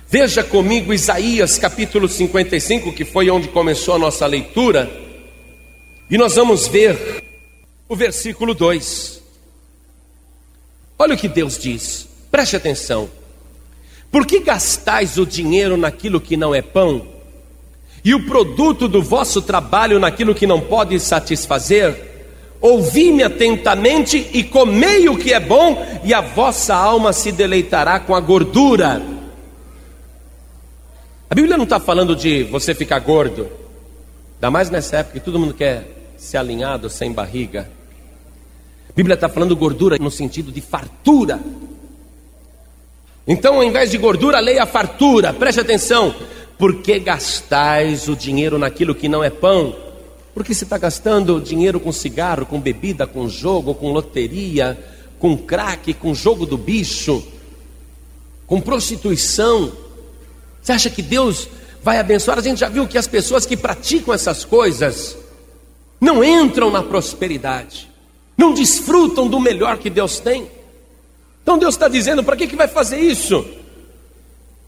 Veja 0.09 0.42
comigo 0.42 0.92
Isaías 0.92 1.57
capítulo 1.57 2.09
55, 2.09 2.92
que 2.92 3.04
foi 3.04 3.30
onde 3.30 3.46
começou 3.48 3.94
a 3.94 3.98
nossa 3.98 4.26
leitura, 4.26 4.90
e 6.11 6.18
nós 6.18 6.34
vamos 6.34 6.66
ver 6.66 7.22
o 7.89 7.95
versículo 7.95 8.55
2. 8.55 9.22
Olha 10.99 11.14
o 11.14 11.18
que 11.18 11.28
Deus 11.28 11.59
diz, 11.59 12.09
preste 12.30 12.57
atenção. 12.57 13.09
Por 14.11 14.26
que 14.26 14.41
gastais 14.41 15.18
o 15.18 15.26
dinheiro 15.26 15.76
naquilo 15.76 16.20
que 16.20 16.37
não 16.37 16.55
é 16.55 16.62
pão, 16.62 17.07
e 18.05 18.14
o 18.14 18.24
produto 18.24 18.89
do 18.89 19.03
vosso 19.03 19.43
trabalho 19.43 19.99
naquilo 19.99 20.34
que 20.34 20.47
não 20.47 20.61
pode 20.61 20.99
satisfazer? 21.01 22.14
Ouvi-me 22.61 23.22
atentamente 23.22 24.30
e 24.32 24.43
comei 24.43 25.09
o 25.09 25.18
que 25.18 25.32
é 25.32 25.41
bom, 25.41 25.84
e 26.03 26.14
a 26.14 26.20
vossa 26.20 26.74
alma 26.74 27.12
se 27.12 27.30
deleitará 27.30 28.01
com 28.01 28.14
a 28.14 28.20
gordura. 28.20 29.03
A 31.28 31.34
Bíblia 31.34 31.57
não 31.57 31.64
está 31.64 31.78
falando 31.78 32.16
de 32.16 32.45
você 32.45 32.74
ficar 32.74 33.01
gordo, 33.01 33.51
ainda 34.37 34.51
mais 34.51 34.70
nessa 34.70 34.99
época 34.99 35.18
que 35.18 35.24
todo 35.24 35.39
mundo 35.39 35.53
quer 35.53 36.14
ser 36.16 36.39
alinhado, 36.39 36.89
sem 36.89 37.12
barriga. 37.12 37.76
Bíblia 38.97 39.14
está 39.14 39.28
falando 39.28 39.55
gordura 39.55 39.99
no 40.01 40.11
sentido 40.11 40.51
de 40.51 40.62
fartura. 40.62 41.38
Então, 43.28 43.57
ao 43.57 43.62
invés 43.62 43.90
de 43.90 43.99
gordura, 43.99 44.40
leia 44.40 44.64
fartura. 44.64 45.34
Preste 45.34 45.61
atenção. 45.61 46.14
Por 46.57 46.80
que 46.80 46.99
gastais 46.99 48.09
o 48.09 48.16
dinheiro 48.16 48.59
naquilo 48.59 48.94
que 48.94 49.09
não 49.09 49.22
é 49.22 49.28
pão? 49.28 49.76
Porque 50.32 50.55
você 50.55 50.64
está 50.64 50.78
gastando 50.78 51.40
dinheiro 51.40 51.78
com 51.78 51.92
cigarro, 51.92 52.47
com 52.47 52.59
bebida, 52.59 53.07
com 53.07 53.28
jogo, 53.28 53.74
com 53.74 53.92
loteria, 53.92 54.78
com 55.18 55.36
crack, 55.36 55.92
com 55.94 56.14
jogo 56.14 56.47
do 56.47 56.57
bicho, 56.57 57.22
com 58.47 58.61
prostituição. 58.61 59.72
Você 60.62 60.72
acha 60.72 60.88
que 60.88 61.03
Deus 61.03 61.49
vai 61.82 61.99
abençoar? 61.99 62.38
A 62.38 62.42
gente 62.42 62.61
já 62.61 62.68
viu 62.68 62.86
que 62.86 62.97
as 62.97 63.07
pessoas 63.07 63.44
que 63.44 63.57
praticam 63.57 64.14
essas 64.14 64.44
coisas 64.44 65.16
não 66.01 66.24
entram 66.24 66.70
na 66.70 66.82
prosperidade, 66.82 67.90
não 68.37 68.53
desfrutam 68.53 69.26
do 69.28 69.41
melhor 69.41 69.78
que 69.78 69.89
Deus 69.89 70.20
tem. 70.20 70.47
Então 71.43 71.59
Deus 71.59 71.74
está 71.74 71.89
dizendo: 71.89 72.22
para 72.22 72.37
que, 72.37 72.47
que 72.47 72.57
vai 72.57 72.68
fazer 72.68 72.99
isso? 72.99 73.45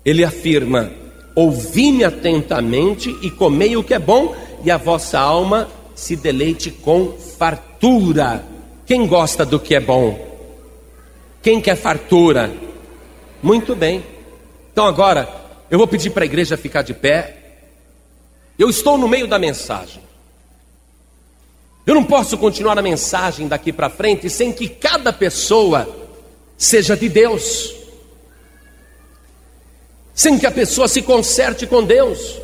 Ele 0.05 0.25
afirma: 0.25 0.91
ouvi-me 1.35 2.05
atentamente 2.05 3.15
e 3.23 3.31
comei 3.31 3.77
o 3.77 3.85
que 3.85 3.95
é 3.95 3.99
bom, 3.99 4.35
e 4.65 4.71
a 4.71 4.77
vossa 4.77 5.19
alma 5.19 5.69
se 5.95 6.17
deleite 6.17 6.71
com 6.71 7.13
fartura. 7.13 8.45
Quem 8.87 9.07
gosta 9.07 9.45
do 9.45 9.59
que 9.59 9.75
é 9.75 9.81
bom? 9.81 10.27
Quem 11.43 11.61
quer 11.61 11.77
fartura? 11.77 12.53
Muito 13.43 13.77
bem. 13.77 14.05
Então 14.73 14.87
agora, 14.87 15.29
eu 15.71 15.77
vou 15.77 15.87
pedir 15.87 16.11
para 16.11 16.25
a 16.25 16.27
igreja 16.27 16.57
ficar 16.57 16.83
de 16.83 16.95
pé. 16.95 17.37
Eu 18.59 18.71
estou 18.71 18.97
no 18.97 19.09
meio 19.09 19.27
da 19.27 19.39
mensagem. 19.39 20.08
Eu 21.89 21.95
não 21.95 22.05
posso 22.05 22.37
continuar 22.37 22.79
a 22.79 22.83
mensagem 22.83 23.49
daqui 23.49 23.73
para 23.73 23.89
frente 23.89 24.29
sem 24.29 24.53
que 24.53 24.69
cada 24.69 25.11
pessoa 25.11 25.89
seja 26.55 26.95
de 26.95 27.09
Deus, 27.09 27.75
sem 30.13 30.39
que 30.39 30.47
a 30.47 30.51
pessoa 30.51 30.87
se 30.87 31.01
conserte 31.01 31.67
com 31.67 31.83
Deus. 31.83 32.43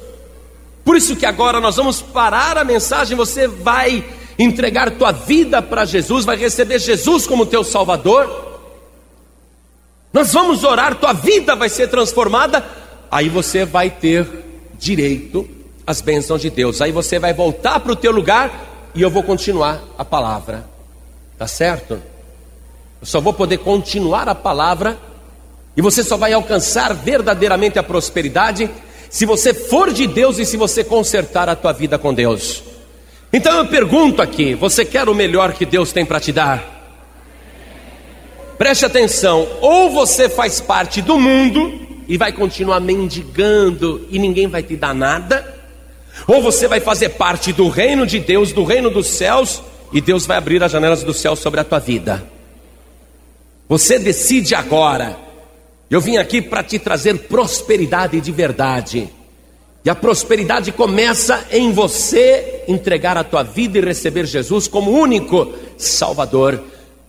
Por 0.82 0.96
isso 0.96 1.14
que 1.14 1.26
agora 1.26 1.60
nós 1.60 1.76
vamos 1.76 2.00
parar 2.00 2.56
a 2.56 2.64
mensagem, 2.64 3.18
você 3.18 3.46
vai 3.46 4.02
entregar 4.38 4.92
tua 4.92 5.12
vida 5.12 5.60
para 5.60 5.84
Jesus, 5.84 6.24
vai 6.24 6.38
receber 6.38 6.78
Jesus 6.78 7.26
como 7.26 7.44
teu 7.44 7.62
Salvador. 7.62 8.60
Nós 10.10 10.32
vamos 10.32 10.64
orar, 10.64 10.94
tua 10.94 11.12
vida 11.12 11.54
vai 11.54 11.68
ser 11.68 11.88
transformada, 11.88 12.64
aí 13.10 13.28
você 13.28 13.66
vai 13.66 13.90
ter 13.90 14.26
direito 14.78 15.46
às 15.86 16.00
bênçãos 16.00 16.40
de 16.40 16.48
Deus. 16.48 16.80
Aí 16.80 16.92
você 16.92 17.18
vai 17.18 17.34
voltar 17.34 17.78
para 17.80 17.92
o 17.92 17.96
teu 17.96 18.10
lugar 18.10 18.72
e 18.94 19.02
eu 19.02 19.10
vou 19.10 19.22
continuar 19.22 19.82
a 19.98 20.04
palavra. 20.04 20.64
Tá 21.36 21.46
certo? 21.46 21.94
Eu 23.00 23.06
só 23.06 23.20
vou 23.20 23.32
poder 23.32 23.58
continuar 23.58 24.28
a 24.28 24.34
palavra 24.34 24.96
e 25.76 25.82
você 25.82 26.04
só 26.04 26.16
vai 26.16 26.32
alcançar 26.32 26.94
verdadeiramente 26.94 27.78
a 27.78 27.82
prosperidade 27.82 28.70
se 29.10 29.26
você 29.26 29.52
for 29.52 29.92
de 29.92 30.06
Deus 30.06 30.38
e 30.38 30.44
se 30.44 30.56
você 30.56 30.82
consertar 30.82 31.48
a 31.48 31.56
tua 31.56 31.72
vida 31.72 31.98
com 31.98 32.14
Deus. 32.14 32.62
Então 33.32 33.58
eu 33.58 33.66
pergunto 33.66 34.22
aqui: 34.22 34.54
você 34.54 34.84
quer 34.84 35.08
o 35.08 35.14
melhor 35.14 35.52
que 35.52 35.66
Deus 35.66 35.92
tem 35.92 36.06
para 36.06 36.20
te 36.20 36.32
dar? 36.32 36.74
Preste 38.56 38.86
atenção, 38.86 39.48
ou 39.60 39.90
você 39.90 40.28
faz 40.28 40.60
parte 40.60 41.02
do 41.02 41.18
mundo 41.18 41.80
e 42.06 42.16
vai 42.16 42.32
continuar 42.32 42.80
mendigando 42.80 44.06
e 44.10 44.18
ninguém 44.18 44.46
vai 44.46 44.62
te 44.62 44.76
dar 44.76 44.94
nada, 44.94 45.53
ou 46.26 46.42
você 46.42 46.66
vai 46.68 46.80
fazer 46.80 47.10
parte 47.10 47.52
do 47.52 47.68
reino 47.68 48.06
de 48.06 48.18
Deus, 48.18 48.52
do 48.52 48.64
reino 48.64 48.90
dos 48.90 49.06
céus, 49.06 49.62
e 49.92 50.00
Deus 50.00 50.26
vai 50.26 50.36
abrir 50.36 50.62
as 50.62 50.72
janelas 50.72 51.02
do 51.02 51.12
céu 51.12 51.36
sobre 51.36 51.60
a 51.60 51.64
tua 51.64 51.78
vida. 51.78 52.24
Você 53.68 53.98
decide 53.98 54.54
agora. 54.54 55.16
Eu 55.90 56.00
vim 56.00 56.16
aqui 56.16 56.40
para 56.42 56.62
te 56.62 56.78
trazer 56.78 57.28
prosperidade 57.28 58.20
de 58.20 58.32
verdade. 58.32 59.08
E 59.84 59.90
a 59.90 59.94
prosperidade 59.94 60.72
começa 60.72 61.46
em 61.50 61.70
você 61.70 62.64
entregar 62.66 63.16
a 63.16 63.24
tua 63.24 63.42
vida 63.42 63.78
e 63.78 63.82
receber 63.82 64.26
Jesus 64.26 64.66
como 64.66 64.90
único 64.90 65.52
Salvador. 65.76 66.62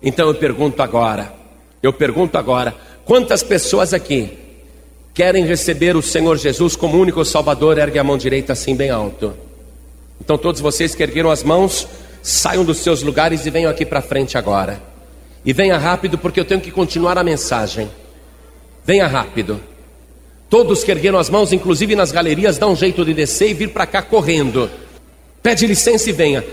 Então 0.04 0.28
eu 0.28 0.36
pergunto 0.36 0.84
agora, 0.84 1.34
eu 1.82 1.94
pergunto 1.94 2.38
agora, 2.38 2.76
quantas 3.06 3.42
pessoas 3.42 3.94
aqui 3.94 4.45
querem 5.16 5.46
receber 5.46 5.96
o 5.96 6.02
Senhor 6.02 6.38
Jesus 6.38 6.76
como 6.76 7.00
único 7.00 7.24
Salvador? 7.24 7.78
Ergue 7.78 7.98
a 7.98 8.04
mão 8.04 8.18
direita 8.18 8.52
assim 8.52 8.76
bem 8.76 8.90
alto. 8.90 9.34
Então 10.20 10.38
todos 10.38 10.60
vocês 10.60 10.94
que 10.94 11.02
ergueram 11.02 11.32
as 11.32 11.42
mãos, 11.42 11.88
saiam 12.22 12.66
dos 12.66 12.80
seus 12.80 13.02
lugares 13.02 13.46
e 13.46 13.50
venham 13.50 13.72
aqui 13.72 13.86
para 13.86 14.02
frente 14.02 14.38
agora. 14.38 14.82
E 15.46 15.54
venha 15.54 15.78
rápido, 15.78 16.18
porque 16.18 16.40
eu 16.40 16.46
tenho 16.46 16.60
que 16.60 16.70
continuar 16.70 17.18
a 17.18 17.24
mensagem. 17.24 17.90
Venha 18.84 19.08
rápido. 19.08 19.62
Todos 20.50 20.84
que 20.84 20.92
ergueram 20.92 21.18
as 21.18 21.30
mãos, 21.30 21.54
inclusive 21.54 21.96
nas 21.96 22.12
galerias, 22.12 22.58
dá 22.58 22.68
um 22.68 22.76
jeito 22.76 23.06
de 23.06 23.14
descer 23.14 23.52
e 23.52 23.54
vir 23.54 23.70
para 23.70 23.86
cá 23.86 24.02
correndo. 24.02 24.70
Pede 25.42 25.66
licença 25.66 26.10
e 26.10 26.14
venha. 26.14 26.44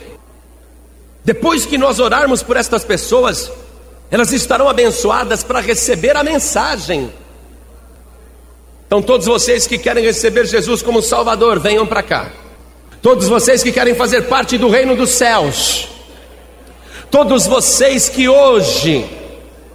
Depois 1.25 1.67
que 1.67 1.77
nós 1.77 1.99
orarmos 1.99 2.45
por 2.45 2.57
estas 2.57 2.85
pessoas, 2.85 3.51
elas 4.09 4.33
estarão 4.33 4.69
abençoadas 4.69 5.43
para 5.43 5.61
receber 5.61 6.17
a 6.17 6.23
mensagem. 6.23 7.11
Então, 8.93 9.01
todos 9.01 9.27
vocês 9.27 9.67
que 9.67 9.79
querem 9.79 10.05
receber 10.05 10.45
Jesus 10.45 10.83
como 10.83 11.01
Salvador, 11.01 11.59
venham 11.59 11.87
para 11.87 12.03
cá. 12.03 12.31
Todos 13.01 13.27
vocês 13.27 13.63
que 13.63 13.73
querem 13.73 13.95
fazer 13.95 14.25
parte 14.25 14.59
do 14.59 14.69
reino 14.69 14.95
dos 14.95 15.09
céus, 15.13 15.89
Todos 17.11 17.47
vocês 17.47 18.11
que 18.11 18.29
hoje, 18.29 19.07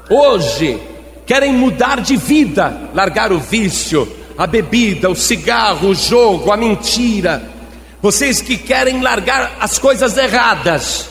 hoje, 0.07 0.79
querem 1.25 1.51
mudar 1.51 1.99
de 1.99 2.15
vida, 2.15 2.89
largar 2.93 3.31
o 3.31 3.39
vício, 3.39 4.07
a 4.37 4.45
bebida, 4.45 5.09
o 5.09 5.15
cigarro, 5.15 5.89
o 5.89 5.95
jogo, 5.95 6.51
a 6.51 6.55
mentira, 6.55 7.41
Vocês 7.99 8.39
que 8.39 8.55
querem 8.55 9.01
largar 9.01 9.57
as 9.59 9.79
coisas 9.79 10.15
erradas 10.15 11.09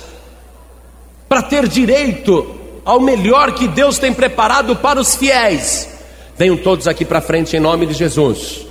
para 1.29 1.43
ter 1.43 1.67
direito 1.67 2.55
ao 2.85 3.01
melhor 3.01 3.53
que 3.53 3.67
Deus 3.67 3.99
tem 3.99 4.15
preparado 4.15 4.77
para 4.77 5.01
os 5.01 5.17
fiéis, 5.17 5.96
venham 6.39 6.57
todos 6.57 6.87
aqui 6.87 7.05
para 7.05 7.21
frente 7.21 7.57
em 7.57 7.61
nome 7.61 7.87
de 7.87 7.95
Jesus. 7.95 8.67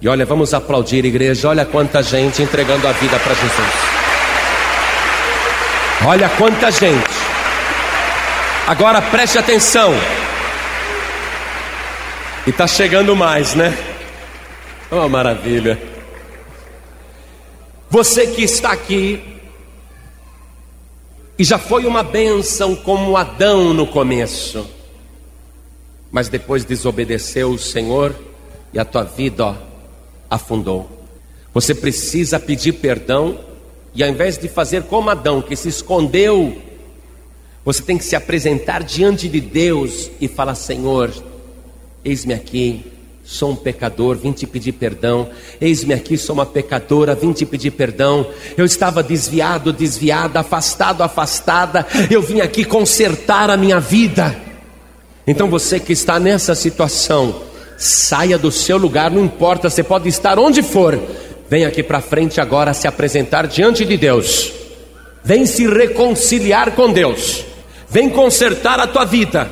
E 0.00 0.08
olha, 0.08 0.26
vamos 0.26 0.52
aplaudir, 0.52 1.04
igreja. 1.04 1.48
Olha 1.48 1.64
quanta 1.64 2.02
gente 2.02 2.42
entregando 2.42 2.86
a 2.88 2.92
vida 2.92 3.18
para 3.18 3.34
Jesus. 3.34 4.02
Olha 6.04 6.28
quanta 6.30 6.70
gente. 6.70 7.10
Agora 8.66 9.00
preste 9.00 9.38
atenção. 9.38 9.94
E 12.46 12.50
está 12.50 12.66
chegando 12.66 13.14
mais, 13.14 13.54
né? 13.54 13.76
Oh, 14.90 15.08
maravilha. 15.08 15.80
Você 17.88 18.26
que 18.26 18.42
está 18.42 18.72
aqui 18.72 19.22
e 21.38 21.44
já 21.44 21.58
foi 21.58 21.86
uma 21.86 22.02
bênção 22.02 22.74
como 22.74 23.16
Adão 23.16 23.72
no 23.72 23.86
começo, 23.86 24.68
mas 26.12 26.28
depois 26.28 26.64
desobedeceu 26.64 27.50
o 27.50 27.58
Senhor 27.58 28.14
e 28.72 28.78
a 28.78 28.84
tua 28.84 29.02
vida 29.02 29.46
ó, 29.46 29.56
afundou. 30.30 30.88
Você 31.52 31.74
precisa 31.74 32.38
pedir 32.38 32.74
perdão 32.74 33.40
e 33.94 34.04
ao 34.04 34.08
invés 34.08 34.38
de 34.38 34.46
fazer 34.46 34.84
como 34.84 35.10
Adão, 35.10 35.42
que 35.42 35.56
se 35.56 35.68
escondeu, 35.68 36.56
você 37.64 37.82
tem 37.82 37.98
que 37.98 38.04
se 38.04 38.14
apresentar 38.14 38.84
diante 38.84 39.28
de 39.28 39.40
Deus 39.40 40.10
e 40.20 40.28
falar: 40.28 40.54
Senhor, 40.54 41.12
Eis-me 42.04 42.34
aqui, 42.34 42.84
sou 43.24 43.52
um 43.52 43.56
pecador, 43.56 44.16
vim 44.16 44.32
te 44.32 44.44
pedir 44.44 44.72
perdão. 44.72 45.28
Eis-me 45.60 45.94
aqui, 45.94 46.18
sou 46.18 46.34
uma 46.34 46.44
pecadora, 46.44 47.14
vim 47.14 47.32
te 47.32 47.46
pedir 47.46 47.70
perdão. 47.70 48.26
Eu 48.56 48.64
estava 48.64 49.04
desviado, 49.04 49.72
desviada, 49.72 50.40
afastado, 50.40 51.02
afastada. 51.02 51.86
Eu 52.10 52.20
vim 52.20 52.40
aqui 52.40 52.64
consertar 52.64 53.50
a 53.50 53.56
minha 53.56 53.78
vida. 53.78 54.51
Então 55.26 55.48
você 55.48 55.78
que 55.78 55.92
está 55.92 56.18
nessa 56.18 56.54
situação, 56.54 57.42
saia 57.78 58.38
do 58.38 58.50
seu 58.50 58.76
lugar, 58.76 59.10
não 59.10 59.24
importa, 59.24 59.70
você 59.70 59.82
pode 59.82 60.08
estar 60.08 60.38
onde 60.38 60.62
for. 60.62 60.98
Vem 61.48 61.64
aqui 61.64 61.82
para 61.82 62.00
frente 62.00 62.40
agora 62.40 62.74
se 62.74 62.88
apresentar 62.88 63.46
diante 63.46 63.84
de 63.84 63.96
Deus. 63.96 64.52
Vem 65.22 65.46
se 65.46 65.66
reconciliar 65.66 66.72
com 66.72 66.92
Deus. 66.92 67.44
Vem 67.88 68.08
consertar 68.08 68.80
a 68.80 68.86
tua 68.86 69.04
vida. 69.04 69.50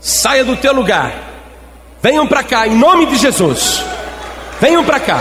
Saia 0.00 0.44
do 0.44 0.56
teu 0.56 0.72
lugar 0.72 1.30
Venham 2.02 2.26
para 2.26 2.42
cá, 2.42 2.66
em 2.66 2.74
nome 2.74 3.06
de 3.06 3.16
Jesus. 3.16 3.84
Venham 4.58 4.82
para 4.84 4.98
cá. 4.98 5.20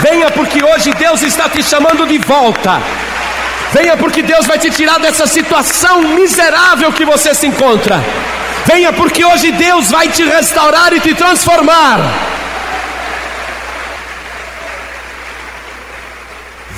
Venha 0.00 0.30
porque 0.30 0.64
hoje 0.64 0.94
Deus 0.94 1.20
está 1.20 1.50
te 1.50 1.62
chamando 1.62 2.06
de 2.06 2.16
volta. 2.18 2.80
Venha 3.72 3.96
porque 3.96 4.22
Deus 4.22 4.46
vai 4.46 4.58
te 4.58 4.70
tirar 4.70 4.98
dessa 4.98 5.26
situação 5.26 6.02
miserável 6.02 6.92
que 6.92 7.04
você 7.04 7.34
se 7.34 7.46
encontra. 7.46 7.96
Venha 8.66 8.92
porque 8.92 9.24
hoje 9.24 9.52
Deus 9.52 9.90
vai 9.90 10.08
te 10.08 10.24
restaurar 10.24 10.92
e 10.92 11.00
te 11.00 11.14
transformar. 11.14 11.98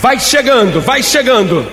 Vai 0.01 0.19
chegando, 0.19 0.81
vai 0.81 1.03
chegando. 1.03 1.71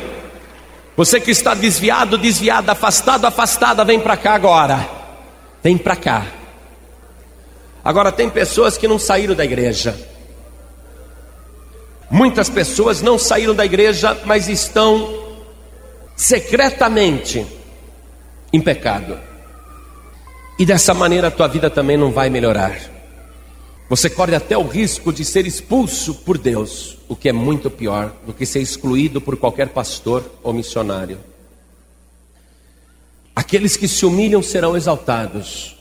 Você 0.96 1.20
que 1.20 1.32
está 1.32 1.54
desviado, 1.54 2.18
desviado, 2.18 2.70
afastado, 2.70 3.26
afastada, 3.26 3.84
vem 3.84 4.00
para 4.00 4.16
cá 4.16 4.34
agora. 4.36 4.88
Vem 5.64 5.78
para 5.78 5.96
cá. 5.96 6.26
Agora, 7.84 8.12
tem 8.12 8.30
pessoas 8.30 8.78
que 8.78 8.88
não 8.88 9.00
saíram 9.00 9.34
da 9.34 9.44
igreja. 9.44 9.98
Muitas 12.10 12.50
pessoas 12.50 13.02
não 13.02 13.20
saíram 13.20 13.54
da 13.54 13.66
igreja, 13.66 14.20
mas 14.26 14.50
estão 14.50 15.28
secretamente 16.16 17.46
em 18.52 18.60
pecado. 18.60 19.18
E 20.58 20.66
dessa 20.66 20.94
maneira 20.94 21.28
a 21.28 21.32
tua 21.32 21.48
vida 21.48 21.70
também 21.70 21.96
não 21.96 22.12
vai 22.12 22.30
melhorar. 22.30 22.78
Você 23.90 24.10
corre 24.10 24.36
até 24.36 24.58
o 24.58 24.68
risco 24.68 25.14
de 25.14 25.24
ser 25.24 25.48
expulso 25.48 26.14
por 26.14 26.38
Deus, 26.38 26.98
o 27.08 27.16
que 27.16 27.30
é 27.30 27.34
muito 27.34 27.72
pior 27.72 28.14
do 28.26 28.34
que 28.34 28.46
ser 28.46 28.60
excluído 28.60 29.22
por 29.22 29.38
qualquer 29.38 29.70
pastor 29.70 30.24
ou 30.44 30.54
missionário. 30.54 31.18
Aqueles 33.36 33.78
que 33.78 33.88
se 33.88 34.06
humilham 34.06 34.44
serão 34.44 34.76
exaltados. 34.76 35.79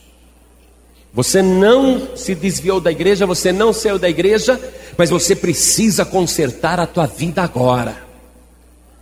Você 1.13 1.41
não 1.41 2.15
se 2.15 2.35
desviou 2.35 2.79
da 2.79 2.91
igreja, 2.91 3.25
você 3.25 3.51
não 3.51 3.73
saiu 3.73 3.97
da 3.97 4.09
igreja, 4.09 4.59
mas 4.97 5.09
você 5.09 5.35
precisa 5.35 6.05
consertar 6.05 6.79
a 6.79 6.85
tua 6.85 7.07
vida 7.07 7.41
agora. 7.41 8.03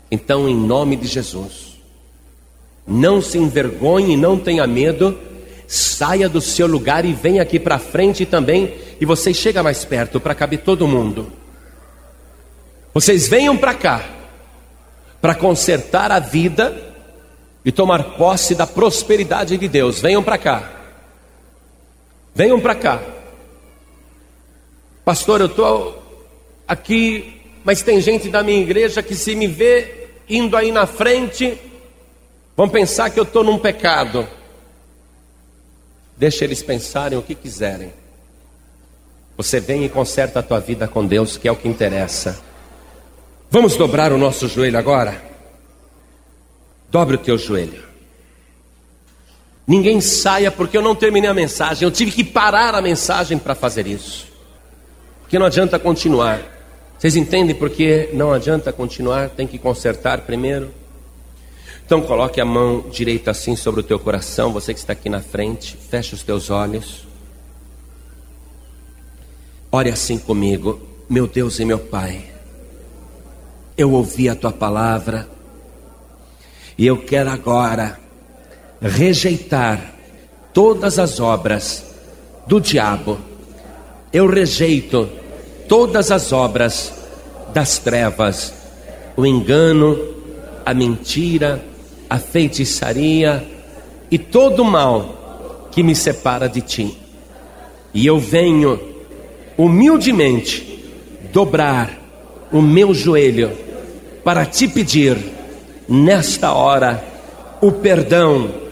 Então, 0.10 0.48
em 0.48 0.56
nome 0.56 0.96
de 0.96 1.06
Jesus, 1.06 1.78
não 2.88 3.22
se 3.22 3.38
envergonhe, 3.38 4.16
não 4.16 4.40
tenha 4.40 4.66
medo, 4.66 5.18
saia 5.68 6.30
do 6.30 6.40
seu 6.40 6.66
lugar 6.66 7.04
e 7.04 7.12
venha 7.12 7.42
aqui 7.42 7.60
para 7.60 7.78
frente 7.78 8.26
também, 8.26 8.76
e 9.02 9.06
você 9.06 9.34
chega 9.34 9.62
mais 9.62 9.84
perto 9.84 10.20
para 10.20 10.34
caber 10.34 10.62
todo 10.62 10.88
mundo. 10.88 11.30
Vocês 12.94 13.28
venham 13.28 13.58
para 13.58 13.74
cá, 13.74 14.06
para 15.22 15.36
consertar 15.36 16.10
a 16.10 16.20
vida 16.20 16.96
e 17.66 17.72
tomar 17.72 18.16
posse 18.16 18.56
da 18.56 18.66
prosperidade 18.66 19.58
de 19.58 19.68
Deus. 19.68 20.00
Venham 20.00 20.24
para 20.24 20.38
cá. 20.38 20.77
Venham 22.38 22.62
para 22.62 22.76
cá. 22.76 23.02
Pastor, 25.04 25.42
eu 25.42 25.48
estou 25.48 26.30
aqui, 26.68 27.42
mas 27.64 27.82
tem 27.82 28.00
gente 28.00 28.30
da 28.30 28.44
minha 28.44 28.62
igreja 28.62 29.02
que 29.02 29.16
se 29.16 29.34
me 29.34 29.48
vê 29.48 30.10
indo 30.30 30.56
aí 30.56 30.72
na 30.72 30.86
frente, 30.86 31.60
vão 32.56 32.70
pensar 32.70 33.10
que 33.10 33.20
eu 33.20 33.24
estou 33.24 33.44
num 33.44 33.58
pecado. 33.58 34.28
Deixa 36.16 36.44
eles 36.44 36.62
pensarem 36.62 37.18
o 37.18 37.24
que 37.24 37.34
quiserem. 37.34 37.92
Você 39.36 39.60
vem 39.60 39.84
e 39.84 39.90
conserta 39.90 40.38
a 40.38 40.44
tua 40.44 40.60
vida 40.60 40.88
com 40.88 41.08
Deus, 41.08 41.38
que 41.38 41.48
é 41.48 41.52
o 41.52 41.56
que 41.56 41.68
interessa. 41.68 42.40
Vamos 43.50 43.76
dobrar 43.76 44.14
o 44.14 44.18
nosso 44.18 44.48
joelho 44.48 44.78
agora? 44.78 45.24
Dobre 46.92 47.16
o 47.16 47.20
teu 47.20 47.36
joelho. 47.36 47.87
Ninguém 49.68 50.00
saia 50.00 50.50
porque 50.50 50.78
eu 50.78 50.82
não 50.82 50.96
terminei 50.96 51.30
a 51.30 51.34
mensagem. 51.34 51.86
Eu 51.86 51.92
tive 51.92 52.12
que 52.12 52.24
parar 52.24 52.74
a 52.74 52.82
mensagem 52.82 53.38
para 53.38 53.54
fazer 53.54 53.86
isso. 53.86 54.26
Porque 55.20 55.38
não 55.38 55.46
adianta 55.46 55.78
continuar. 55.78 56.42
Vocês 56.98 57.18
entendem 57.18 57.54
porque 57.54 58.10
não 58.14 58.32
adianta 58.32 58.72
continuar? 58.72 59.30
Tem 59.30 59.46
que 59.46 59.58
consertar 59.58 60.22
primeiro. 60.22 60.74
Então 61.86 62.02
coloque 62.02 62.40
a 62.40 62.46
mão 62.46 62.86
direita 62.90 63.32
assim 63.32 63.58
sobre 63.58 63.82
o 63.82 63.84
teu 63.84 64.00
coração, 64.00 64.52
você 64.52 64.74
que 64.74 64.80
está 64.80 64.94
aqui 64.94 65.10
na 65.10 65.22
frente, 65.22 65.78
feche 65.78 66.16
os 66.16 66.24
teus 66.24 66.50
olhos. 66.50 67.06
Ore 69.70 69.90
assim 69.90 70.18
comigo, 70.18 70.82
meu 71.10 71.28
Deus 71.28 71.60
e 71.60 71.66
meu 71.66 71.80
Pai. 71.80 72.26
Eu 73.78 73.92
ouvi 73.92 74.28
a 74.28 74.36
tua 74.36 74.52
palavra 74.52 75.30
e 76.78 76.88
eu 76.88 76.98
quero 76.98 77.30
agora 77.30 78.00
rejeitar 78.82 79.94
todas 80.54 81.00
as 81.00 81.20
obras 81.20 81.86
do 82.48 82.60
diabo. 82.60 83.18
Eu 84.12 84.28
rejeito 84.28 85.10
todas 85.68 86.12
as 86.12 86.32
obras 86.32 86.94
das 87.54 87.78
trevas, 87.78 88.54
o 89.16 89.26
engano, 89.26 89.98
a 90.66 90.74
mentira, 90.74 91.64
a 92.10 92.18
feitiçaria 92.18 93.46
e 94.10 94.18
todo 94.18 94.62
o 94.62 94.66
mal 94.66 95.68
que 95.72 95.84
me 95.84 95.96
separa 95.96 96.48
de 96.48 96.62
ti. 96.62 96.98
E 97.94 98.06
eu 98.06 98.20
venho 98.20 98.80
humildemente 99.58 100.86
dobrar 101.34 101.98
o 102.52 102.62
meu 102.62 102.94
joelho 102.94 103.52
para 104.24 104.46
te 104.46 104.68
pedir 104.68 105.18
nesta 105.88 106.54
hora 106.54 107.04
o 107.62 107.72
perdão 107.72 108.67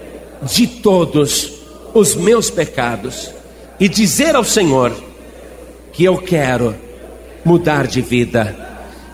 de 0.45 0.67
todos 0.67 1.51
os 1.93 2.15
meus 2.15 2.49
pecados 2.49 3.31
e 3.79 3.89
dizer 3.89 4.35
ao 4.35 4.43
Senhor 4.43 4.93
que 5.91 6.03
eu 6.03 6.17
quero 6.17 6.75
mudar 7.43 7.87
de 7.87 8.01
vida, 8.01 8.55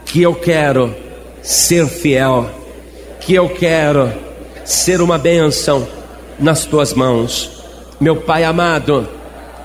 que 0.05 0.21
eu 0.21 0.35
quero 0.35 0.93
ser 1.41 1.87
fiel, 1.87 2.49
que 3.19 3.33
eu 3.33 3.49
quero 3.49 4.11
ser 4.65 5.01
uma 5.01 5.17
bênção 5.17 5.87
nas 6.39 6.65
tuas 6.65 6.93
mãos. 6.93 7.63
Meu 7.99 8.17
Pai 8.17 8.43
amado, 8.43 9.07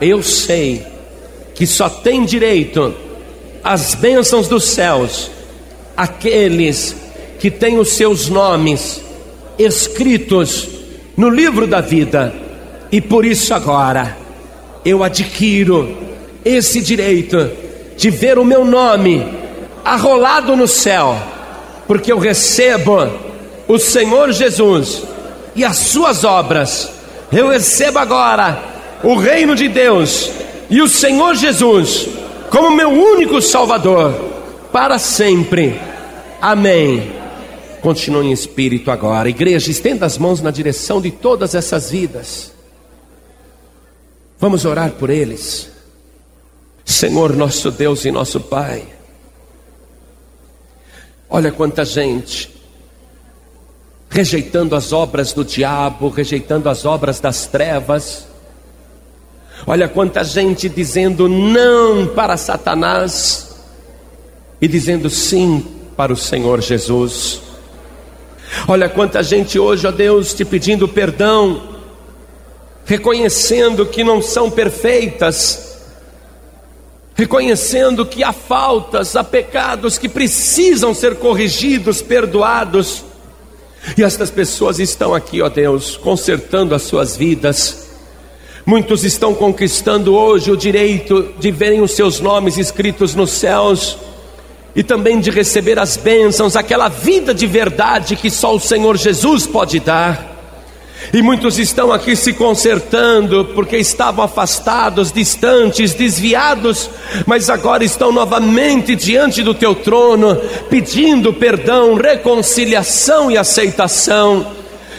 eu 0.01 0.23
sei 0.23 0.87
que 1.55 1.67
só 1.67 1.89
tem 1.89 2.25
direito 2.25 2.95
às 3.65 3.95
bênçãos 3.95 4.47
dos 4.47 4.65
céus 4.65 5.31
aqueles 5.97 6.95
que 7.39 7.51
tem 7.51 7.79
os 7.79 7.89
seus 7.91 8.29
nomes 8.29 9.01
escritos 9.59 10.76
no 11.17 11.31
livro 11.31 11.67
da 11.67 11.81
vida, 11.81 12.33
e 12.93 13.01
por 13.01 13.25
isso 13.25 13.55
agora 13.55 14.17
eu 14.85 15.03
adquiro 15.03 15.97
esse 16.45 16.81
direito 16.81 17.51
de 17.97 18.11
ver 18.11 18.39
o 18.39 18.45
meu 18.45 18.65
nome 18.65 19.27
arrolado 19.85 20.57
no 20.57 20.69
céu, 20.69 21.17
porque 21.87 22.13
eu 22.13 22.19
recebo 22.19 23.09
o 23.67 23.79
Senhor 23.79 24.33
Jesus 24.33 25.03
e 25.55 25.65
as 25.65 25.77
suas 25.79 26.23
obras. 26.23 26.91
Eu 27.33 27.49
recebo 27.49 27.99
agora 27.99 28.63
o 29.03 29.17
reino 29.17 29.57
de 29.57 29.69
Deus 29.69 30.31
e 30.69 30.81
o 30.81 30.89
Senhor 30.89 31.35
Jesus 31.35 32.09
como 32.51 32.71
meu 32.71 32.91
único 32.91 33.41
Salvador 33.43 34.15
para 34.73 34.99
sempre. 34.99 35.81
Amém. 36.41 37.16
Continue 37.87 38.27
em 38.27 38.33
espírito 38.33 38.91
agora. 38.91 39.29
Igreja, 39.29 39.71
estenda 39.71 40.05
as 40.05 40.19
mãos 40.19 40.43
na 40.43 40.51
direção 40.51 41.01
de 41.01 41.13
todas 41.13 41.55
essas 41.55 41.89
vidas. 41.89 42.51
Vamos 44.41 44.65
orar 44.65 44.91
por 44.91 45.09
eles. 45.09 45.71
Senhor, 46.85 47.37
nosso 47.37 47.71
Deus 47.71 48.05
e 48.05 48.11
nosso 48.11 48.41
Pai. 48.41 48.89
Olha 51.31 51.53
quanta 51.53 51.85
gente 51.85 52.53
rejeitando 54.11 54.75
as 54.75 54.93
obras 54.93 55.33
do 55.33 55.45
diabo, 55.45 56.09
rejeitando 56.09 56.69
as 56.69 56.85
obras 56.85 57.21
das 57.21 57.47
trevas. 57.47 58.27
Olha 59.65 59.89
quanta 59.89 60.25
gente 60.25 60.69
dizendo 60.69 61.29
não 61.29 62.09
para 62.09 62.37
Satanás 62.37 63.55
e 64.61 64.67
dizendo 64.67 65.09
sim 65.09 65.65
para 65.97 66.13
o 66.13 66.17
Senhor 66.17 66.61
Jesus. 66.61 67.46
Olha 68.69 68.89
quanta 68.89 69.23
gente 69.23 69.59
hoje, 69.59 69.87
ó 69.87 69.91
Deus, 69.91 70.35
te 70.35 70.45
pedindo 70.45 70.89
perdão, 70.89 71.63
reconhecendo 72.85 73.87
que 73.87 74.05
não 74.05 74.23
são 74.23 74.51
perfeitas, 74.51 75.79
reconhecendo 77.15 78.07
que 78.07 78.23
há 78.23 78.33
faltas, 78.33 79.17
há 79.17 79.25
pecados 79.25 79.99
que 79.99 80.09
precisam 80.09 80.95
ser 80.95 81.17
corrigidos, 81.17 82.03
perdoados. 82.03 83.05
E 83.97 84.03
estas 84.03 84.31
pessoas 84.31 84.79
estão 84.79 85.15
aqui, 85.15 85.41
ó 85.41 85.49
Deus, 85.49 85.97
consertando 85.97 86.75
as 86.75 86.83
suas 86.83 87.17
vidas. 87.17 87.87
Muitos 88.65 89.05
estão 89.05 89.33
conquistando 89.33 90.17
hoje 90.17 90.51
o 90.51 90.57
direito 90.57 91.35
de 91.39 91.53
verem 91.53 91.81
os 91.81 91.93
seus 91.93 92.19
nomes 92.19 92.59
escritos 92.59 93.15
nos 93.15 93.31
céus 93.31 93.97
e 94.77 94.83
também 94.83 95.19
de 95.19 95.31
receber 95.31 95.79
as 95.79 95.97
bênçãos, 95.97 96.55
aquela 96.55 96.89
vida 96.89 97.33
de 97.33 97.47
verdade 97.47 98.15
que 98.15 98.29
só 98.29 98.55
o 98.55 98.61
Senhor 98.61 98.95
Jesus 98.99 99.47
pode 99.47 99.81
dar. 99.81 100.37
E 101.13 101.23
muitos 101.23 101.59
estão 101.59 101.93
aqui 101.93 102.15
se 102.15 102.35
consertando 102.35 103.47
porque 103.55 103.79
estavam 103.79 104.25
afastados, 104.25 105.11
distantes, 105.11 105.95
desviados, 105.95 106.91
mas 107.25 107.49
agora 107.49 107.85
estão 107.85 108.13
novamente 108.13 108.95
diante 108.95 109.43
do 109.43 109.55
teu 109.55 109.75
trono, 109.75 110.37
pedindo 110.69 111.33
perdão, 111.33 111.95
reconciliação 111.95 113.31
e 113.31 113.39
aceitação. 113.39 114.47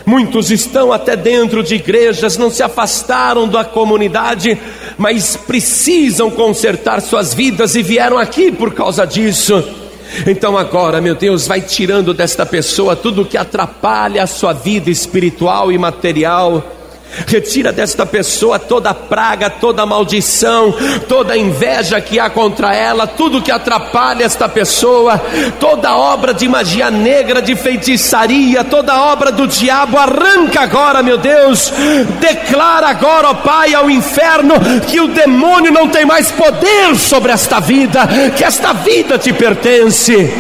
Muitos 0.07 0.49
estão 0.49 0.93
até 0.93 1.17
dentro 1.17 1.61
de 1.61 1.75
igrejas, 1.75 2.37
não 2.37 2.49
se 2.49 2.63
afastaram 2.63 3.45
da 3.45 3.65
comunidade, 3.65 4.57
mas 4.97 5.35
precisam 5.35 6.31
consertar 6.31 7.01
suas 7.01 7.33
vidas 7.33 7.75
e 7.75 7.83
vieram 7.83 8.17
aqui 8.17 8.51
por 8.51 8.73
causa 8.73 9.05
disso. 9.05 9.63
Então 10.25 10.57
agora, 10.57 11.01
meu 11.01 11.15
Deus, 11.15 11.47
vai 11.47 11.61
tirando 11.61 12.13
desta 12.13 12.45
pessoa 12.45 12.95
tudo 12.95 13.25
que 13.25 13.37
atrapalha 13.37 14.23
a 14.23 14.27
sua 14.27 14.53
vida 14.53 14.89
espiritual 14.89 15.71
e 15.71 15.77
material 15.77 16.76
Retira 17.25 17.71
desta 17.71 18.05
pessoa 18.05 18.59
toda 18.59 18.93
praga, 18.93 19.49
toda 19.49 19.85
maldição, 19.85 20.73
toda 21.07 21.37
inveja 21.37 21.99
que 21.99 22.19
há 22.19 22.29
contra 22.29 22.75
ela, 22.75 23.07
tudo 23.07 23.41
que 23.41 23.51
atrapalha 23.51 24.23
esta 24.23 24.47
pessoa, 24.47 25.19
toda 25.59 25.95
obra 25.95 26.33
de 26.33 26.47
magia 26.47 26.91
negra, 26.91 27.41
de 27.41 27.55
feitiçaria, 27.55 28.63
toda 28.63 29.01
obra 29.01 29.31
do 29.31 29.47
diabo, 29.47 29.97
arranca 29.97 30.61
agora, 30.61 31.01
meu 31.01 31.17
Deus. 31.17 31.71
Declara 32.19 32.89
agora, 32.89 33.29
ó 33.29 33.33
Pai, 33.33 33.73
ao 33.73 33.89
inferno 33.89 34.53
que 34.87 34.99
o 34.99 35.07
demônio 35.07 35.71
não 35.71 35.87
tem 35.87 36.05
mais 36.05 36.31
poder 36.31 36.95
sobre 36.97 37.31
esta 37.31 37.59
vida, 37.59 38.07
que 38.35 38.43
esta 38.43 38.73
vida 38.73 39.17
te 39.17 39.33
pertence. 39.33 40.31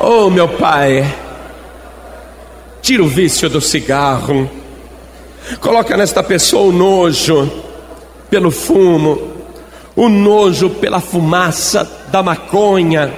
Oh, 0.00 0.28
meu 0.28 0.48
Pai, 0.48 1.04
tira 2.82 3.02
o 3.02 3.08
vício 3.08 3.48
do 3.48 3.60
cigarro 3.60 4.63
Coloca 5.60 5.96
nesta 5.96 6.22
pessoa 6.22 6.62
o 6.68 6.72
nojo 6.72 7.50
pelo 8.30 8.50
fumo, 8.50 9.30
o 9.94 10.08
nojo 10.08 10.70
pela 10.70 11.00
fumaça 11.00 12.06
da 12.08 12.22
maconha. 12.22 13.12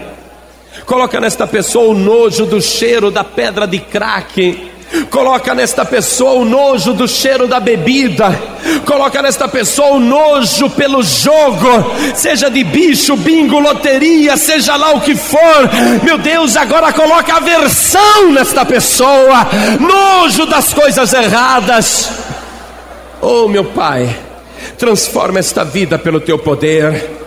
Coloca 0.85 1.21
nesta 1.21 1.47
pessoa 1.47 1.89
o 1.89 1.95
nojo 1.95 2.45
do 2.45 2.61
cheiro 2.61 3.11
da 3.11 3.25
pedra 3.25 3.67
de 3.67 3.79
crack 3.79 4.76
Coloca 5.11 5.55
nesta 5.55 5.85
pessoa 5.85 6.35
o 6.35 6.45
nojo 6.45 6.93
do 6.93 7.09
cheiro 7.09 7.49
da 7.49 7.59
bebida. 7.59 8.31
Coloca 8.85 9.21
nesta 9.21 9.49
pessoa 9.49 9.97
o 9.97 10.01
nojo 10.01 10.71
pelo 10.71 11.03
jogo, 11.03 11.95
seja 12.15 12.49
de 12.49 12.63
bicho, 12.63 13.17
bingo, 13.17 13.59
loteria, 13.59 14.37
seja 14.37 14.77
lá 14.77 14.93
o 14.93 15.01
que 15.01 15.17
for. 15.17 15.69
Meu 16.03 16.19
Deus, 16.19 16.57
agora 16.57 16.93
coloca 16.93 17.37
aversão 17.37 18.31
nesta 18.33 18.65
pessoa, 18.65 19.47
nojo 19.81 20.47
das 20.47 20.73
coisas 20.73 21.13
erradas. 21.13 22.11
Oh, 23.21 23.49
meu 23.49 23.65
Pai, 23.65 24.17
transforma 24.79 25.41
esta 25.41 25.65
vida 25.65 25.99
pelo 25.99 26.21
teu 26.21 26.39
poder 26.39 27.26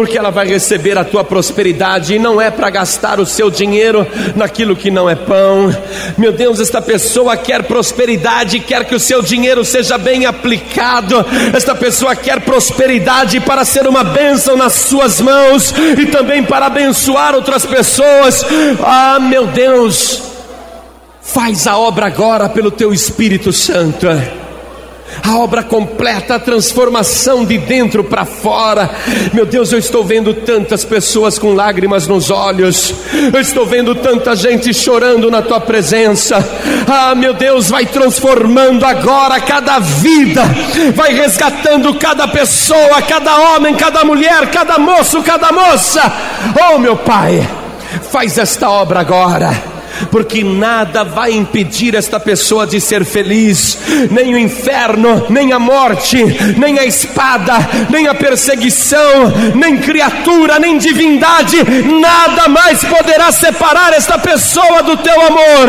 porque 0.00 0.16
ela 0.16 0.30
vai 0.30 0.46
receber 0.46 0.96
a 0.96 1.04
tua 1.04 1.22
prosperidade 1.22 2.14
e 2.14 2.18
não 2.18 2.40
é 2.40 2.50
para 2.50 2.70
gastar 2.70 3.20
o 3.20 3.26
seu 3.26 3.50
dinheiro 3.50 4.06
naquilo 4.34 4.74
que 4.74 4.90
não 4.90 5.10
é 5.10 5.14
pão. 5.14 5.70
Meu 6.16 6.32
Deus, 6.32 6.58
esta 6.58 6.80
pessoa 6.80 7.36
quer 7.36 7.64
prosperidade, 7.64 8.60
quer 8.60 8.86
que 8.86 8.94
o 8.94 8.98
seu 8.98 9.20
dinheiro 9.20 9.62
seja 9.62 9.98
bem 9.98 10.24
aplicado. 10.24 11.22
Esta 11.54 11.74
pessoa 11.74 12.16
quer 12.16 12.40
prosperidade 12.40 13.40
para 13.40 13.62
ser 13.62 13.86
uma 13.86 14.02
bênção 14.02 14.56
nas 14.56 14.72
suas 14.72 15.20
mãos 15.20 15.74
e 15.98 16.06
também 16.06 16.42
para 16.42 16.64
abençoar 16.64 17.34
outras 17.34 17.66
pessoas. 17.66 18.42
Ah, 18.82 19.18
meu 19.20 19.48
Deus, 19.48 20.22
faz 21.20 21.66
a 21.66 21.76
obra 21.76 22.06
agora 22.06 22.48
pelo 22.48 22.70
teu 22.70 22.90
Espírito 22.90 23.52
Santo 23.52 24.06
a 25.22 25.36
obra 25.36 25.62
completa, 25.62 26.36
a 26.36 26.40
transformação 26.40 27.44
de 27.44 27.58
dentro 27.58 28.04
para 28.04 28.24
fora. 28.24 28.90
Meu 29.32 29.46
Deus, 29.46 29.72
eu 29.72 29.78
estou 29.78 30.04
vendo 30.04 30.34
tantas 30.34 30.84
pessoas 30.84 31.38
com 31.38 31.54
lágrimas 31.54 32.06
nos 32.06 32.30
olhos, 32.30 32.94
eu 33.32 33.40
estou 33.40 33.66
vendo 33.66 33.94
tanta 33.94 34.34
gente 34.34 34.72
chorando 34.72 35.30
na 35.30 35.42
tua 35.42 35.60
presença. 35.60 36.38
Ah, 36.86 37.14
meu 37.14 37.34
Deus, 37.34 37.70
vai 37.70 37.86
transformando 37.86 38.84
agora 38.84 39.40
cada 39.40 39.78
vida, 39.78 40.42
vai 40.94 41.12
resgatando 41.12 41.94
cada 41.94 42.26
pessoa, 42.28 43.02
cada 43.02 43.36
homem, 43.54 43.74
cada 43.74 44.04
mulher, 44.04 44.50
cada 44.50 44.78
moço, 44.78 45.22
cada 45.22 45.52
moça. 45.52 46.00
Oh, 46.72 46.78
meu 46.78 46.96
Pai, 46.96 47.46
faz 48.10 48.38
esta 48.38 48.68
obra 48.70 49.00
agora 49.00 49.69
porque 50.10 50.42
nada 50.44 51.04
vai 51.04 51.32
impedir 51.32 51.94
esta 51.94 52.18
pessoa 52.18 52.66
de 52.66 52.80
ser 52.80 53.04
feliz, 53.04 53.78
nem 54.10 54.34
o 54.34 54.38
inferno, 54.38 55.26
nem 55.28 55.52
a 55.52 55.58
morte, 55.58 56.24
nem 56.56 56.78
a 56.78 56.84
espada, 56.84 57.54
nem 57.90 58.06
a 58.06 58.14
perseguição, 58.14 59.32
nem 59.54 59.78
criatura, 59.78 60.58
nem 60.58 60.78
divindade, 60.78 61.56
nada 62.00 62.48
mais 62.48 62.84
poderá 62.84 63.32
separar 63.32 63.92
esta 63.92 64.18
pessoa 64.18 64.82
do 64.82 64.96
teu 64.96 65.20
amor. 65.20 65.68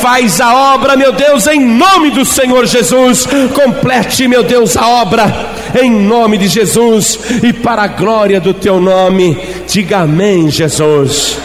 Faz 0.00 0.40
a 0.40 0.74
obra, 0.74 0.96
meu 0.96 1.12
Deus, 1.12 1.46
em 1.46 1.60
nome 1.60 2.10
do 2.10 2.24
Senhor 2.24 2.66
Jesus, 2.66 3.26
complete, 3.52 4.28
meu 4.28 4.42
Deus, 4.42 4.76
a 4.76 4.88
obra 4.88 5.54
em 5.80 5.90
nome 5.90 6.38
de 6.38 6.48
Jesus 6.48 7.18
e 7.42 7.52
para 7.52 7.82
a 7.82 7.88
glória 7.88 8.40
do 8.40 8.54
teu 8.54 8.80
nome. 8.80 9.36
Diga 9.66 10.00
amém, 10.00 10.50
Jesus. 10.50 11.38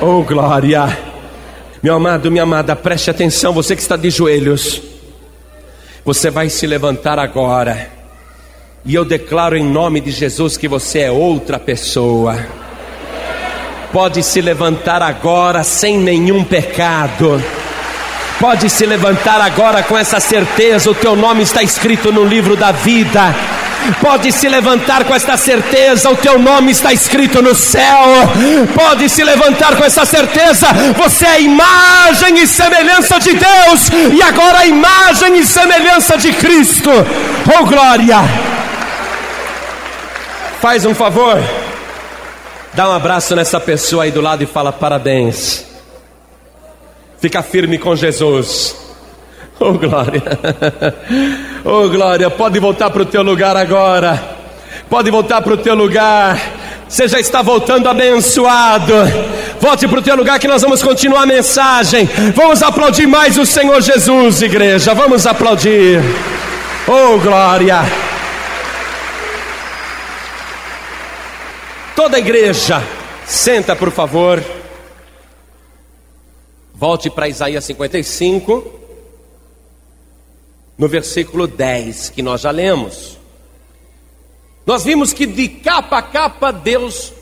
Oh, 0.00 0.22
glória. 0.22 1.11
Meu 1.82 1.94
amado, 1.96 2.30
minha 2.30 2.44
amada, 2.44 2.76
preste 2.76 3.10
atenção, 3.10 3.52
você 3.52 3.74
que 3.74 3.82
está 3.82 3.96
de 3.96 4.08
joelhos. 4.08 4.80
Você 6.04 6.30
vai 6.30 6.48
se 6.48 6.64
levantar 6.64 7.18
agora. 7.18 7.90
E 8.84 8.94
eu 8.94 9.04
declaro 9.04 9.56
em 9.56 9.64
nome 9.64 10.00
de 10.00 10.12
Jesus 10.12 10.56
que 10.56 10.68
você 10.68 11.00
é 11.00 11.10
outra 11.10 11.58
pessoa. 11.58 12.38
Pode 13.92 14.22
se 14.22 14.40
levantar 14.40 15.02
agora 15.02 15.64
sem 15.64 15.98
nenhum 15.98 16.44
pecado. 16.44 17.42
Pode 18.42 18.68
se 18.68 18.84
levantar 18.84 19.40
agora 19.40 19.84
com 19.84 19.96
essa 19.96 20.18
certeza: 20.18 20.90
o 20.90 20.94
teu 20.94 21.14
nome 21.14 21.44
está 21.44 21.62
escrito 21.62 22.10
no 22.10 22.24
livro 22.24 22.56
da 22.56 22.72
vida 22.72 23.32
Pode 24.00 24.30
se 24.30 24.48
levantar 24.48 25.04
com 25.04 25.14
esta 25.14 25.36
certeza, 25.36 26.10
o 26.10 26.16
teu 26.16 26.38
nome 26.38 26.72
está 26.72 26.92
escrito 26.92 27.42
no 27.42 27.54
céu. 27.54 28.04
Pode 28.74 29.08
se 29.08 29.24
levantar 29.24 29.76
com 29.76 29.84
essa 29.84 30.04
certeza, 30.04 30.68
você 30.96 31.26
é 31.26 31.40
imagem 31.42 32.38
e 32.38 32.46
semelhança 32.46 33.18
de 33.18 33.32
Deus, 33.32 33.90
e 34.12 34.22
agora 34.22 34.58
a 34.58 34.66
imagem 34.66 35.38
e 35.38 35.44
semelhança 35.44 36.16
de 36.16 36.32
Cristo. 36.32 36.90
Oh 37.58 37.64
glória! 37.66 38.18
Faz 40.60 40.84
um 40.84 40.94
favor, 40.94 41.42
Dá 42.74 42.88
um 42.88 42.92
abraço 42.92 43.36
nessa 43.36 43.60
pessoa 43.60 44.04
aí 44.04 44.10
do 44.10 44.22
lado 44.22 44.42
e 44.42 44.46
fala 44.46 44.72
parabéns. 44.72 45.71
Fica 47.22 47.40
firme 47.40 47.78
com 47.78 47.94
Jesus. 47.94 48.74
Oh 49.60 49.74
glória. 49.74 50.22
Oh 51.64 51.88
glória, 51.88 52.28
pode 52.28 52.58
voltar 52.58 52.90
para 52.90 53.02
o 53.02 53.04
teu 53.04 53.22
lugar 53.22 53.56
agora. 53.56 54.20
Pode 54.90 55.08
voltar 55.12 55.40
para 55.40 55.54
o 55.54 55.56
teu 55.56 55.76
lugar. 55.76 56.36
Você 56.88 57.06
já 57.06 57.20
está 57.20 57.40
voltando 57.40 57.88
abençoado. 57.88 58.92
Volte 59.60 59.86
para 59.86 60.00
o 60.00 60.02
teu 60.02 60.16
lugar 60.16 60.40
que 60.40 60.48
nós 60.48 60.60
vamos 60.62 60.82
continuar 60.82 61.22
a 61.22 61.26
mensagem. 61.26 62.10
Vamos 62.34 62.60
aplaudir 62.60 63.06
mais 63.06 63.38
o 63.38 63.46
Senhor 63.46 63.80
Jesus, 63.80 64.42
igreja. 64.42 64.92
Vamos 64.92 65.24
aplaudir. 65.24 66.00
Oh 66.88 67.18
glória. 67.18 67.82
Toda 71.94 72.16
a 72.16 72.20
igreja, 72.20 72.82
senta 73.24 73.76
por 73.76 73.92
favor. 73.92 74.42
Volte 76.82 77.08
para 77.08 77.28
Isaías 77.28 77.64
55, 77.64 78.80
no 80.76 80.88
versículo 80.88 81.46
10, 81.46 82.10
que 82.10 82.22
nós 82.22 82.40
já 82.40 82.50
lemos. 82.50 83.20
Nós 84.66 84.82
vimos 84.82 85.12
que 85.12 85.24
de 85.24 85.48
capa 85.48 85.98
a 85.98 86.02
capa 86.02 86.50
Deus 86.50 87.12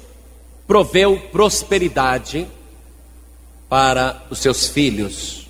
proveu 0.66 1.20
prosperidade 1.30 2.48
para 3.68 4.22
os 4.30 4.38
seus 4.38 4.66
filhos. 4.66 5.46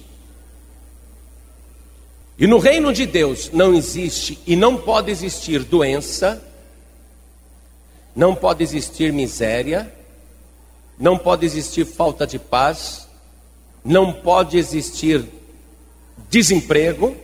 E 2.36 2.48
no 2.48 2.58
reino 2.58 2.92
de 2.92 3.06
Deus 3.06 3.52
não 3.52 3.72
existe 3.74 4.40
e 4.44 4.56
não 4.56 4.76
pode 4.76 5.12
existir 5.12 5.62
doença, 5.62 6.44
não 8.16 8.34
pode 8.34 8.64
existir 8.64 9.12
miséria, 9.12 9.94
não 10.98 11.16
pode 11.16 11.46
existir 11.46 11.86
falta 11.86 12.26
de 12.26 12.40
paz, 12.40 13.08
não 13.84 14.12
pode 14.12 14.58
existir 14.58 15.24
desemprego. 16.28 17.16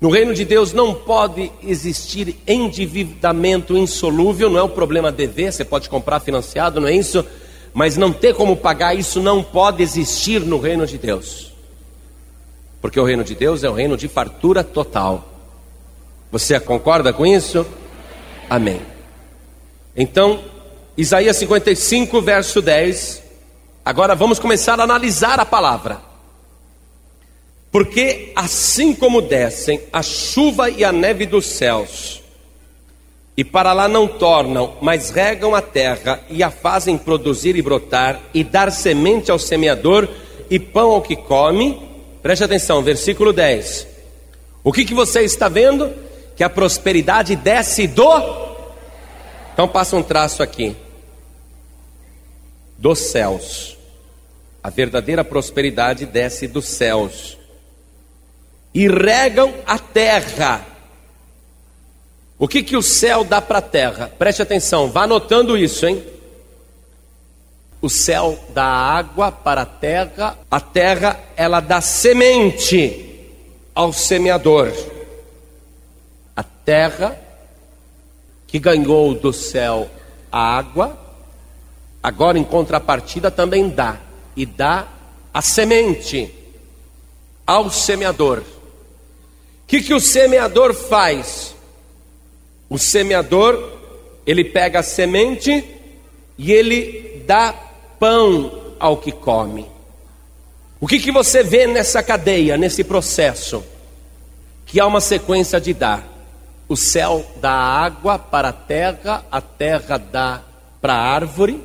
No 0.00 0.10
reino 0.10 0.34
de 0.34 0.44
Deus 0.44 0.72
não 0.72 0.94
pode 0.94 1.50
existir 1.62 2.36
endividamento 2.46 3.76
insolúvel, 3.76 4.50
não 4.50 4.58
é 4.58 4.62
o 4.62 4.68
problema 4.68 5.10
dever, 5.10 5.52
você 5.52 5.64
pode 5.64 5.88
comprar 5.88 6.20
financiado, 6.20 6.80
não 6.80 6.88
é 6.88 6.94
isso, 6.94 7.24
mas 7.72 7.96
não 7.96 8.12
ter 8.12 8.34
como 8.34 8.56
pagar, 8.56 8.94
isso 8.94 9.20
não 9.20 9.42
pode 9.42 9.82
existir 9.82 10.40
no 10.40 10.58
reino 10.58 10.86
de 10.86 10.98
Deus. 10.98 11.52
Porque 12.80 13.00
o 13.00 13.04
reino 13.04 13.24
de 13.24 13.34
Deus 13.34 13.64
é 13.64 13.70
um 13.70 13.74
reino 13.74 13.96
de 13.96 14.06
fartura 14.06 14.62
total. 14.62 15.32
Você 16.30 16.60
concorda 16.60 17.12
com 17.12 17.24
isso? 17.24 17.66
Amém. 18.50 18.80
Então, 19.96 20.40
Isaías 20.96 21.36
55, 21.36 22.20
verso 22.20 22.60
10. 22.60 23.22
Agora 23.86 24.16
vamos 24.16 24.40
começar 24.40 24.80
a 24.80 24.82
analisar 24.82 25.38
a 25.38 25.46
palavra. 25.46 26.00
Porque 27.70 28.32
assim 28.34 28.92
como 28.92 29.22
descem 29.22 29.80
a 29.92 30.02
chuva 30.02 30.68
e 30.68 30.84
a 30.84 30.90
neve 30.90 31.24
dos 31.24 31.46
céus, 31.46 32.20
e 33.36 33.44
para 33.44 33.72
lá 33.72 33.86
não 33.86 34.08
tornam, 34.08 34.74
mas 34.82 35.10
regam 35.10 35.54
a 35.54 35.62
terra 35.62 36.20
e 36.28 36.42
a 36.42 36.50
fazem 36.50 36.98
produzir 36.98 37.54
e 37.54 37.62
brotar, 37.62 38.20
e 38.34 38.42
dar 38.42 38.72
semente 38.72 39.30
ao 39.30 39.38
semeador 39.38 40.08
e 40.50 40.58
pão 40.58 40.90
ao 40.90 41.02
que 41.02 41.14
come. 41.14 41.80
Preste 42.20 42.42
atenção, 42.42 42.82
versículo 42.82 43.32
10. 43.32 43.86
O 44.64 44.72
que, 44.72 44.84
que 44.84 44.94
você 44.94 45.20
está 45.20 45.48
vendo? 45.48 45.94
Que 46.34 46.42
a 46.42 46.50
prosperidade 46.50 47.36
desce 47.36 47.86
do 47.86 48.04
então 49.52 49.68
passa 49.68 49.94
um 49.94 50.02
traço 50.02 50.42
aqui. 50.42 50.76
Dos 52.76 52.98
céus. 52.98 53.75
A 54.66 54.70
verdadeira 54.70 55.22
prosperidade 55.22 56.04
desce 56.04 56.48
dos 56.48 56.66
céus. 56.66 57.38
E 58.74 58.88
regam 58.88 59.54
a 59.64 59.78
terra. 59.78 60.66
O 62.36 62.48
que, 62.48 62.64
que 62.64 62.76
o 62.76 62.82
céu 62.82 63.22
dá 63.22 63.40
para 63.40 63.58
a 63.58 63.62
terra? 63.62 64.10
Preste 64.18 64.42
atenção, 64.42 64.90
vá 64.90 65.04
anotando 65.04 65.56
isso, 65.56 65.86
hein? 65.86 66.04
O 67.80 67.88
céu 67.88 68.36
dá 68.52 68.64
água 68.64 69.30
para 69.30 69.62
a 69.62 69.66
terra, 69.66 70.36
a 70.50 70.60
terra 70.60 71.16
ela 71.36 71.60
dá 71.60 71.80
semente 71.80 73.24
ao 73.72 73.92
semeador. 73.92 74.72
A 76.34 76.42
terra 76.42 77.16
que 78.48 78.58
ganhou 78.58 79.14
do 79.14 79.32
céu 79.32 79.88
a 80.32 80.40
água, 80.58 80.98
agora 82.02 82.36
em 82.36 82.42
contrapartida 82.42 83.30
também 83.30 83.68
dá, 83.68 84.00
e 84.36 84.44
dá 84.44 84.86
a 85.32 85.40
semente 85.40 86.32
ao 87.46 87.70
semeador. 87.70 88.38
O 88.38 89.66
que, 89.66 89.80
que 89.80 89.94
o 89.94 90.00
semeador 90.00 90.74
faz? 90.74 91.54
O 92.68 92.78
semeador, 92.78 93.78
ele 94.26 94.44
pega 94.44 94.80
a 94.80 94.82
semente 94.82 95.64
e 96.36 96.52
ele 96.52 97.24
dá 97.26 97.52
pão 97.98 98.74
ao 98.78 98.98
que 98.98 99.10
come. 99.10 99.66
O 100.80 100.86
que, 100.86 100.98
que 100.98 101.10
você 101.10 101.42
vê 101.42 101.66
nessa 101.66 102.02
cadeia, 102.02 102.56
nesse 102.56 102.84
processo? 102.84 103.64
Que 104.66 104.78
há 104.78 104.86
uma 104.86 105.00
sequência 105.00 105.60
de 105.60 105.72
dar. 105.72 106.06
O 106.68 106.76
céu 106.76 107.24
dá 107.36 107.52
água 107.52 108.18
para 108.18 108.48
a 108.48 108.52
terra, 108.52 109.24
a 109.30 109.40
terra 109.40 109.96
dá 109.96 110.42
para 110.80 110.94
a 110.94 111.02
árvore, 111.02 111.62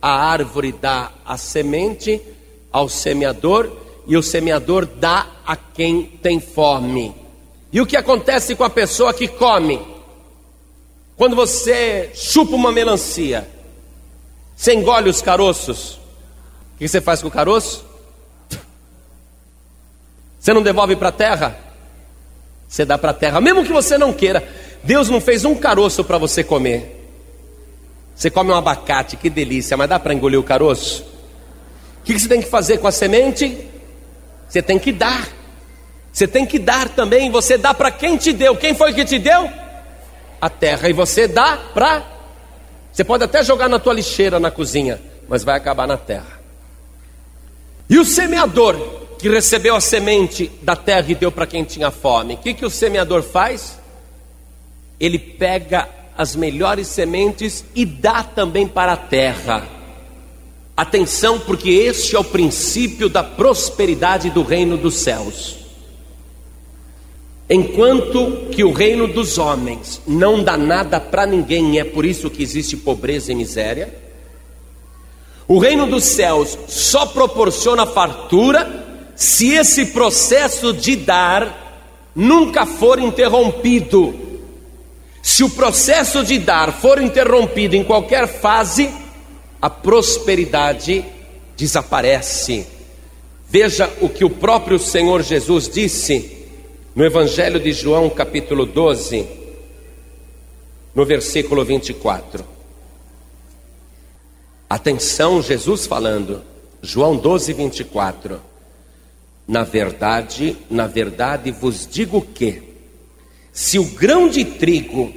a 0.00 0.10
árvore 0.10 0.72
dá 0.72 1.12
a 1.24 1.36
semente 1.36 2.20
ao 2.72 2.88
semeador 2.88 3.70
e 4.06 4.16
o 4.16 4.22
semeador 4.22 4.86
dá 4.86 5.26
a 5.46 5.56
quem 5.56 6.04
tem 6.22 6.40
fome. 6.40 7.14
E 7.72 7.80
o 7.80 7.86
que 7.86 7.96
acontece 7.96 8.54
com 8.54 8.64
a 8.64 8.70
pessoa 8.70 9.14
que 9.14 9.28
come? 9.28 9.80
Quando 11.16 11.36
você 11.36 12.10
chupa 12.14 12.54
uma 12.54 12.72
melancia, 12.72 13.48
você 14.56 14.74
engole 14.74 15.10
os 15.10 15.20
caroços, 15.20 16.00
o 16.74 16.78
que 16.78 16.88
você 16.88 17.00
faz 17.00 17.20
com 17.20 17.28
o 17.28 17.30
caroço? 17.30 17.84
Você 20.38 20.54
não 20.54 20.62
devolve 20.62 20.96
para 20.96 21.10
a 21.10 21.12
terra? 21.12 21.58
Você 22.66 22.84
dá 22.84 22.96
para 22.96 23.10
a 23.10 23.14
terra, 23.14 23.40
mesmo 23.40 23.64
que 23.64 23.72
você 23.72 23.98
não 23.98 24.12
queira. 24.12 24.42
Deus 24.82 25.10
não 25.10 25.20
fez 25.20 25.44
um 25.44 25.54
caroço 25.54 26.02
para 26.02 26.16
você 26.16 26.42
comer. 26.42 26.99
Você 28.20 28.30
come 28.30 28.50
um 28.50 28.54
abacate, 28.54 29.16
que 29.16 29.30
delícia, 29.30 29.78
mas 29.78 29.88
dá 29.88 29.98
para 29.98 30.12
engolir 30.12 30.38
o 30.38 30.42
caroço? 30.42 31.06
O 32.00 32.04
que 32.04 32.18
você 32.18 32.28
tem 32.28 32.42
que 32.42 32.50
fazer 32.50 32.76
com 32.76 32.86
a 32.86 32.92
semente? 32.92 33.66
Você 34.46 34.60
tem 34.60 34.78
que 34.78 34.92
dar. 34.92 35.26
Você 36.12 36.28
tem 36.28 36.44
que 36.44 36.58
dar 36.58 36.90
também. 36.90 37.30
Você 37.30 37.56
dá 37.56 37.72
para 37.72 37.90
quem 37.90 38.18
te 38.18 38.30
deu. 38.34 38.54
Quem 38.54 38.74
foi 38.74 38.92
que 38.92 39.06
te 39.06 39.18
deu? 39.18 39.50
A 40.38 40.50
terra. 40.50 40.90
E 40.90 40.92
você 40.92 41.26
dá 41.26 41.56
para. 41.72 42.04
Você 42.92 43.02
pode 43.04 43.24
até 43.24 43.42
jogar 43.42 43.70
na 43.70 43.78
tua 43.78 43.94
lixeira 43.94 44.38
na 44.38 44.50
cozinha, 44.50 45.00
mas 45.26 45.42
vai 45.42 45.56
acabar 45.56 45.86
na 45.86 45.96
terra. 45.96 46.38
E 47.88 47.98
o 47.98 48.04
semeador, 48.04 48.76
que 49.18 49.30
recebeu 49.30 49.74
a 49.74 49.80
semente 49.80 50.52
da 50.60 50.76
terra 50.76 51.06
e 51.08 51.14
deu 51.14 51.32
para 51.32 51.46
quem 51.46 51.64
tinha 51.64 51.90
fome. 51.90 52.34
O 52.34 52.36
que, 52.36 52.52
que 52.52 52.66
o 52.66 52.70
semeador 52.70 53.22
faz? 53.22 53.78
Ele 55.00 55.18
pega 55.18 55.88
as 56.20 56.36
melhores 56.36 56.86
sementes 56.86 57.64
e 57.74 57.86
dá 57.86 58.22
também 58.22 58.68
para 58.68 58.92
a 58.92 58.96
terra. 58.96 59.66
Atenção, 60.76 61.38
porque 61.38 61.70
este 61.70 62.14
é 62.14 62.18
o 62.18 62.24
princípio 62.24 63.08
da 63.08 63.24
prosperidade 63.24 64.28
do 64.28 64.42
reino 64.42 64.76
dos 64.76 64.96
céus. 64.96 65.56
Enquanto 67.48 68.50
que 68.52 68.62
o 68.62 68.70
reino 68.70 69.08
dos 69.08 69.38
homens 69.38 70.02
não 70.06 70.44
dá 70.44 70.58
nada 70.58 71.00
para 71.00 71.24
ninguém, 71.24 71.76
e 71.76 71.78
é 71.78 71.84
por 71.84 72.04
isso 72.04 72.28
que 72.28 72.42
existe 72.42 72.76
pobreza 72.76 73.32
e 73.32 73.34
miséria, 73.34 73.88
o 75.48 75.58
reino 75.58 75.86
dos 75.86 76.04
céus 76.04 76.58
só 76.68 77.06
proporciona 77.06 77.86
fartura 77.86 79.08
se 79.16 79.52
esse 79.52 79.86
processo 79.86 80.74
de 80.74 80.96
dar 80.96 82.12
nunca 82.14 82.66
for 82.66 82.98
interrompido, 82.98 84.29
se 85.22 85.44
o 85.44 85.50
processo 85.50 86.24
de 86.24 86.38
dar 86.38 86.72
for 86.72 87.00
interrompido 87.00 87.76
em 87.76 87.84
qualquer 87.84 88.26
fase, 88.26 88.90
a 89.60 89.68
prosperidade 89.68 91.04
desaparece. 91.56 92.66
Veja 93.48 93.90
o 94.00 94.08
que 94.08 94.24
o 94.24 94.30
próprio 94.30 94.78
Senhor 94.78 95.22
Jesus 95.22 95.68
disse 95.68 96.46
no 96.94 97.04
Evangelho 97.04 97.60
de 97.60 97.72
João, 97.72 98.08
capítulo 98.08 98.64
12, 98.64 99.26
no 100.94 101.04
versículo 101.04 101.64
24. 101.64 102.44
Atenção, 104.68 105.42
Jesus 105.42 105.86
falando, 105.86 106.42
João 106.80 107.16
12, 107.16 107.52
24. 107.52 108.40
Na 109.46 109.64
verdade, 109.64 110.56
na 110.70 110.86
verdade 110.86 111.50
vos 111.50 111.86
digo 111.86 112.22
que, 112.22 112.62
se 113.52 113.78
o 113.78 113.84
grão 113.84 114.28
de 114.28 114.44
trigo 114.44 115.12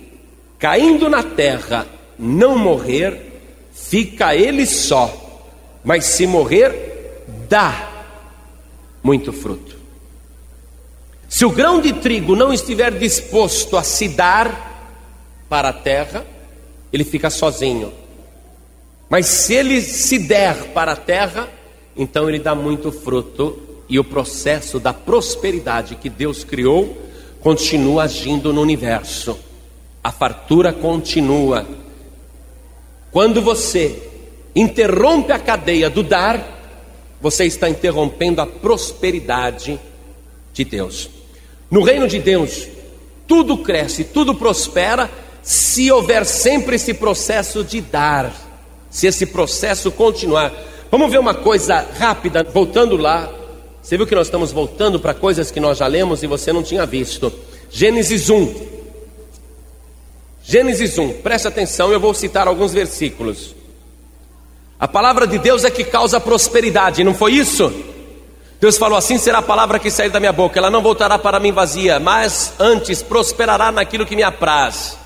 caindo 0.58 1.10
na 1.10 1.22
terra 1.24 1.88
não 2.18 2.58
morrer, 2.58 3.42
fica 3.74 4.36
ele 4.36 4.66
só, 4.66 5.52
mas 5.84 6.06
se 6.06 6.26
morrer, 6.26 7.26
dá 7.50 7.90
muito 9.04 9.34
fruto. 9.34 9.78
Se 11.28 11.46
o 11.46 11.50
grão 11.50 11.82
de 11.82 11.94
trigo 11.94 12.36
não 12.36 12.54
estiver 12.54 12.92
disposto 12.98 13.76
a 13.76 13.84
se 13.84 14.08
dar 14.08 14.72
para 15.50 15.70
a 15.70 15.74
terra, 15.74 16.26
ele 16.92 17.04
fica 17.04 17.30
sozinho. 17.30 17.92
Mas 19.10 19.26
se 19.26 19.54
ele 19.54 19.82
se 19.82 20.20
der 20.20 20.72
para 20.74 20.94
a 20.94 20.96
terra, 20.96 21.50
então 21.96 22.30
ele 22.30 22.40
dá 22.40 22.56
muito 22.56 22.92
fruto 22.92 23.62
e 23.90 24.00
o 24.00 24.04
processo 24.04 24.80
da 24.80 24.94
prosperidade 24.94 25.96
que 25.96 26.10
Deus 26.10 26.44
criou 26.44 27.03
continua 27.44 28.04
agindo 28.04 28.54
no 28.54 28.62
universo. 28.62 29.38
A 30.02 30.12
fartura 30.12 30.72
continua. 30.72 31.68
Quando 33.12 33.42
você 33.42 34.02
interrompe 34.56 35.34
a 35.34 35.38
cadeia 35.38 35.90
do 35.90 36.02
dar, 36.02 36.62
você 37.22 37.46
está 37.46 37.70
interrompendo 37.70 38.42
a 38.42 38.48
prosperidade 38.48 39.80
de 40.54 40.64
Deus. 40.64 41.10
No 41.70 41.84
reino 41.84 42.08
de 42.08 42.20
Deus, 42.20 42.68
tudo 43.28 43.58
cresce, 43.58 44.06
tudo 44.06 44.36
prospera, 44.36 45.10
se 45.42 45.92
houver 45.92 46.26
sempre 46.26 46.78
esse 46.78 46.94
processo 46.94 47.64
de 47.64 47.82
dar, 47.82 48.34
se 48.90 49.08
esse 49.08 49.26
processo 49.26 49.92
continuar. 49.92 50.54
Vamos 50.90 51.12
ver 51.12 51.20
uma 51.20 51.34
coisa 51.34 51.86
rápida, 51.98 52.44
voltando 52.44 52.96
lá. 52.96 53.43
Você 53.84 53.98
viu 53.98 54.08
que 54.08 54.16
nós 54.16 54.28
estamos 54.28 54.54
voltando 54.54 54.98
para 54.98 55.14
coisas 55.14 55.52
que 55.52 55.60
nós 55.60 55.78
já 55.78 55.88
lemos 55.88 56.24
e 56.24 56.28
você 56.28 56.54
não 56.54 56.64
tinha 56.64 56.86
visto. 56.86 57.32
Gênesis 57.70 58.30
1. 58.30 58.72
Gênesis 60.42 60.98
1, 60.98 61.22
preste 61.22 61.48
atenção, 61.48 61.92
eu 61.92 62.00
vou 62.00 62.14
citar 62.14 62.48
alguns 62.48 62.74
versículos. 62.74 63.54
A 64.80 64.88
palavra 64.88 65.28
de 65.28 65.38
Deus 65.38 65.64
é 65.64 65.72
que 65.72 65.84
causa 65.84 66.20
prosperidade, 66.20 67.04
não 67.04 67.14
foi 67.14 67.34
isso? 67.34 67.72
Deus 68.60 68.78
falou 68.78 68.98
assim: 68.98 69.18
será 69.18 69.40
a 69.40 69.42
palavra 69.42 69.80
que 69.80 69.92
sair 69.92 70.10
da 70.10 70.20
minha 70.20 70.34
boca, 70.34 70.60
ela 70.60 70.70
não 70.70 70.82
voltará 70.82 71.18
para 71.18 71.40
mim 71.40 71.52
vazia, 71.52 72.00
mas 72.00 72.54
antes 72.60 73.02
prosperará 73.02 73.72
naquilo 73.72 74.06
que 74.06 74.16
me 74.16 74.24
apraz. 74.24 74.98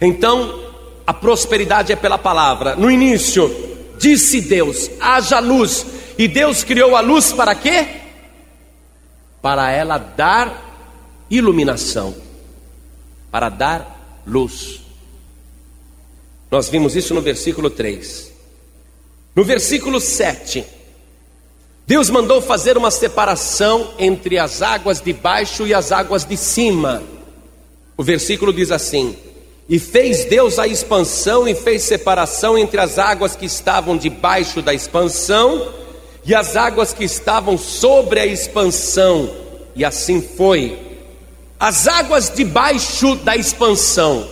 Então, 0.00 0.60
a 1.06 1.12
prosperidade 1.12 1.92
é 1.92 1.96
pela 1.96 2.18
palavra. 2.18 2.74
No 2.76 2.90
início, 2.90 3.52
disse 3.98 4.40
Deus: 4.40 4.90
haja 5.00 5.38
luz, 5.40 5.86
e 6.18 6.26
Deus 6.26 6.64
criou 6.64 6.96
a 6.96 7.00
luz 7.00 7.32
para 7.32 7.54
quê? 7.54 7.99
Para 9.40 9.70
ela 9.70 9.98
dar 9.98 10.70
iluminação, 11.30 12.14
para 13.30 13.48
dar 13.48 14.22
luz. 14.26 14.80
Nós 16.50 16.68
vimos 16.68 16.96
isso 16.96 17.14
no 17.14 17.20
versículo 17.20 17.70
3. 17.70 18.30
No 19.34 19.44
versículo 19.44 20.00
7, 20.00 20.66
Deus 21.86 22.10
mandou 22.10 22.42
fazer 22.42 22.76
uma 22.76 22.90
separação 22.90 23.94
entre 23.98 24.38
as 24.38 24.60
águas 24.60 25.00
de 25.00 25.12
baixo 25.12 25.66
e 25.66 25.72
as 25.72 25.92
águas 25.92 26.24
de 26.24 26.36
cima. 26.36 27.02
O 27.96 28.02
versículo 28.02 28.52
diz 28.52 28.70
assim: 28.70 29.16
E 29.68 29.78
fez 29.78 30.24
Deus 30.24 30.58
a 30.58 30.66
expansão 30.66 31.46
e 31.46 31.54
fez 31.54 31.82
separação 31.82 32.58
entre 32.58 32.80
as 32.80 32.98
águas 32.98 33.36
que 33.36 33.46
estavam 33.46 33.96
debaixo 33.96 34.60
da 34.60 34.74
expansão 34.74 35.72
e 36.24 36.34
as 36.34 36.56
águas 36.56 36.92
que 36.92 37.04
estavam 37.04 37.56
sobre 37.56 38.20
a 38.20 38.26
expansão. 38.26 39.30
E 39.74 39.84
assim 39.84 40.20
foi. 40.20 40.78
As 41.58 41.86
águas 41.86 42.30
debaixo 42.34 43.16
da 43.16 43.36
expansão, 43.36 44.28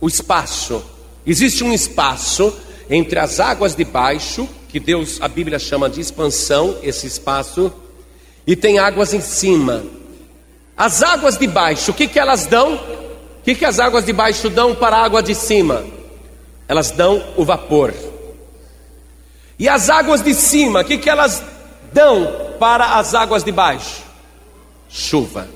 o 0.00 0.08
espaço, 0.08 0.82
existe 1.26 1.62
um 1.62 1.72
espaço 1.72 2.54
entre 2.88 3.18
as 3.18 3.40
águas 3.40 3.74
de 3.74 3.84
baixo 3.84 4.48
que 4.74 4.80
Deus, 4.80 5.20
a 5.20 5.28
Bíblia 5.28 5.56
chama 5.56 5.88
de 5.88 6.00
expansão, 6.00 6.78
esse 6.82 7.06
espaço, 7.06 7.72
e 8.44 8.56
tem 8.56 8.80
águas 8.80 9.14
em 9.14 9.20
cima. 9.20 9.84
As 10.76 11.00
águas 11.00 11.38
de 11.38 11.46
baixo, 11.46 11.92
o 11.92 11.94
que, 11.94 12.08
que 12.08 12.18
elas 12.18 12.46
dão? 12.46 12.74
O 12.74 13.42
que, 13.44 13.54
que 13.54 13.64
as 13.64 13.78
águas 13.78 14.04
de 14.04 14.12
baixo 14.12 14.50
dão 14.50 14.74
para 14.74 14.96
a 14.96 15.04
água 15.04 15.22
de 15.22 15.32
cima? 15.32 15.84
Elas 16.66 16.90
dão 16.90 17.22
o 17.36 17.44
vapor. 17.44 17.94
E 19.58 19.68
as 19.68 19.88
águas 19.88 20.22
de 20.22 20.34
cima, 20.34 20.80
o 20.80 20.84
que, 20.84 20.98
que 20.98 21.08
elas 21.08 21.42
dão 21.92 22.56
para 22.58 22.98
as 22.98 23.14
águas 23.14 23.44
de 23.44 23.52
baixo? 23.52 24.02
Chuva. 24.88 25.48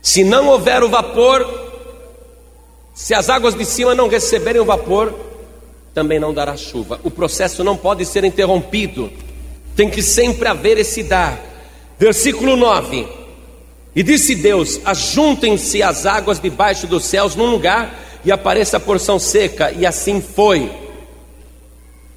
Se 0.00 0.24
não 0.24 0.48
houver 0.48 0.82
o 0.82 0.88
vapor, 0.88 1.46
se 2.94 3.14
as 3.14 3.28
águas 3.28 3.54
de 3.54 3.64
cima 3.64 3.94
não 3.94 4.08
receberem 4.08 4.60
o 4.60 4.64
vapor, 4.64 5.14
também 5.94 6.18
não 6.18 6.32
dará 6.32 6.56
chuva. 6.56 7.00
O 7.04 7.10
processo 7.10 7.62
não 7.62 7.76
pode 7.76 8.04
ser 8.06 8.24
interrompido, 8.24 9.10
tem 9.76 9.90
que 9.90 10.02
sempre 10.02 10.48
haver 10.48 10.78
esse 10.78 11.02
dar. 11.02 11.38
Versículo 11.98 12.56
9: 12.56 13.06
E 13.94 14.02
disse 14.02 14.34
Deus: 14.34 14.80
Ajuntem-se 14.84 15.82
as 15.82 16.06
águas 16.06 16.40
debaixo 16.40 16.86
dos 16.86 17.04
céus 17.04 17.34
num 17.34 17.50
lugar, 17.50 17.94
e 18.24 18.32
apareça 18.32 18.78
a 18.78 18.80
porção 18.80 19.18
seca, 19.18 19.72
e 19.72 19.84
assim 19.84 20.20
foi. 20.20 20.89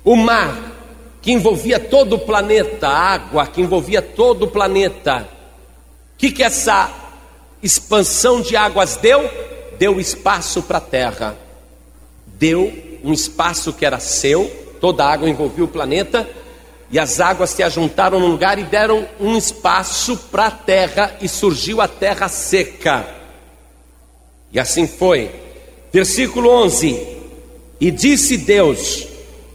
O 0.04 0.16
mar, 0.18 0.74
que 1.22 1.32
envolvia 1.32 1.80
todo 1.80 2.16
o 2.18 2.20
planeta, 2.20 2.90
a 2.90 3.14
água 3.14 3.48
que 3.48 3.62
envolvia 3.62 4.02
todo 4.02 4.44
o 4.44 4.52
planeta, 4.52 5.30
o 6.14 6.18
que, 6.18 6.32
que 6.32 6.44
essa 6.44 6.92
expansão 7.62 8.42
de 8.42 8.58
águas 8.58 8.98
deu? 8.98 9.30
Deu 9.80 10.00
espaço 10.00 10.62
para 10.64 10.80
a 10.80 10.82
terra, 10.82 11.38
deu 12.28 13.00
um 13.04 13.14
espaço 13.14 13.72
que 13.72 13.86
era 13.86 14.00
seu, 14.00 14.50
toda 14.82 15.06
a 15.06 15.14
água 15.14 15.30
envolvia 15.30 15.64
o 15.64 15.70
planeta, 15.70 16.30
e 16.92 17.00
as 17.00 17.22
águas 17.22 17.52
se 17.52 17.64
ajuntaram 17.64 18.20
num 18.20 18.28
lugar 18.28 18.60
e 18.60 18.64
deram 18.64 19.08
um 19.20 19.38
espaço 19.38 20.18
para 20.30 20.48
a 20.48 20.52
terra, 20.52 21.16
e 21.22 21.30
surgiu 21.30 21.80
a 21.80 21.88
terra 21.88 22.28
seca. 22.28 23.08
E 24.52 24.60
assim 24.60 24.86
foi. 24.86 25.32
Versículo 25.92 26.50
11: 26.50 27.18
E 27.80 27.90
disse 27.90 28.38
Deus: 28.38 29.13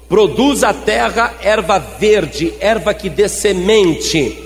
Produz 0.08 0.64
a 0.64 0.72
terra 0.72 1.34
erva 1.42 1.78
verde, 1.78 2.54
erva 2.60 2.94
que 2.94 3.10
dê 3.10 3.28
semente, 3.28 4.36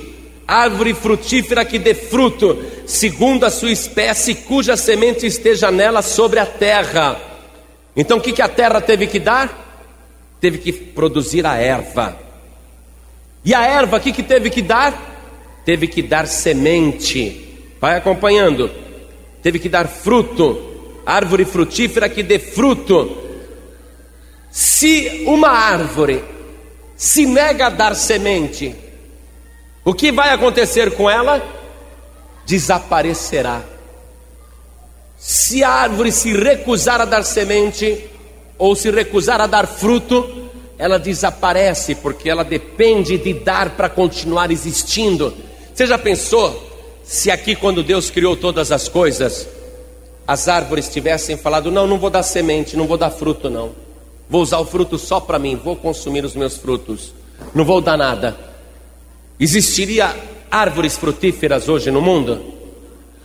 árvore 0.47 0.93
frutífera 0.93 1.65
que 1.65 1.79
dê 1.79 1.95
fruto, 1.95 2.59
segundo 2.87 3.45
a 3.45 3.51
sua 3.51 3.71
espécie, 3.71 4.35
cuja 4.35 4.77
semente 4.77 5.25
esteja 5.25 5.71
nela 5.71 6.03
sobre 6.03 6.41
a 6.41 6.47
terra 6.47 7.33
então 7.97 8.19
o 8.19 8.21
que, 8.21 8.33
que 8.33 8.43
a 8.43 8.49
terra 8.49 8.81
teve 8.81 9.07
que 9.07 9.19
dar? 9.19 10.37
Teve 10.41 10.59
que 10.59 10.73
produzir 10.73 11.47
a 11.47 11.57
erva. 11.57 12.19
E 13.45 13.55
a 13.55 13.65
erva, 13.65 13.99
o 13.99 14.01
que, 14.01 14.13
que 14.13 14.23
teve 14.23 14.51
que 14.51 14.63
dar? 14.63 15.61
Teve 15.65 15.87
que 15.87 16.03
dar 16.03 16.27
semente. 16.27 17.49
Vai 17.81 17.97
acompanhando. 17.97 18.71
Teve 19.43 19.59
que 19.59 19.69
dar 19.69 19.89
fruto. 19.89 20.71
Árvore 21.05 21.45
frutífera 21.45 22.09
que 22.09 22.23
dê 22.23 22.39
fruto. 22.39 23.22
Se 24.53 25.25
uma 25.27 25.49
árvore 25.49 26.23
se 26.95 27.25
nega 27.25 27.69
a 27.69 27.71
dar 27.71 27.97
semente, 27.97 28.77
o 29.83 29.95
que 29.95 30.13
vai 30.13 30.29
acontecer 30.29 30.95
com 30.95 31.09
ela? 31.09 31.43
Desaparecerá. 32.45 33.63
Se 35.17 35.65
a 35.65 35.71
árvore 35.71 36.13
se 36.13 36.35
recusar 36.35 37.01
a 37.01 37.07
dar 37.07 37.25
semente, 37.25 38.11
ou 38.59 38.77
se 38.77 38.91
recusar 38.91 39.41
a 39.41 39.47
dar 39.47 39.67
fruto, 39.67 40.51
ela 40.79 40.99
desaparece, 40.99 41.95
porque 41.95 42.29
ela 42.29 42.45
depende 42.45 43.17
de 43.17 43.33
dar 43.33 43.71
para 43.71 43.89
continuar 43.89 44.51
existindo. 44.51 45.35
Você 45.75 45.87
já 45.87 45.97
pensou 45.97 46.71
se 47.03 47.31
aqui, 47.31 47.57
quando 47.57 47.83
Deus 47.83 48.11
criou 48.11 48.37
todas 48.37 48.71
as 48.71 48.87
coisas, 48.87 49.49
as 50.27 50.47
árvores 50.47 50.89
tivessem 50.89 51.37
falado: 51.39 51.71
Não, 51.71 51.87
não 51.87 51.99
vou 51.99 52.11
dar 52.11 52.23
semente, 52.23 52.77
não 52.77 52.87
vou 52.87 52.99
dar 52.99 53.11
fruto, 53.11 53.49
não. 53.49 53.73
Vou 54.33 54.41
usar 54.41 54.61
o 54.61 54.65
fruto 54.65 54.97
só 54.97 55.21
para 55.21 55.39
mim, 55.39 55.57
vou 55.63 55.77
consumir 55.77 56.25
os 56.25 56.35
meus 56.35 56.57
frutos, 56.57 57.13
não 57.55 57.67
vou 57.67 57.83
dar 57.83 57.99
nada. 57.99 58.35
Existiria 59.39 60.17
árvores 60.51 60.97
frutíferas 60.97 61.69
hoje 61.69 61.91
no 61.91 62.01
mundo? 62.01 62.41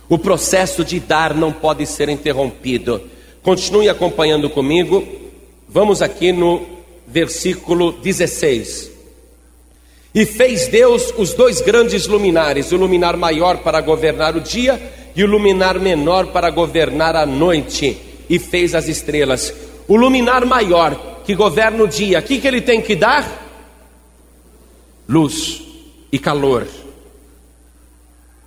O 0.06 0.18
processo 0.18 0.84
de 0.84 1.00
dar 1.00 1.32
não 1.32 1.50
pode 1.50 1.86
ser 1.86 2.10
interrompido. 2.10 3.00
Continue 3.42 3.88
acompanhando 3.88 4.50
comigo. 4.50 5.02
Vamos 5.66 6.02
aqui 6.02 6.30
no 6.30 6.66
versículo 7.06 7.92
16. 7.92 8.90
E 10.14 10.26
fez 10.26 10.68
Deus 10.68 11.14
os 11.16 11.32
dois 11.32 11.62
grandes 11.62 12.06
luminares, 12.06 12.70
o 12.70 12.76
luminar 12.76 13.16
maior 13.16 13.56
para 13.62 13.80
governar 13.80 14.36
o 14.36 14.42
dia 14.42 14.78
e 15.16 15.24
o 15.24 15.26
luminar 15.26 15.80
menor 15.80 16.26
para 16.32 16.50
governar 16.50 17.16
a 17.16 17.24
noite, 17.24 17.96
e 18.28 18.38
fez 18.38 18.74
as 18.74 18.88
estrelas. 18.88 19.67
O 19.88 19.96
luminar 19.96 20.44
maior 20.44 21.22
que 21.24 21.34
governa 21.34 21.82
o 21.82 21.88
dia, 21.88 22.18
o 22.18 22.22
que, 22.22 22.38
que 22.38 22.46
ele 22.46 22.60
tem 22.60 22.80
que 22.80 22.94
dar? 22.94 23.46
Luz 25.08 25.62
e 26.12 26.18
calor. 26.18 26.66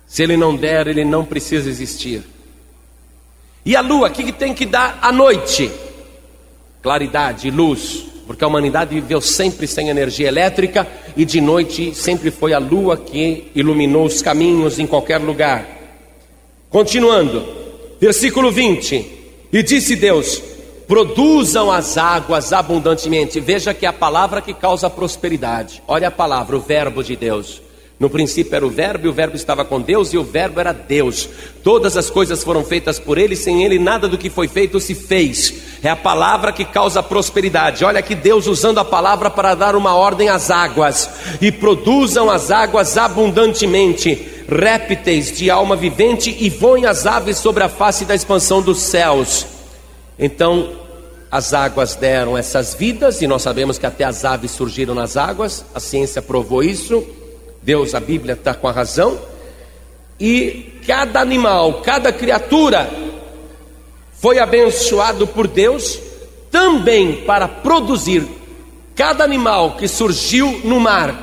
Se 0.06 0.22
ele 0.22 0.36
não 0.36 0.54
der, 0.54 0.86
ele 0.86 1.04
não 1.04 1.24
precisa 1.24 1.68
existir. 1.68 2.22
E 3.64 3.74
a 3.74 3.80
lua, 3.80 4.08
o 4.08 4.10
que 4.10 4.32
tem 4.32 4.54
que 4.54 4.66
dar 4.66 4.98
à 5.02 5.10
noite? 5.10 5.70
Claridade, 6.82 7.50
luz. 7.50 8.04
porque 8.26 8.44
a 8.44 8.46
humanidade 8.46 8.94
viveu 8.94 9.20
sempre 9.20 9.66
sem 9.66 9.88
energia 9.88 10.28
elétrica 10.28 10.86
e 11.16 11.24
de 11.24 11.40
noite 11.40 11.94
sempre 11.94 12.30
foi 12.30 12.52
a 12.52 12.58
lua 12.58 12.96
que 12.96 13.50
iluminou 13.54 14.06
os 14.06 14.22
caminhos 14.22 14.78
em 14.78 14.86
qualquer 14.86 15.18
lugar. 15.18 15.66
Continuando, 16.70 17.46
versículo 18.00 18.50
20: 18.50 19.06
E 19.52 19.62
disse 19.62 19.96
Deus: 19.96 20.42
Produzam 20.86 21.70
as 21.70 21.96
águas 21.96 22.52
abundantemente. 22.52 23.40
Veja 23.40 23.72
que 23.72 23.86
é 23.86 23.88
a 23.88 23.92
palavra 23.92 24.40
que 24.40 24.52
causa 24.52 24.90
prosperidade. 24.90 25.82
Olha 25.86 26.08
a 26.08 26.10
palavra, 26.10 26.56
o 26.56 26.60
verbo 26.60 27.02
de 27.02 27.16
Deus. 27.16 27.62
No 28.02 28.10
princípio 28.10 28.56
era 28.56 28.66
o 28.66 28.68
Verbo, 28.68 29.06
e 29.06 29.08
o 29.08 29.12
Verbo 29.12 29.36
estava 29.36 29.64
com 29.64 29.80
Deus, 29.80 30.12
e 30.12 30.18
o 30.18 30.24
Verbo 30.24 30.58
era 30.58 30.72
Deus. 30.72 31.28
Todas 31.62 31.96
as 31.96 32.10
coisas 32.10 32.42
foram 32.42 32.64
feitas 32.64 32.98
por 32.98 33.16
Ele, 33.16 33.36
sem 33.36 33.62
Ele 33.62 33.78
nada 33.78 34.08
do 34.08 34.18
que 34.18 34.28
foi 34.28 34.48
feito 34.48 34.80
se 34.80 34.92
fez. 34.92 35.54
É 35.84 35.88
a 35.88 35.94
palavra 35.94 36.50
que 36.52 36.64
causa 36.64 37.00
prosperidade. 37.00 37.84
Olha 37.84 38.02
que 38.02 38.16
Deus 38.16 38.48
usando 38.48 38.78
a 38.78 38.84
palavra 38.84 39.30
para 39.30 39.54
dar 39.54 39.76
uma 39.76 39.94
ordem 39.94 40.28
às 40.28 40.50
águas, 40.50 41.08
e 41.40 41.52
produzam 41.52 42.28
as 42.28 42.50
águas 42.50 42.96
abundantemente, 42.96 44.26
répteis 44.48 45.30
de 45.30 45.48
alma 45.48 45.76
vivente, 45.76 46.36
e 46.40 46.50
voem 46.50 46.86
as 46.86 47.06
aves 47.06 47.38
sobre 47.38 47.62
a 47.62 47.68
face 47.68 48.04
da 48.04 48.16
expansão 48.16 48.60
dos 48.60 48.80
céus. 48.80 49.51
Então, 50.24 50.70
as 51.28 51.52
águas 51.52 51.96
deram 51.96 52.38
essas 52.38 52.74
vidas, 52.74 53.20
e 53.20 53.26
nós 53.26 53.42
sabemos 53.42 53.76
que 53.76 53.84
até 53.84 54.04
as 54.04 54.24
aves 54.24 54.52
surgiram 54.52 54.94
nas 54.94 55.16
águas, 55.16 55.64
a 55.74 55.80
ciência 55.80 56.22
provou 56.22 56.62
isso. 56.62 57.04
Deus, 57.60 57.92
a 57.92 57.98
Bíblia 57.98 58.34
está 58.34 58.54
com 58.54 58.68
a 58.68 58.72
razão. 58.72 59.18
E 60.20 60.80
cada 60.86 61.20
animal, 61.20 61.82
cada 61.82 62.12
criatura 62.12 62.88
foi 64.12 64.38
abençoado 64.38 65.26
por 65.26 65.48
Deus 65.48 65.98
também 66.52 67.24
para 67.24 67.48
produzir 67.48 68.24
cada 68.94 69.24
animal 69.24 69.72
que 69.72 69.88
surgiu 69.88 70.60
no 70.62 70.78
mar, 70.78 71.16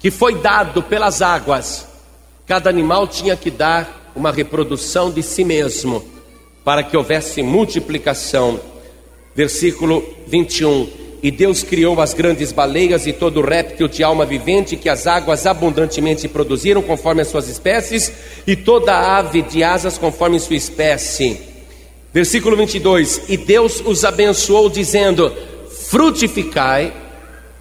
que 0.00 0.10
foi 0.10 0.34
dado 0.34 0.82
pelas 0.82 1.22
águas. 1.22 1.86
Cada 2.48 2.68
animal 2.68 3.06
tinha 3.06 3.36
que 3.36 3.48
dar 3.48 4.10
uma 4.16 4.32
reprodução 4.32 5.08
de 5.08 5.22
si 5.22 5.44
mesmo, 5.44 6.17
para 6.68 6.82
que 6.82 6.98
houvesse 6.98 7.42
multiplicação. 7.42 8.60
Versículo 9.34 10.04
21. 10.26 10.86
E 11.22 11.30
Deus 11.30 11.62
criou 11.62 11.98
as 11.98 12.12
grandes 12.12 12.52
baleias 12.52 13.06
e 13.06 13.12
todo 13.14 13.40
réptil 13.40 13.88
de 13.88 14.04
alma 14.04 14.26
vivente 14.26 14.76
que 14.76 14.90
as 14.90 15.06
águas 15.06 15.46
abundantemente 15.46 16.28
produziram 16.28 16.82
conforme 16.82 17.22
as 17.22 17.28
suas 17.28 17.48
espécies, 17.48 18.12
e 18.46 18.54
toda 18.54 18.92
ave 19.16 19.40
de 19.40 19.64
asas 19.64 19.96
conforme 19.96 20.38
sua 20.38 20.56
espécie. 20.56 21.40
Versículo 22.12 22.54
22: 22.54 23.22
E 23.30 23.38
Deus 23.38 23.82
os 23.82 24.04
abençoou, 24.04 24.68
dizendo: 24.68 25.32
Frutificai 25.88 26.92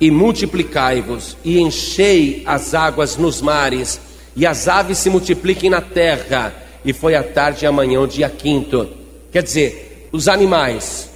e 0.01 0.11
multiplicai-vos, 0.11 1.37
e 1.45 1.61
enchei 1.61 2.43
as 2.45 2.73
águas 2.73 3.15
nos 3.15 3.41
mares, 3.41 4.01
e 4.35 4.45
as 4.45 4.67
aves 4.67 4.97
se 4.97 5.09
multipliquem 5.09 5.69
na 5.69 5.79
terra. 5.79 6.53
E 6.83 6.93
foi 6.93 7.15
a 7.15 7.23
tarde 7.23 7.65
e 7.65 7.67
amanhã, 7.67 7.99
o 7.99 8.07
dia 8.07 8.29
quinto. 8.29 8.96
Quer 9.31 9.43
dizer, 9.43 10.09
os 10.11 10.27
animais, 10.27 11.09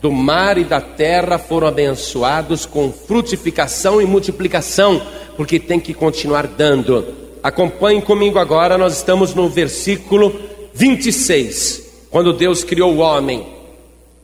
do 0.00 0.10
mar 0.10 0.56
e 0.56 0.64
da 0.64 0.80
terra 0.80 1.38
foram 1.38 1.68
abençoados 1.68 2.64
com 2.64 2.92
frutificação 2.92 4.00
e 4.00 4.06
multiplicação, 4.06 5.02
porque 5.36 5.60
tem 5.60 5.78
que 5.78 5.92
continuar 5.92 6.46
dando. 6.46 7.14
Acompanhe 7.42 8.00
comigo 8.00 8.38
agora, 8.38 8.78
nós 8.78 8.96
estamos 8.96 9.34
no 9.34 9.48
versículo 9.48 10.38
26, 10.72 12.06
quando 12.10 12.32
Deus 12.32 12.64
criou 12.64 12.94
o 12.94 12.98
homem. 12.98 13.46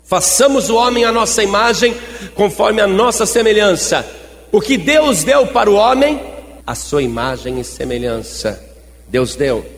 Façamos 0.05 0.71
o 0.71 0.77
homem 0.77 1.05
a 1.05 1.13
nossa 1.13 1.43
imagem, 1.43 1.95
conforme 2.35 2.81
a 2.81 2.87
nossa 2.87 3.27
semelhança. 3.27 4.07
O 4.53 4.61
que 4.61 4.79
Deus 4.79 5.25
deu 5.25 5.49
para 5.49 5.71
o 5.71 5.75
homem? 5.75 6.21
A 6.67 6.75
sua 6.75 7.03
imagem 7.03 7.61
e 7.61 7.65
semelhança. 7.65 8.63
Deus 9.09 9.35
deu. 9.35 9.76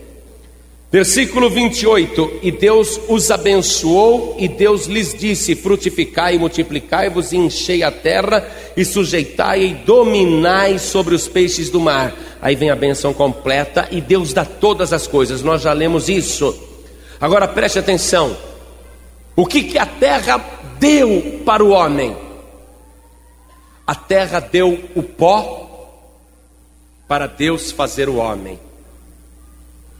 Versículo 0.90 1.50
28: 1.50 2.40
E 2.42 2.50
Deus 2.50 2.98
os 3.08 3.30
abençoou, 3.30 4.36
e 4.38 4.48
Deus 4.48 4.86
lhes 4.86 5.12
disse: 5.12 5.54
Frutificai 5.54 6.34
e 6.36 6.38
multiplicai-vos, 6.38 7.32
e 7.32 7.36
enchei 7.36 7.82
a 7.82 7.90
terra, 7.90 8.48
e 8.74 8.84
sujeitai 8.84 9.64
e 9.64 9.74
dominai 9.74 10.78
sobre 10.78 11.14
os 11.14 11.28
peixes 11.28 11.68
do 11.68 11.78
mar. 11.78 12.14
Aí 12.40 12.56
vem 12.56 12.70
a 12.70 12.76
benção 12.76 13.12
completa, 13.12 13.86
e 13.90 14.00
Deus 14.00 14.32
dá 14.32 14.46
todas 14.46 14.92
as 14.92 15.06
coisas, 15.06 15.42
nós 15.42 15.60
já 15.60 15.74
lemos 15.74 16.08
isso. 16.08 16.58
Agora 17.20 17.46
preste 17.46 17.78
atenção: 17.78 18.34
o 19.36 19.44
que, 19.44 19.64
que 19.64 19.78
a 19.78 19.84
terra 19.84 20.42
deu 20.78 21.42
para 21.44 21.62
o 21.62 21.68
homem? 21.68 22.16
A 23.86 23.94
terra 23.94 24.40
deu 24.40 24.84
o 24.94 25.02
pó 25.02 25.66
para 27.06 27.26
Deus 27.26 27.70
fazer 27.72 28.08
o 28.08 28.16
homem. 28.16 28.67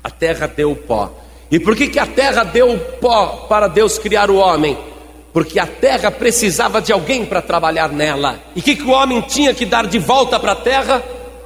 A 0.03 0.11
terra 0.11 0.46
deu 0.46 0.72
o 0.72 0.76
pó. 0.76 1.12
E 1.51 1.59
por 1.59 1.74
que, 1.74 1.88
que 1.88 1.99
a 1.99 2.07
terra 2.07 2.44
deu 2.44 2.72
o 2.72 2.78
pó 2.78 3.46
para 3.49 3.68
Deus 3.68 3.99
criar 3.99 4.30
o 4.30 4.36
homem? 4.36 4.76
Porque 5.32 5.59
a 5.59 5.66
terra 5.66 6.11
precisava 6.11 6.80
de 6.80 6.92
alguém 6.92 7.24
para 7.24 7.40
trabalhar 7.40 7.90
nela. 7.90 8.38
E 8.55 8.61
o 8.61 8.62
que, 8.62 8.76
que 8.76 8.82
o 8.82 8.90
homem 8.90 9.20
tinha 9.22 9.55
que 9.55 9.64
dar 9.64 9.86
de 9.86 9.99
volta 9.99 10.38
para 10.38 10.53
a 10.53 10.57
terra? 10.57 11.03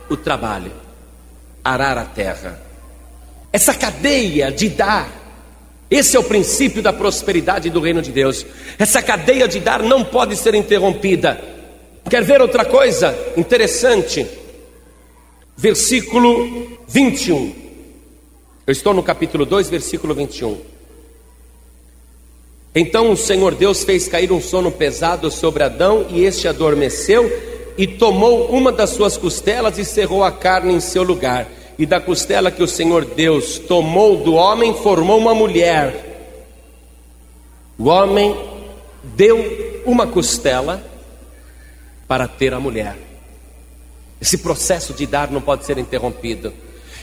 O 0.09 0.17
trabalho. 0.17 0.73
Arar 1.65 1.99
a 1.99 2.05
terra. 2.05 2.61
Essa 3.53 3.75
cadeia 3.75 4.51
de 4.51 4.69
dar. 4.69 5.09
Esse 5.91 6.17
é 6.17 6.21
o 6.21 6.25
princípio 6.25 6.83
da 6.83 6.93
prosperidade 6.93 7.69
do 7.69 7.81
reino 7.81 8.01
de 8.01 8.11
Deus. 8.11 8.47
Essa 8.79 9.03
cadeia 9.03 9.47
de 9.47 9.61
dar 9.61 9.83
não 9.83 10.03
pode 10.03 10.37
ser 10.37 10.55
interrompida. 10.55 11.39
Quer 12.09 12.25
ver 12.25 12.41
outra 12.41 12.65
coisa 12.65 13.17
interessante? 13.37 14.27
Versículo 15.57 16.79
21. 16.89 17.55
Eu 18.73 18.75
estou 18.75 18.95
no 18.95 19.03
capítulo 19.03 19.45
2, 19.45 19.69
versículo 19.69 20.15
21. 20.15 20.59
Então 22.75 23.13
o 23.13 23.17
Senhor 23.19 23.55
Deus 23.55 23.85
fez 23.85 24.09
cair 24.09 24.33
um 24.33 24.41
sono 24.41 24.73
pesado 24.73 25.31
sobre 25.31 25.63
Adão, 25.63 26.07
e 26.09 26.25
este 26.25 26.49
adormeceu, 26.49 27.31
e 27.77 27.87
tomou 27.87 28.47
uma 28.47 28.73
das 28.73 28.89
suas 28.89 29.19
costelas 29.19 29.77
e 29.77 29.85
cerrou 29.85 30.25
a 30.25 30.33
carne 30.33 30.73
em 30.73 30.81
seu 30.81 31.03
lugar. 31.03 31.47
E 31.79 31.85
da 31.85 32.01
costela 32.01 32.51
que 32.51 32.63
o 32.63 32.67
Senhor 32.67 33.05
Deus 33.05 33.59
tomou 33.59 34.25
do 34.25 34.33
homem, 34.33 34.73
formou 34.73 35.19
uma 35.19 35.35
mulher. 35.35 36.33
O 37.79 37.91
homem 37.91 38.35
deu 39.03 39.83
uma 39.85 40.07
costela 40.07 40.83
para 42.09 42.27
ter 42.27 42.55
a 42.55 42.59
mulher. 42.59 42.97
Esse 44.19 44.39
processo 44.39 44.95
de 44.95 45.05
dar 45.07 45.31
não 45.31 45.43
pode 45.43 45.67
ser 45.67 45.77
interrompido. 45.77 46.55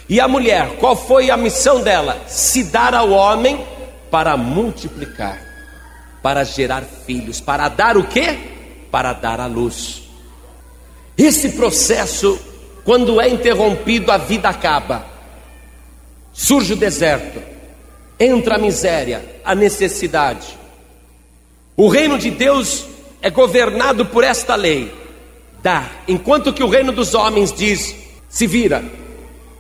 E 0.10 0.20
a 0.20 0.28
mulher, 0.28 0.78
qual 0.80 0.96
foi 0.96 1.30
a 1.30 1.38
missão 1.38 1.82
dela? 1.82 2.20
Se 2.28 2.64
dar 2.64 2.96
ao 2.96 3.12
homem 3.12 3.64
para 4.10 4.36
multiplicar, 4.36 5.40
para 6.24 6.44
gerar 6.44 6.82
filhos, 6.82 7.40
para 7.40 7.70
dar 7.70 7.96
o 7.96 8.08
quê? 8.08 8.40
Para 8.90 9.14
dar 9.14 9.40
a 9.40 9.46
luz. 9.46 10.02
Esse 11.16 11.50
processo, 11.50 12.40
quando 12.84 13.22
é 13.22 13.30
interrompido, 13.30 14.12
a 14.12 14.18
vida 14.18 14.50
acaba. 14.50 15.06
Surge 16.34 16.74
o 16.74 16.78
deserto, 16.78 17.40
entra 18.20 18.56
a 18.56 18.58
miséria, 18.58 19.24
a 19.46 19.54
necessidade. 19.54 20.58
O 21.78 21.88
reino 21.88 22.18
de 22.18 22.32
Deus 22.32 22.86
é 23.22 23.30
governado 23.30 24.08
por 24.08 24.24
esta 24.24 24.56
lei: 24.56 24.92
dar, 25.62 26.04
enquanto 26.08 26.52
que 26.52 26.64
o 26.64 26.70
reino 26.70 26.92
dos 26.92 27.14
homens 27.14 27.54
diz: 27.54 27.96
se 28.28 28.48
vira, 28.48 28.84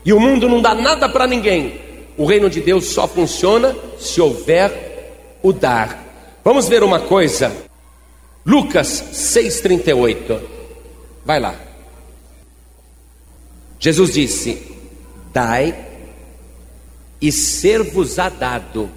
e 0.05 0.13
o 0.13 0.19
mundo 0.19 0.47
não 0.47 0.61
dá 0.61 0.73
nada 0.73 1.09
para 1.09 1.27
ninguém. 1.27 1.79
O 2.17 2.25
reino 2.25 2.49
de 2.49 2.61
Deus 2.61 2.87
só 2.87 3.07
funciona 3.07 3.75
se 3.97 4.19
houver 4.19 5.37
o 5.41 5.53
dar. 5.53 6.05
Vamos 6.43 6.67
ver 6.67 6.83
uma 6.83 6.99
coisa. 6.99 7.51
Lucas 8.45 8.87
6:38. 9.11 10.41
Vai 11.25 11.39
lá. 11.39 11.55
Jesus 13.79 14.13
disse: 14.13 14.61
Dai 15.33 15.85
e 17.21 17.31
ser-vos-á 17.31 18.29
dado. 18.29 18.89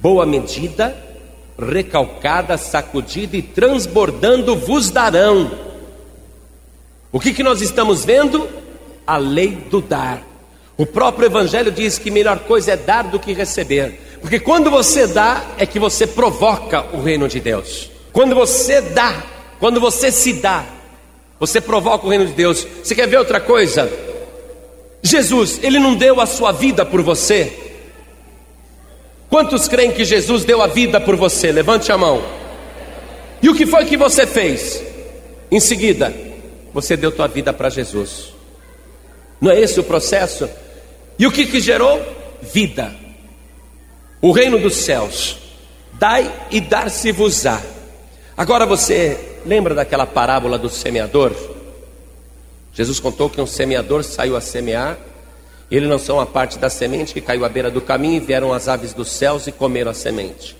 Boa 0.00 0.26
medida, 0.26 0.96
recalcada, 1.58 2.58
sacudida 2.58 3.36
e 3.36 3.42
transbordando 3.42 4.56
vos 4.56 4.90
darão. 4.90 5.50
O 7.10 7.18
que, 7.18 7.32
que 7.32 7.42
nós 7.42 7.62
estamos 7.62 8.04
vendo? 8.04 8.46
A 9.06 9.16
lei 9.16 9.50
do 9.70 9.80
dar. 9.80 10.22
O 10.76 10.84
próprio 10.84 11.26
Evangelho 11.26 11.70
diz 11.70 11.98
que 11.98 12.10
melhor 12.10 12.40
coisa 12.40 12.72
é 12.72 12.76
dar 12.76 13.04
do 13.04 13.18
que 13.18 13.32
receber, 13.32 14.18
porque 14.20 14.38
quando 14.38 14.70
você 14.70 15.06
dá, 15.06 15.44
é 15.56 15.64
que 15.64 15.78
você 15.78 16.06
provoca 16.06 16.84
o 16.92 17.00
reino 17.00 17.28
de 17.28 17.40
Deus. 17.40 17.90
Quando 18.12 18.34
você 18.34 18.80
dá, 18.80 19.22
quando 19.58 19.80
você 19.80 20.10
se 20.10 20.34
dá, 20.34 20.64
você 21.38 21.60
provoca 21.60 22.06
o 22.06 22.10
reino 22.10 22.26
de 22.26 22.32
Deus. 22.32 22.66
Você 22.82 22.94
quer 22.94 23.06
ver 23.06 23.18
outra 23.18 23.40
coisa? 23.40 23.90
Jesus, 25.02 25.60
ele 25.62 25.78
não 25.78 25.94
deu 25.94 26.20
a 26.20 26.26
sua 26.26 26.50
vida 26.50 26.84
por 26.84 27.02
você. 27.02 27.52
Quantos 29.28 29.68
creem 29.68 29.92
que 29.92 30.04
Jesus 30.04 30.44
deu 30.44 30.62
a 30.62 30.66
vida 30.66 31.00
por 31.00 31.16
você? 31.16 31.52
Levante 31.52 31.92
a 31.92 31.98
mão. 31.98 32.22
E 33.42 33.48
o 33.48 33.54
que 33.54 33.66
foi 33.66 33.84
que 33.84 33.96
você 33.96 34.26
fez? 34.26 34.82
Em 35.50 35.60
seguida, 35.60 36.12
você 36.72 36.96
deu 36.96 37.12
tua 37.12 37.28
vida 37.28 37.52
para 37.52 37.68
Jesus. 37.68 38.35
Não 39.40 39.50
é 39.50 39.60
esse 39.60 39.78
o 39.78 39.84
processo? 39.84 40.48
E 41.18 41.26
o 41.26 41.32
que, 41.32 41.46
que 41.46 41.60
gerou? 41.60 42.00
Vida. 42.42 42.94
O 44.20 44.32
reino 44.32 44.58
dos 44.58 44.76
céus. 44.76 45.38
Dai 45.94 46.32
e 46.50 46.60
dar-se-vos-á. 46.60 47.60
Agora 48.36 48.66
você 48.66 49.18
lembra 49.46 49.74
daquela 49.74 50.06
parábola 50.06 50.58
do 50.58 50.68
semeador? 50.68 51.34
Jesus 52.72 53.00
contou 53.00 53.30
que 53.30 53.40
um 53.40 53.46
semeador 53.46 54.04
saiu 54.04 54.36
a 54.36 54.40
semear, 54.40 54.98
ele 55.70 55.86
não 55.86 55.98
são 55.98 56.20
a 56.20 56.26
parte 56.26 56.58
da 56.58 56.68
semente 56.68 57.14
que 57.14 57.22
caiu 57.22 57.44
à 57.44 57.48
beira 57.48 57.70
do 57.70 57.80
caminho 57.80 58.16
e 58.16 58.20
vieram 58.20 58.52
as 58.52 58.68
aves 58.68 58.92
dos 58.92 59.10
céus 59.10 59.46
e 59.46 59.52
comeram 59.52 59.90
a 59.90 59.94
semente. 59.94 60.56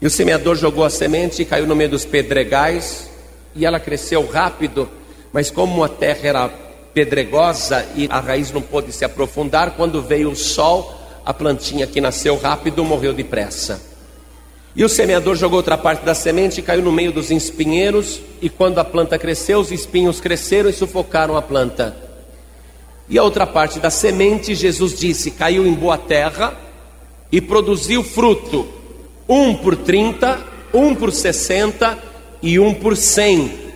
E 0.00 0.06
o 0.06 0.10
semeador 0.10 0.56
jogou 0.56 0.84
a 0.84 0.90
semente 0.90 1.42
e 1.42 1.44
caiu 1.44 1.66
no 1.66 1.76
meio 1.76 1.90
dos 1.90 2.04
pedregais, 2.04 3.10
e 3.54 3.66
ela 3.66 3.78
cresceu 3.78 4.26
rápido, 4.26 4.88
mas 5.32 5.50
como 5.50 5.84
a 5.84 5.88
terra 5.88 6.20
era 6.22 6.50
pedregosa 6.98 7.86
e 7.94 8.08
a 8.10 8.18
raiz 8.18 8.50
não 8.50 8.60
pôde 8.60 8.92
se 8.92 9.04
aprofundar, 9.04 9.76
quando 9.76 10.02
veio 10.02 10.32
o 10.32 10.34
sol, 10.34 11.00
a 11.24 11.32
plantinha 11.32 11.86
que 11.86 12.00
nasceu 12.00 12.36
rápido 12.36 12.84
morreu 12.84 13.12
depressa. 13.12 13.80
E 14.74 14.82
o 14.82 14.88
semeador 14.88 15.36
jogou 15.36 15.58
outra 15.58 15.78
parte 15.78 16.04
da 16.04 16.12
semente 16.12 16.58
e 16.58 16.62
caiu 16.62 16.82
no 16.82 16.90
meio 16.90 17.12
dos 17.12 17.30
espinheiros, 17.30 18.20
e 18.42 18.48
quando 18.50 18.80
a 18.80 18.84
planta 18.84 19.16
cresceu, 19.16 19.60
os 19.60 19.70
espinhos 19.70 20.20
cresceram 20.20 20.68
e 20.68 20.72
sufocaram 20.72 21.36
a 21.36 21.42
planta. 21.42 21.96
E 23.08 23.16
a 23.16 23.22
outra 23.22 23.46
parte 23.46 23.78
da 23.78 23.90
semente, 23.90 24.56
Jesus 24.56 24.98
disse, 24.98 25.30
caiu 25.30 25.64
em 25.68 25.74
boa 25.74 25.96
terra 25.96 26.52
e 27.30 27.40
produziu 27.40 28.02
fruto, 28.02 28.66
um 29.28 29.54
por 29.54 29.76
trinta, 29.76 30.40
um 30.74 30.96
por 30.96 31.12
sessenta 31.12 31.96
e 32.42 32.58
um 32.58 32.74
por 32.74 32.96
cem. 32.96 33.67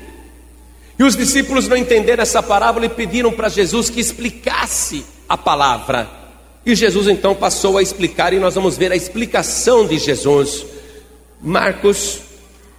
E 0.98 1.05
os 1.05 1.16
discípulos 1.16 1.69
não 1.69 1.77
entenderam 1.77 2.23
essa 2.23 2.43
parábola 2.43 2.86
e 2.86 2.89
pediram 2.89 3.32
para 3.32 3.48
Jesus 3.48 3.89
que 3.89 4.01
explicasse 4.01 5.05
a 5.28 5.36
palavra. 5.36 6.09
E 6.64 6.74
Jesus 6.74 7.09
então 7.09 7.35
passou 7.35 7.78
a 7.78 7.82
explicar, 7.82 8.32
e 8.32 8.39
nós 8.39 8.55
vamos 8.55 8.77
ver 8.77 8.93
a 8.93 8.97
explicação 8.97 9.86
de 9.86 9.98
Jesus. 9.98 10.64
Marcos, 11.40 12.20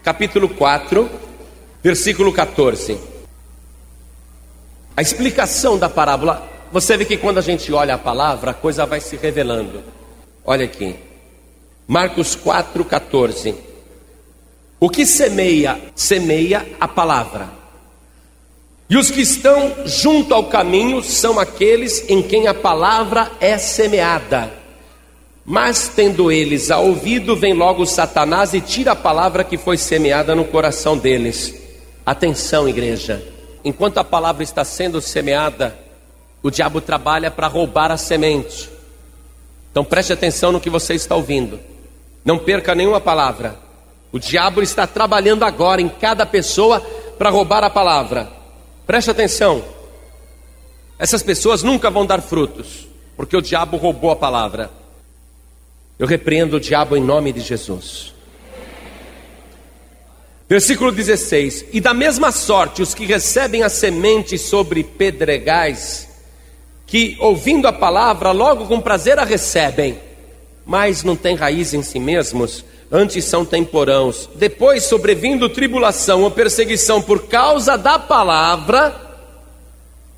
capítulo 0.03 0.47
4, 0.47 1.09
versículo 1.83 2.31
14. 2.31 2.97
A 4.95 5.01
explicação 5.01 5.77
da 5.77 5.89
parábola, 5.89 6.47
você 6.71 6.95
vê 6.95 7.03
que 7.03 7.17
quando 7.17 7.39
a 7.39 7.41
gente 7.41 7.73
olha 7.73 7.95
a 7.95 7.97
palavra, 7.97 8.51
a 8.51 8.53
coisa 8.53 8.85
vai 8.85 9.01
se 9.01 9.17
revelando. 9.17 9.83
Olha 10.45 10.65
aqui, 10.65 10.95
Marcos 11.87 12.35
4, 12.35 12.85
14. 12.85 13.55
O 14.79 14.89
que 14.89 15.05
semeia, 15.05 15.81
semeia 15.95 16.65
a 16.79 16.87
palavra. 16.87 17.62
E 18.93 18.95
os 18.95 19.09
que 19.09 19.21
estão 19.21 19.73
junto 19.87 20.35
ao 20.35 20.43
caminho 20.43 21.01
são 21.01 21.39
aqueles 21.39 22.07
em 22.07 22.21
quem 22.21 22.47
a 22.47 22.53
palavra 22.53 23.31
é 23.39 23.57
semeada. 23.57 24.53
Mas 25.43 25.87
tendo 25.87 26.31
eles 26.31 26.69
a 26.69 26.77
ouvido, 26.77 27.35
vem 27.35 27.55
logo 27.55 27.87
Satanás 27.87 28.53
e 28.53 28.61
tira 28.61 28.91
a 28.91 28.95
palavra 28.95 29.43
que 29.43 29.57
foi 29.57 29.79
semeada 29.79 30.35
no 30.35 30.45
coração 30.45 30.95
deles. 30.95 31.55
Atenção, 32.05 32.69
igreja. 32.69 33.27
Enquanto 33.65 33.97
a 33.97 34.03
palavra 34.03 34.43
está 34.43 34.63
sendo 34.63 35.01
semeada, 35.01 35.75
o 36.43 36.51
diabo 36.51 36.79
trabalha 36.79 37.31
para 37.31 37.47
roubar 37.47 37.89
a 37.89 37.97
semente. 37.97 38.69
Então 39.71 39.83
preste 39.83 40.13
atenção 40.13 40.51
no 40.51 40.61
que 40.61 40.69
você 40.69 40.93
está 40.93 41.15
ouvindo. 41.15 41.59
Não 42.23 42.37
perca 42.37 42.75
nenhuma 42.75 43.01
palavra. 43.01 43.57
O 44.11 44.19
diabo 44.19 44.61
está 44.61 44.85
trabalhando 44.85 45.41
agora 45.41 45.81
em 45.81 45.89
cada 45.89 46.27
pessoa 46.27 46.79
para 47.17 47.31
roubar 47.31 47.63
a 47.63 47.71
palavra. 47.71 48.42
Preste 48.85 49.11
atenção. 49.11 49.63
Essas 50.99 51.23
pessoas 51.23 51.63
nunca 51.63 51.89
vão 51.89 52.05
dar 52.05 52.21
frutos, 52.21 52.87
porque 53.15 53.35
o 53.35 53.41
diabo 53.41 53.77
roubou 53.77 54.11
a 54.11 54.15
palavra. 54.15 54.69
Eu 55.97 56.07
repreendo 56.07 56.57
o 56.57 56.59
diabo 56.59 56.97
em 56.97 57.01
nome 57.01 57.31
de 57.31 57.39
Jesus. 57.39 58.13
Versículo 60.47 60.91
16: 60.91 61.65
E 61.71 61.79
da 61.79 61.93
mesma 61.93 62.31
sorte 62.31 62.81
os 62.81 62.93
que 62.93 63.05
recebem 63.05 63.63
a 63.63 63.69
semente 63.69 64.37
sobre 64.37 64.83
pedregais, 64.83 66.09
que 66.85 67.15
ouvindo 67.19 67.67
a 67.67 67.73
palavra, 67.73 68.31
logo 68.31 68.67
com 68.67 68.81
prazer 68.81 69.17
a 69.17 69.23
recebem, 69.23 69.99
mas 70.65 71.03
não 71.03 71.15
têm 71.15 71.35
raiz 71.35 71.73
em 71.73 71.81
si 71.81 71.99
mesmos, 71.99 72.63
antes 72.93 73.25
são 73.25 73.43
temporãos. 73.43 74.29
Depois, 74.35 74.83
sobrevindo 74.83 75.49
tribulação 75.49 76.21
ou 76.21 76.29
perseguição 76.29 77.01
por 77.01 77.27
causa 77.27 77.75
da 77.75 77.97
palavra, 77.97 78.95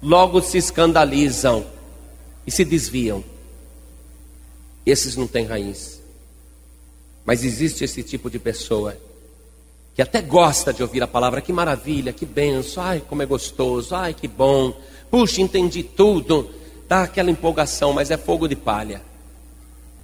logo 0.04 0.42
se 0.42 0.58
escandalizam 0.58 1.66
e 2.46 2.52
se 2.52 2.66
desviam. 2.66 3.24
Esses 4.86 5.16
não 5.16 5.26
têm 5.26 5.46
raiz. 5.46 6.04
Mas 7.24 7.46
existe 7.46 7.86
esse 7.86 8.04
tipo 8.04 8.30
de 8.30 8.38
pessoa 8.38 8.98
que 9.96 10.02
até 10.02 10.22
gosta 10.22 10.74
de 10.74 10.84
ouvir 10.84 11.02
a 11.02 11.08
palavra, 11.08 11.40
que 11.40 11.54
maravilha, 11.54 12.12
que 12.12 12.26
benção, 12.26 12.84
ai 12.84 13.02
como 13.08 13.24
é 13.24 13.26
gostoso, 13.26 13.96
ai 13.96 14.14
que 14.14 14.28
bom, 14.28 14.78
puxa, 15.10 15.42
entendi 15.42 15.82
tudo, 15.82 16.50
dá 16.90 17.04
aquela 17.04 17.32
empolgação, 17.32 17.94
mas 17.94 18.12
é 18.12 18.18
fogo 18.18 18.46
de 18.46 18.58
palha. 18.58 19.02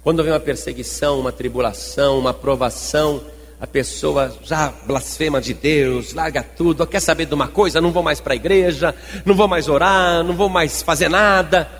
Quando 0.02 0.24
vem 0.24 0.32
uma 0.32 0.40
perseguição, 0.40 1.20
uma 1.20 1.30
tribulação, 1.30 2.18
uma 2.18 2.34
provação, 2.34 3.22
a 3.60 3.66
pessoa 3.68 4.36
já 4.42 4.72
blasfema 4.84 5.40
de 5.40 5.54
Deus, 5.54 6.12
larga 6.12 6.42
tudo, 6.42 6.84
quer 6.84 6.98
saber 6.98 7.26
de 7.26 7.34
uma 7.34 7.46
coisa, 7.46 7.80
não 7.80 7.92
vou 7.92 8.02
mais 8.02 8.20
para 8.20 8.32
a 8.32 8.36
igreja, 8.36 8.92
não 9.24 9.36
vou 9.36 9.46
mais 9.46 9.68
orar, 9.68 10.24
não 10.24 10.34
vou 10.34 10.48
mais 10.48 10.82
fazer 10.82 11.08
nada. 11.08 11.70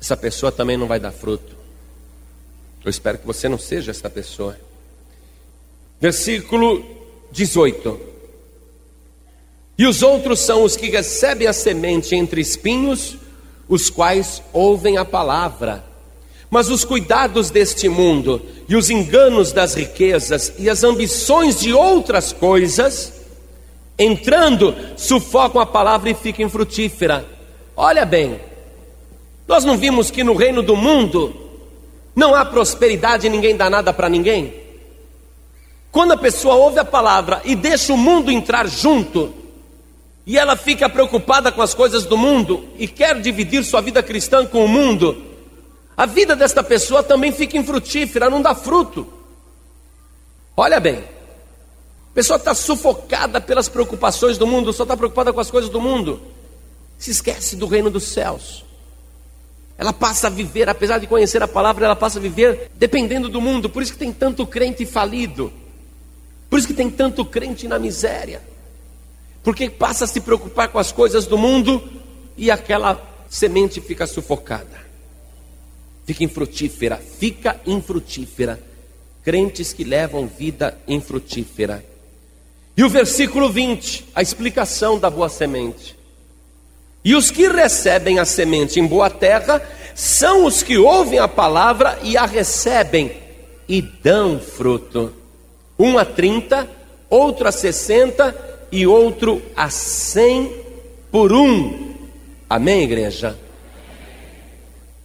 Essa 0.00 0.16
pessoa 0.16 0.50
também 0.50 0.76
não 0.76 0.88
vai 0.88 0.98
dar 0.98 1.12
fruto. 1.12 1.56
Eu 2.84 2.90
espero 2.90 3.18
que 3.18 3.26
você 3.26 3.48
não 3.48 3.58
seja 3.58 3.92
essa 3.92 4.10
pessoa. 4.10 4.58
Versículo 6.00 6.84
18. 7.30 8.00
E 9.78 9.86
os 9.86 10.02
outros 10.02 10.40
são 10.40 10.64
os 10.64 10.76
que 10.76 10.90
recebem 10.90 11.46
a 11.46 11.52
semente 11.52 12.16
entre 12.16 12.40
espinhos, 12.40 13.16
os 13.68 13.88
quais 13.88 14.42
ouvem 14.52 14.96
a 14.96 15.04
palavra 15.04 15.87
mas 16.50 16.70
os 16.70 16.84
cuidados 16.84 17.50
deste 17.50 17.88
mundo 17.88 18.40
e 18.68 18.76
os 18.76 18.90
enganos 18.90 19.52
das 19.52 19.74
riquezas 19.74 20.52
e 20.58 20.68
as 20.68 20.82
ambições 20.82 21.60
de 21.60 21.72
outras 21.72 22.32
coisas, 22.32 23.12
entrando, 23.98 24.74
sufocam 24.96 25.60
a 25.60 25.66
palavra 25.66 26.10
e 26.10 26.14
fica 26.14 26.42
infrutífera. 26.42 27.26
Olha 27.76 28.04
bem, 28.04 28.40
nós 29.46 29.64
não 29.64 29.76
vimos 29.76 30.10
que 30.10 30.24
no 30.24 30.34
reino 30.34 30.62
do 30.62 30.76
mundo 30.76 31.34
não 32.14 32.34
há 32.34 32.44
prosperidade 32.44 33.26
e 33.26 33.30
ninguém 33.30 33.56
dá 33.56 33.68
nada 33.68 33.92
para 33.92 34.08
ninguém? 34.08 34.54
Quando 35.90 36.12
a 36.12 36.16
pessoa 36.16 36.54
ouve 36.54 36.78
a 36.78 36.84
palavra 36.84 37.40
e 37.44 37.54
deixa 37.54 37.92
o 37.92 37.96
mundo 37.96 38.30
entrar 38.30 38.66
junto, 38.68 39.32
e 40.26 40.36
ela 40.36 40.56
fica 40.56 40.88
preocupada 40.90 41.50
com 41.50 41.62
as 41.62 41.72
coisas 41.72 42.04
do 42.04 42.16
mundo 42.16 42.64
e 42.78 42.86
quer 42.86 43.18
dividir 43.20 43.64
sua 43.64 43.80
vida 43.80 44.02
cristã 44.02 44.44
com 44.44 44.62
o 44.62 44.68
mundo, 44.68 45.27
a 45.98 46.06
vida 46.06 46.36
desta 46.36 46.62
pessoa 46.62 47.02
também 47.02 47.32
fica 47.32 47.58
infrutífera, 47.58 48.30
não 48.30 48.40
dá 48.40 48.54
fruto. 48.54 49.04
Olha 50.56 50.78
bem, 50.78 51.00
a 51.00 52.14
pessoa 52.14 52.36
está 52.36 52.54
sufocada 52.54 53.40
pelas 53.40 53.68
preocupações 53.68 54.38
do 54.38 54.46
mundo, 54.46 54.72
só 54.72 54.84
está 54.84 54.96
preocupada 54.96 55.32
com 55.32 55.40
as 55.40 55.50
coisas 55.50 55.68
do 55.68 55.80
mundo, 55.80 56.22
se 56.96 57.10
esquece 57.10 57.56
do 57.56 57.66
reino 57.66 57.90
dos 57.90 58.04
céus. 58.04 58.64
Ela 59.76 59.92
passa 59.92 60.28
a 60.28 60.30
viver, 60.30 60.68
apesar 60.68 60.98
de 60.98 61.08
conhecer 61.08 61.42
a 61.42 61.48
palavra, 61.48 61.86
ela 61.86 61.96
passa 61.96 62.20
a 62.20 62.22
viver 62.22 62.70
dependendo 62.76 63.28
do 63.28 63.40
mundo. 63.40 63.68
Por 63.68 63.82
isso 63.82 63.92
que 63.92 63.98
tem 63.98 64.12
tanto 64.12 64.46
crente 64.46 64.86
falido. 64.86 65.52
Por 66.48 66.60
isso 66.60 66.68
que 66.68 66.74
tem 66.74 66.90
tanto 66.90 67.24
crente 67.24 67.66
na 67.66 67.78
miséria. 67.78 68.40
Porque 69.42 69.68
passa 69.68 70.04
a 70.04 70.08
se 70.08 70.20
preocupar 70.20 70.68
com 70.68 70.78
as 70.78 70.92
coisas 70.92 71.26
do 71.26 71.36
mundo 71.36 71.82
e 72.36 72.52
aquela 72.52 73.00
semente 73.28 73.80
fica 73.80 74.06
sufocada 74.06 74.87
fica 76.08 76.24
infrutífera, 76.24 76.96
fica 76.96 77.60
infrutífera. 77.66 78.58
Crentes 79.22 79.74
que 79.74 79.84
levam 79.84 80.26
vida 80.26 80.78
infrutífera. 80.88 81.84
E 82.74 82.82
o 82.82 82.88
versículo 82.88 83.50
20, 83.50 84.06
a 84.14 84.22
explicação 84.22 84.98
da 84.98 85.10
boa 85.10 85.28
semente. 85.28 85.94
E 87.04 87.14
os 87.14 87.30
que 87.30 87.46
recebem 87.46 88.18
a 88.18 88.24
semente 88.24 88.80
em 88.80 88.86
boa 88.86 89.10
terra 89.10 89.60
são 89.94 90.46
os 90.46 90.62
que 90.62 90.78
ouvem 90.78 91.18
a 91.18 91.28
palavra 91.28 91.98
e 92.02 92.16
a 92.16 92.24
recebem 92.24 93.12
e 93.68 93.82
dão 93.82 94.40
fruto. 94.40 95.12
Um 95.78 95.98
a 95.98 96.06
trinta, 96.06 96.66
outro 97.10 97.46
a 97.46 97.52
sessenta 97.52 98.34
e 98.72 98.86
outro 98.86 99.42
a 99.54 99.68
cem 99.68 100.50
por 101.10 101.34
um. 101.34 101.94
Amém, 102.48 102.84
igreja? 102.84 103.38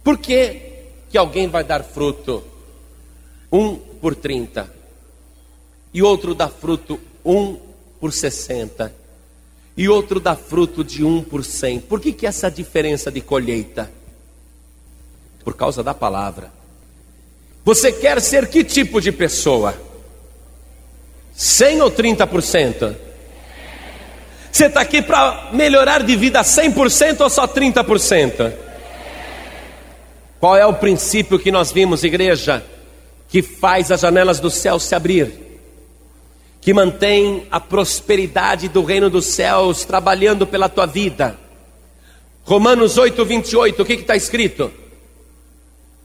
Por 0.02 0.16
quê? 0.16 0.63
Que 1.14 1.18
alguém 1.18 1.46
vai 1.46 1.62
dar 1.62 1.84
fruto, 1.84 2.42
um 3.52 3.76
por 3.76 4.16
trinta, 4.16 4.68
e 5.92 6.02
outro 6.02 6.34
dá 6.34 6.48
fruto 6.48 6.98
um 7.24 7.56
por 8.00 8.12
60 8.12 8.92
e 9.76 9.88
outro 9.88 10.18
dá 10.18 10.34
fruto 10.34 10.82
de 10.82 11.04
um 11.04 11.22
por 11.22 11.44
cem. 11.44 11.78
Por 11.78 12.00
que, 12.00 12.12
que 12.12 12.26
essa 12.26 12.50
diferença 12.50 13.12
de 13.12 13.20
colheita? 13.20 13.88
Por 15.44 15.54
causa 15.54 15.84
da 15.84 15.94
palavra. 15.94 16.52
Você 17.64 17.92
quer 17.92 18.20
ser 18.20 18.48
que 18.48 18.64
tipo 18.64 19.00
de 19.00 19.12
pessoa? 19.12 19.72
100 21.32 21.80
ou 21.80 21.92
30%? 21.92 22.96
Você 24.50 24.66
está 24.66 24.80
aqui 24.80 25.00
para 25.00 25.50
melhorar 25.52 26.02
de 26.02 26.16
vida 26.16 26.40
100% 26.40 27.20
ou 27.20 27.30
só 27.30 27.46
30%? 27.46 28.63
Qual 30.44 30.58
é 30.58 30.66
o 30.66 30.74
princípio 30.74 31.38
que 31.38 31.50
nós 31.50 31.72
vimos, 31.72 32.04
igreja, 32.04 32.62
que 33.30 33.40
faz 33.40 33.90
as 33.90 34.02
janelas 34.02 34.40
do 34.40 34.50
céu 34.50 34.78
se 34.78 34.94
abrir? 34.94 35.32
que 36.60 36.74
mantém 36.74 37.46
a 37.50 37.58
prosperidade 37.58 38.68
do 38.68 38.84
reino 38.84 39.08
dos 39.08 39.24
céus 39.24 39.86
trabalhando 39.86 40.46
pela 40.46 40.68
tua 40.68 40.84
vida. 40.84 41.38
Romanos 42.42 42.98
8, 42.98 43.24
28, 43.24 43.82
o 43.82 43.86
que 43.86 43.94
está 43.94 44.14
escrito? 44.14 44.70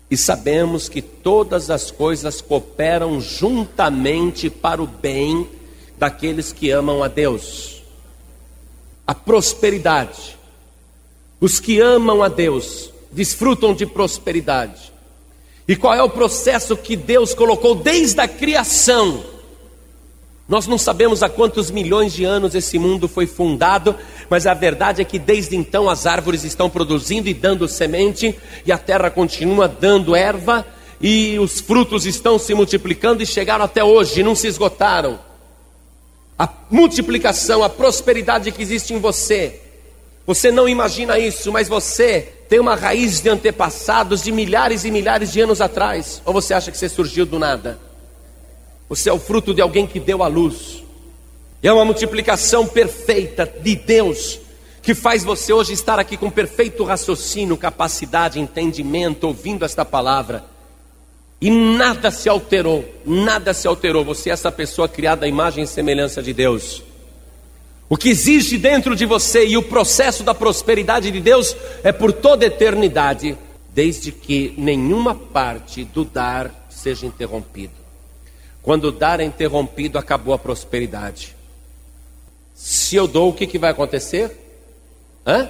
E 0.10 0.16
sabemos 0.16 0.88
que 0.88 1.02
todas 1.02 1.70
as 1.70 1.92
coisas 1.92 2.40
cooperam 2.40 3.20
juntamente 3.20 4.50
para 4.50 4.82
o 4.82 4.88
bem 4.88 5.50
daqueles 5.98 6.54
que 6.54 6.72
amam 6.72 7.04
a 7.04 7.10
Deus. 7.10 7.84
A 9.06 9.14
prosperidade. 9.14 10.38
Os 11.42 11.60
que 11.60 11.82
amam 11.82 12.24
a 12.24 12.30
Deus 12.30 12.94
desfrutam 13.12 13.74
de 13.74 13.86
prosperidade. 13.86 14.94
E 15.68 15.76
qual 15.76 15.94
é 15.94 16.02
o 16.02 16.10
processo 16.10 16.76
que 16.76 16.96
Deus 16.96 17.34
colocou 17.34 17.76
desde 17.76 18.20
a 18.20 18.28
criação? 18.28 19.24
Nós 20.48 20.66
não 20.66 20.80
sabemos 20.80 21.22
há 21.22 21.30
quantos 21.30 21.70
milhões 21.70 22.12
de 22.12 22.26
anos 22.26 22.56
esse 22.56 22.80
mundo 22.80 23.08
foi 23.08 23.28
fundado, 23.28 23.96
mas 24.28 24.48
a 24.48 24.54
verdade 24.56 25.00
é 25.00 25.06
que 25.06 25.20
desde 25.20 25.56
então 25.56 25.88
as 25.88 26.08
árvores 26.08 26.44
estão 26.44 26.72
produzindo 26.72 27.30
e 27.30 27.36
dando 27.36 27.68
semente, 27.68 28.36
e 28.66 28.72
a 28.72 28.78
terra 28.80 29.12
continua 29.12 29.68
dando 29.68 30.16
erva, 30.16 30.66
e 31.00 31.38
os 31.38 31.60
frutos 31.60 32.08
estão 32.08 32.40
se 32.40 32.56
multiplicando 32.56 33.22
e 33.22 33.28
chegaram 33.28 33.64
até 33.64 33.84
hoje, 33.84 34.24
não 34.24 34.34
se 34.34 34.48
esgotaram. 34.48 35.20
A 36.38 36.50
multiplicação, 36.72 37.64
a 37.64 37.70
prosperidade 37.70 38.52
que 38.52 38.62
existe 38.64 38.92
em 38.92 39.00
você, 39.00 39.62
você 40.26 40.52
não 40.52 40.68
imagina 40.68 41.20
isso, 41.20 41.52
mas 41.52 41.68
você 41.68 42.34
tem 42.50 42.60
uma 42.60 42.74
raiz 42.74 43.22
de 43.22 43.30
antepassados 43.30 44.24
de 44.24 44.32
milhares 44.32 44.84
e 44.84 44.90
milhares 44.90 45.32
de 45.32 45.40
anos 45.40 45.62
atrás, 45.62 46.20
ou 46.26 46.34
você 46.34 46.56
acha 46.56 46.72
que 46.72 46.78
você 46.78 46.90
surgiu 46.90 47.24
do 47.24 47.38
nada? 47.38 47.80
Você 48.90 49.08
é 49.08 49.14
o 49.14 49.20
fruto 49.20 49.54
de 49.54 49.62
alguém 49.62 49.86
que 49.86 50.00
deu 50.00 50.24
a 50.24 50.28
luz. 50.28 50.84
E 51.62 51.68
é 51.68 51.72
uma 51.72 51.86
multiplicação 51.86 52.66
perfeita 52.66 53.46
de 53.46 53.76
Deus 53.76 54.40
que 54.82 54.96
faz 54.96 55.24
você 55.24 55.54
hoje 55.54 55.74
estar 55.74 56.00
aqui 56.00 56.18
com 56.18 56.32
perfeito 56.32 56.84
raciocínio, 56.84 57.56
capacidade, 57.56 58.40
entendimento, 58.40 59.28
ouvindo 59.28 59.64
esta 59.64 59.86
palavra. 59.86 60.44
E 61.40 61.52
nada 61.52 62.10
se 62.10 62.28
alterou, 62.28 62.84
nada 63.06 63.54
se 63.54 63.68
alterou. 63.68 64.04
Você 64.06 64.32
é 64.32 64.34
essa 64.34 64.52
pessoa 64.52 64.90
criada 64.90 65.26
à 65.26 65.30
imagem 65.30 65.66
e 65.66 65.68
semelhança 65.68 66.24
de 66.24 66.34
Deus. 66.34 66.89
O 67.90 67.98
que 67.98 68.08
existe 68.08 68.56
dentro 68.56 68.96
de 68.96 69.04
você 69.04 69.48
e 69.48 69.58
o 69.58 69.64
processo 69.64 70.22
da 70.22 70.36
prosperidade 70.36 71.10
de 71.10 71.20
Deus 71.20 71.58
é 71.84 71.92
por 71.92 72.14
toda 72.14 72.46
eternidade, 72.46 73.36
desde 73.74 74.12
que 74.12 74.54
nenhuma 74.56 75.16
parte 75.16 75.84
do 75.84 76.06
dar 76.06 76.68
seja 76.70 77.08
interrompido. 77.08 77.74
Quando 78.62 78.86
o 78.86 78.92
dar 78.92 79.20
é 79.20 79.24
interrompido, 79.24 79.98
acabou 79.98 80.36
a 80.36 80.38
prosperidade. 80.38 81.36
Se 82.54 82.96
eu 82.96 83.08
dou, 83.08 83.30
o 83.30 83.34
que, 83.34 83.48
que 83.48 83.58
vai 83.58 83.72
acontecer? 83.72 84.38
Hã? 85.26 85.50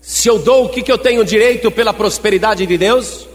Se 0.00 0.26
eu 0.26 0.40
dou, 0.40 0.64
o 0.64 0.68
que, 0.70 0.82
que 0.82 0.90
eu 0.90 0.98
tenho 0.98 1.24
direito 1.24 1.70
pela 1.70 1.92
prosperidade 1.92 2.66
de 2.66 2.76
Deus? 2.76 3.28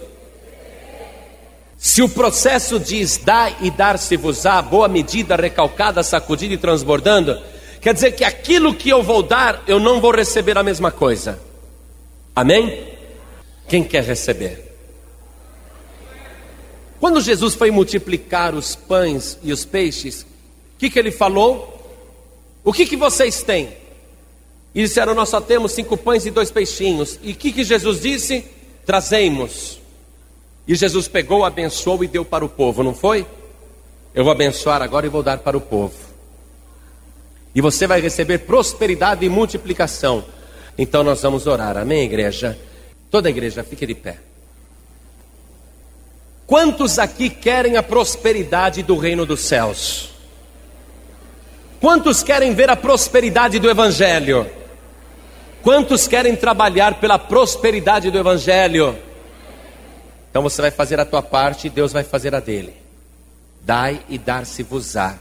Se 1.84 2.02
o 2.02 2.08
processo 2.08 2.80
diz 2.80 3.18
dá 3.18 3.58
e 3.60 3.70
dar-se-vos-á, 3.70 4.62
boa 4.62 4.88
medida, 4.88 5.36
recalcada, 5.36 6.02
sacudida 6.02 6.54
e 6.54 6.58
transbordando, 6.58 7.38
quer 7.82 7.94
dizer 7.94 8.14
que 8.14 8.24
aquilo 8.24 8.74
que 8.74 8.88
eu 8.88 9.04
vou 9.04 9.22
dar, 9.22 9.62
eu 9.68 9.82
não 9.82 10.00
vou 10.00 10.12
receber 10.12 10.58
a 10.58 10.64
mesma 10.64 10.92
coisa. 10.92 11.42
Amém? 12.34 12.88
Quem 13.68 13.84
quer 13.84 14.02
receber? 14.06 14.74
Quando 17.02 17.20
Jesus 17.20 17.54
foi 17.54 17.70
multiplicar 17.70 18.56
os 18.56 18.78
pães 18.78 19.38
e 19.44 19.52
os 19.52 19.66
peixes, 19.66 20.22
o 20.22 20.80
que, 20.80 20.90
que 20.90 20.98
ele 20.98 21.12
falou? 21.12 21.86
O 22.64 22.72
que, 22.72 22.86
que 22.86 22.96
vocês 22.96 23.44
têm? 23.44 23.76
E 24.74 24.84
disseram: 24.84 25.14
Nós 25.14 25.28
só 25.28 25.42
temos 25.42 25.74
cinco 25.74 25.98
pães 25.98 26.26
e 26.26 26.32
dois 26.32 26.50
peixinhos. 26.50 27.20
E 27.22 27.34
o 27.34 27.36
que, 27.36 27.52
que 27.52 27.66
Jesus 27.66 28.00
disse? 28.00 28.46
Trazemos. 28.86 29.83
E 30.68 30.76
Jesus 30.76 31.08
pegou, 31.08 31.44
abençoou 31.44 32.04
e 32.04 32.08
deu 32.08 32.24
para 32.24 32.46
o 32.46 32.50
povo, 32.50 32.84
não 32.84 32.94
foi? 32.94 33.26
Eu 34.16 34.24
vou 34.24 34.32
abençoar 34.32 34.82
agora 34.82 35.06
e 35.06 35.10
vou 35.10 35.24
dar 35.24 35.40
para 35.40 35.58
o 35.58 35.62
povo. 35.62 35.94
E 37.54 37.62
você 37.62 37.86
vai 37.86 38.00
receber 38.00 38.40
prosperidade 38.40 39.26
e 39.26 39.30
multiplicação. 39.30 40.24
Então 40.78 41.04
nós 41.04 41.22
vamos 41.22 41.46
orar, 41.48 41.78
amém, 41.78 42.04
igreja? 42.04 42.58
Toda 43.12 43.28
a 43.28 43.32
igreja, 43.32 43.64
fique 43.64 43.86
de 43.86 43.94
pé. 43.94 44.18
Quantos 46.48 47.00
aqui 47.00 47.30
querem 47.30 47.78
a 47.78 47.84
prosperidade 47.84 48.84
do 48.84 48.98
reino 48.98 49.26
dos 49.26 49.42
céus? 49.42 50.10
Quantos 51.80 52.24
querem 52.24 52.54
ver 52.54 52.70
a 52.70 52.76
prosperidade 52.76 53.60
do 53.60 53.70
Evangelho? 53.70 54.50
Quantos 55.62 56.08
querem 56.08 56.36
trabalhar 56.36 56.96
pela 57.00 57.20
prosperidade 57.20 58.10
do 58.10 58.18
Evangelho? 58.18 58.98
Então 60.34 60.42
você 60.42 60.64
vai 60.64 60.72
fazer 60.72 61.00
a 61.00 61.06
tua 61.06 61.22
parte 61.22 61.68
e 61.68 61.70
Deus 61.70 61.94
vai 61.94 62.04
fazer 62.04 62.34
a 62.34 62.40
dele. 62.40 62.74
Dai 63.62 64.02
e 64.10 64.18
dar-se-vos-á. 64.18 65.20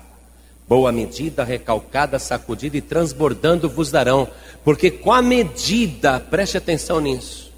Boa 0.67 0.91
medida, 0.91 1.45
recalcada, 1.45 2.19
sacudida 2.19 2.79
e 2.79 2.81
transbordando 2.81 3.69
vos 3.69 3.91
darão. 3.91 4.27
Porque 4.65 4.91
com 4.91 5.13
a 5.13 5.21
medida, 5.21 6.19
preste 6.19 6.57
atenção 6.57 6.99
nisso 6.99 7.53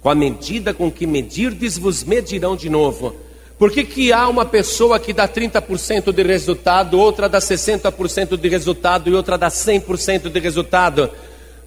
com 0.00 0.10
a 0.10 0.14
medida 0.14 0.72
com 0.72 0.90
que 0.90 1.06
medirdes, 1.06 1.76
vos 1.76 2.04
medirão 2.04 2.56
de 2.56 2.70
novo. 2.70 3.16
Por 3.58 3.72
que, 3.72 3.82
que 3.82 4.12
há 4.12 4.28
uma 4.28 4.44
pessoa 4.44 5.00
que 5.00 5.12
dá 5.12 5.26
30% 5.26 6.12
de 6.12 6.22
resultado, 6.22 6.98
outra 6.98 7.28
dá 7.28 7.40
60% 7.40 8.36
de 8.36 8.48
resultado 8.48 9.10
e 9.10 9.14
outra 9.14 9.36
dá 9.36 9.48
100% 9.48 10.30
de 10.30 10.38
resultado? 10.38 11.10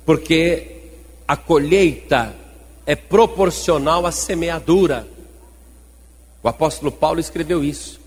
Porque 0.05 0.77
a 1.27 1.35
colheita 1.35 2.33
é 2.85 2.95
proporcional 2.95 4.05
à 4.05 4.11
semeadura. 4.11 5.07
O 6.43 6.47
apóstolo 6.47 6.91
Paulo 6.91 7.19
escreveu 7.19 7.63
isso. 7.63 7.99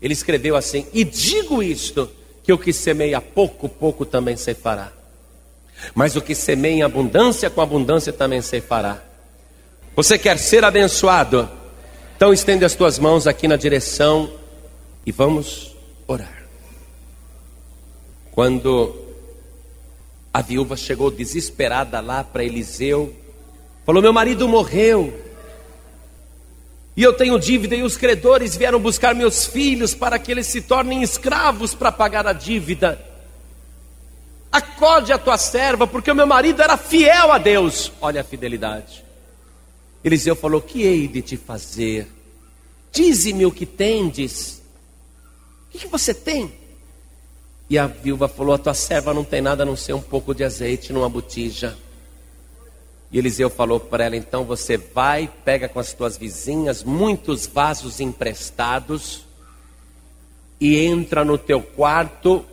Ele 0.00 0.12
escreveu 0.12 0.56
assim: 0.56 0.86
E 0.92 1.04
digo 1.04 1.62
isto, 1.62 2.10
que 2.42 2.52
o 2.52 2.58
que 2.58 2.72
semeia 2.72 3.20
pouco, 3.20 3.68
pouco 3.68 4.04
também 4.04 4.36
se 4.36 4.54
fará. 4.54 4.92
Mas 5.94 6.16
o 6.16 6.20
que 6.20 6.34
semeia 6.34 6.74
em 6.74 6.82
abundância, 6.82 7.48
com 7.48 7.60
abundância 7.60 8.12
também 8.12 8.42
se 8.42 8.60
fará. 8.60 9.02
Você 9.96 10.18
quer 10.18 10.38
ser 10.38 10.64
abençoado? 10.64 11.48
Então 12.16 12.32
estende 12.32 12.64
as 12.64 12.74
tuas 12.74 12.98
mãos 12.98 13.26
aqui 13.26 13.48
na 13.48 13.56
direção 13.56 14.30
e 15.06 15.12
vamos 15.12 15.74
orar. 16.06 16.44
Quando 18.30 18.94
a 20.32 20.42
viúva 20.42 20.76
chegou 20.76 21.10
desesperada 21.10 22.00
lá 22.00 22.22
para 22.22 22.44
Eliseu, 22.44 23.14
falou: 23.90 24.00
Meu 24.00 24.12
marido 24.12 24.48
morreu, 24.48 25.12
e 26.96 27.02
eu 27.02 27.12
tenho 27.12 27.36
dívida, 27.40 27.74
e 27.74 27.82
os 27.82 27.96
credores 27.96 28.54
vieram 28.54 28.78
buscar 28.78 29.16
meus 29.16 29.46
filhos 29.46 29.94
para 29.94 30.16
que 30.16 30.30
eles 30.30 30.46
se 30.46 30.62
tornem 30.62 31.02
escravos 31.02 31.74
para 31.74 31.90
pagar 31.90 32.24
a 32.24 32.32
dívida. 32.32 33.04
Acorde 34.52 35.12
a 35.12 35.18
tua 35.18 35.36
serva, 35.36 35.88
porque 35.88 36.10
o 36.10 36.14
meu 36.14 36.26
marido 36.26 36.62
era 36.62 36.76
fiel 36.76 37.32
a 37.32 37.38
Deus. 37.38 37.90
Olha 38.00 38.20
a 38.20 38.24
fidelidade. 38.24 39.04
Eliseu 40.04 40.36
falou: 40.36 40.60
Que 40.60 40.82
hei 40.82 41.08
de 41.08 41.20
te 41.20 41.36
fazer? 41.36 42.06
Dize-me 42.92 43.44
o 43.44 43.50
que 43.50 43.66
tendes. 43.66 44.62
O 45.66 45.72
que, 45.72 45.78
que 45.78 45.88
você 45.88 46.14
tem? 46.14 46.52
E 47.68 47.76
a 47.76 47.88
viúva 47.88 48.28
falou: 48.28 48.54
A 48.54 48.58
tua 48.58 48.74
serva 48.74 49.12
não 49.12 49.24
tem 49.24 49.40
nada 49.40 49.64
a 49.64 49.66
não 49.66 49.74
ser 49.74 49.94
um 49.94 50.02
pouco 50.02 50.32
de 50.32 50.44
azeite 50.44 50.92
numa 50.92 51.08
botija. 51.08 51.76
E 53.12 53.18
Eliseu 53.18 53.50
falou 53.50 53.80
para 53.80 54.04
ela: 54.04 54.16
Então 54.16 54.44
você 54.44 54.76
vai, 54.76 55.30
pega 55.44 55.68
com 55.68 55.78
as 55.78 55.92
tuas 55.92 56.16
vizinhas 56.16 56.84
muitos 56.84 57.46
vasos 57.46 58.00
emprestados 58.00 59.24
e 60.60 60.76
entra 60.76 61.24
no 61.24 61.38
teu 61.38 61.62
quarto 61.62 62.44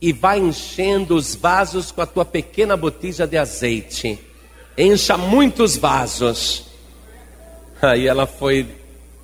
e 0.00 0.12
vai 0.12 0.38
enchendo 0.38 1.16
os 1.16 1.34
vasos 1.34 1.90
com 1.90 2.00
a 2.00 2.06
tua 2.06 2.24
pequena 2.24 2.76
botija 2.76 3.26
de 3.26 3.36
azeite 3.36 4.28
encha 4.78 5.18
muitos 5.18 5.76
vasos. 5.76 6.64
Aí 7.82 8.06
ela 8.06 8.26
foi, 8.26 8.66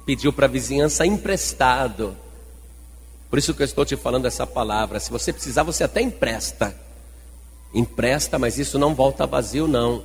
pediu 0.05 0.33
para 0.33 0.47
a 0.47 0.49
vizinhança 0.49 1.07
emprestado. 1.07 2.17
Por 3.31 3.39
isso 3.39 3.55
que 3.55 3.63
eu 3.63 3.67
estou 3.67 3.85
te 3.85 3.97
falando 3.97 4.27
essa 4.27 4.47
palavra. 4.47 4.99
Se 4.99 5.11
você 5.11 5.33
precisar, 5.33 5.63
você 5.63 5.85
até 5.85 6.01
empresta. 6.01 6.75
Empresta, 7.73 8.39
mas 8.39 8.59
isso 8.59 8.79
não 8.79 8.95
volta 8.95 9.27
vazio, 9.27 9.69
não. 9.69 10.03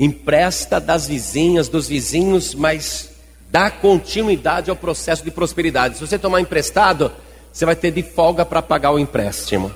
Empresta 0.00 0.80
das 0.80 1.06
vizinhas, 1.06 1.68
dos 1.68 1.86
vizinhos, 1.86 2.54
mas 2.54 3.10
dá 3.50 3.70
continuidade 3.70 4.70
ao 4.70 4.76
processo 4.76 5.22
de 5.22 5.30
prosperidade. 5.30 5.98
Se 5.98 6.00
você 6.00 6.18
tomar 6.18 6.40
emprestado, 6.40 7.12
você 7.52 7.66
vai 7.66 7.76
ter 7.76 7.90
de 7.90 8.02
folga 8.02 8.46
para 8.46 8.62
pagar 8.62 8.92
o 8.92 8.98
empréstimo. 8.98 9.70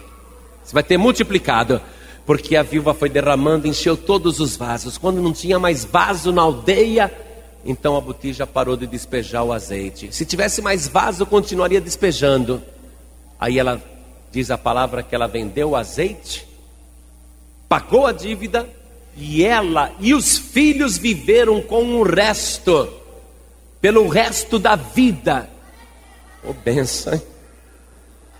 Você 0.64 0.72
vai 0.72 0.82
ter 0.82 0.96
multiplicado, 0.96 1.78
porque 2.24 2.56
a 2.56 2.62
viúva 2.62 2.94
foi 2.94 3.10
derramando, 3.10 3.68
encheu 3.68 3.98
todos 3.98 4.40
os 4.40 4.56
vasos. 4.56 4.96
Quando 4.96 5.20
não 5.20 5.30
tinha 5.30 5.59
mais 5.59 5.84
vaso 5.84 6.32
na 6.32 6.40
aldeia, 6.40 7.12
então 7.62 7.94
a 7.94 8.01
botija 8.01 8.46
parou 8.46 8.78
de 8.78 8.86
despejar 8.86 9.44
o 9.44 9.52
azeite. 9.52 10.09
Se 10.10 10.24
tivesse 10.24 10.62
mais 10.62 10.88
vaso, 10.88 11.26
continuaria 11.26 11.82
despejando. 11.82 12.62
Aí 13.38 13.59
ela 13.59 13.78
diz 14.32 14.51
a 14.51 14.56
palavra 14.56 15.02
que 15.02 15.14
ela 15.14 15.26
vendeu 15.26 15.72
o 15.72 15.76
azeite, 15.76 16.48
pagou 17.68 18.06
a 18.06 18.12
dívida 18.12 18.66
e 19.16 19.45
ela 19.45 19.95
e 20.01 20.15
os 20.15 20.39
filhos 20.39 20.99
viveram 20.99 21.61
com 21.62 21.85
o 21.97 22.03
resto, 22.03 22.93
pelo 23.81 24.09
resto 24.09 24.59
da 24.59 24.77
vida. 24.77 25.49
Ô 26.43 26.51
oh, 26.51 26.53
benção. 26.53 27.20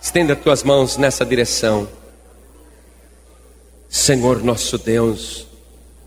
Estenda 0.01 0.33
as 0.33 0.39
tuas 0.39 0.63
mãos 0.63 0.97
nessa 0.97 1.25
direção. 1.25 1.87
Senhor 3.89 4.43
nosso 4.43 4.77
Deus 4.77 5.47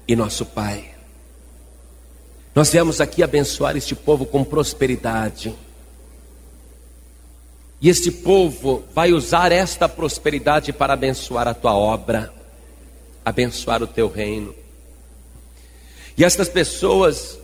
e 0.07 0.15
nosso 0.15 0.45
Pai. 0.45 0.95
Nós 2.55 2.71
viemos 2.71 3.01
aqui 3.01 3.23
abençoar 3.23 3.77
este 3.77 3.95
povo 3.95 4.27
com 4.27 4.45
prosperidade. 4.45 5.55
E 7.81 7.89
este 7.89 8.11
povo 8.11 8.85
vai 8.93 9.13
usar 9.13 9.53
esta 9.53 9.89
prosperidade 9.89 10.73
para 10.73 10.95
abençoar 10.95 11.47
a 11.47 11.55
tua 11.55 11.77
obra, 11.77 12.33
abençoar 13.29 13.83
o 13.83 13.87
teu 13.87 14.09
reino. 14.09 14.55
E 16.17 16.25
estas 16.25 16.49
pessoas 16.49 17.39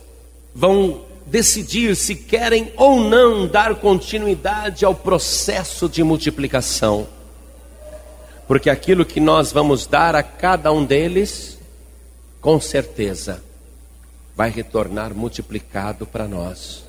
vão 0.53 1.05
decidir 1.25 1.95
se 1.95 2.15
querem 2.15 2.71
ou 2.75 3.01
não 3.01 3.47
dar 3.47 3.75
continuidade 3.75 4.85
ao 4.85 4.93
processo 4.93 5.89
de 5.89 6.03
multiplicação 6.03 7.07
porque 8.47 8.69
aquilo 8.69 9.05
que 9.05 9.19
nós 9.19 9.51
vamos 9.51 9.87
dar 9.87 10.15
a 10.15 10.21
cada 10.21 10.71
um 10.71 10.85
deles, 10.85 11.57
com 12.39 12.59
certeza, 12.59 13.43
vai 14.35 14.49
retornar 14.49 15.13
multiplicado 15.13 16.05
para 16.05 16.27
nós. 16.27 16.84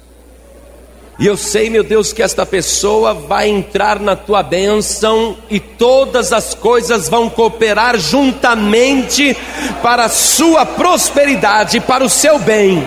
E 1.18 1.26
eu 1.26 1.36
sei, 1.36 1.70
meu 1.70 1.82
Deus, 1.82 2.12
que 2.12 2.22
esta 2.22 2.44
pessoa 2.44 3.14
vai 3.14 3.48
entrar 3.48 3.98
na 3.98 4.14
tua 4.14 4.42
bênção 4.42 5.38
e 5.48 5.58
todas 5.58 6.30
as 6.30 6.54
coisas 6.54 7.08
vão 7.08 7.30
cooperar 7.30 7.98
juntamente 7.98 9.34
para 9.82 10.04
a 10.04 10.08
sua 10.10 10.66
prosperidade, 10.66 11.80
para 11.80 12.04
o 12.04 12.10
seu 12.10 12.38
bem. 12.38 12.86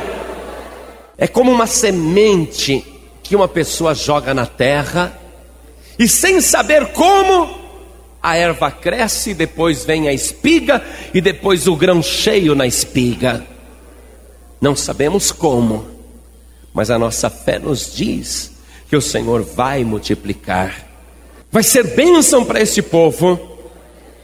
É 1.18 1.27
como 1.27 1.51
uma 1.51 1.65
semente 1.65 2.85
que 3.23 3.35
uma 3.35 3.47
pessoa 3.47 3.95
joga 3.95 4.31
na 4.31 4.45
terra 4.45 5.19
e 5.97 6.07
sem 6.07 6.39
saber 6.39 6.93
como, 6.93 7.49
a 8.22 8.38
erva 8.38 8.69
cresce, 8.69 9.34
depois 9.34 9.84
vem 9.84 10.07
a 10.07 10.14
espiga 10.14 10.84
e 11.14 11.19
depois 11.19 11.68
o 11.68 11.76
grão 11.76 12.01
cheio 12.03 12.53
na 12.53 12.68
espiga. 12.68 13.43
Não 14.61 14.76
sabemos 14.76 15.31
como, 15.31 15.99
mas 16.80 16.89
a 16.89 16.97
nossa 16.97 17.30
fé 17.30 17.60
nos 17.60 17.93
diz 17.93 18.53
que 18.89 18.95
o 18.95 19.01
Senhor 19.01 19.43
vai 19.43 19.84
multiplicar. 19.84 20.73
Vai 21.51 21.61
ser 21.61 21.84
bênção 21.93 22.45
para 22.45 22.61
este 22.61 22.81
povo 22.81 23.38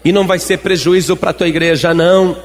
e 0.06 0.14
não 0.14 0.26
vai 0.26 0.40
ser 0.40 0.60
prejuízo 0.60 1.18
para 1.18 1.32
a 1.32 1.34
tua 1.34 1.50
igreja, 1.50 1.94
não. 1.94 2.38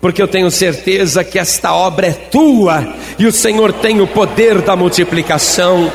Porque 0.00 0.20
eu 0.20 0.26
tenho 0.26 0.50
certeza 0.50 1.22
que 1.22 1.38
esta 1.38 1.72
obra 1.72 2.08
é 2.08 2.12
tua 2.12 2.96
e 3.16 3.26
o 3.26 3.32
Senhor 3.32 3.72
tem 3.72 4.00
o 4.00 4.08
poder 4.08 4.60
da 4.60 4.74
multiplicação 4.74 5.88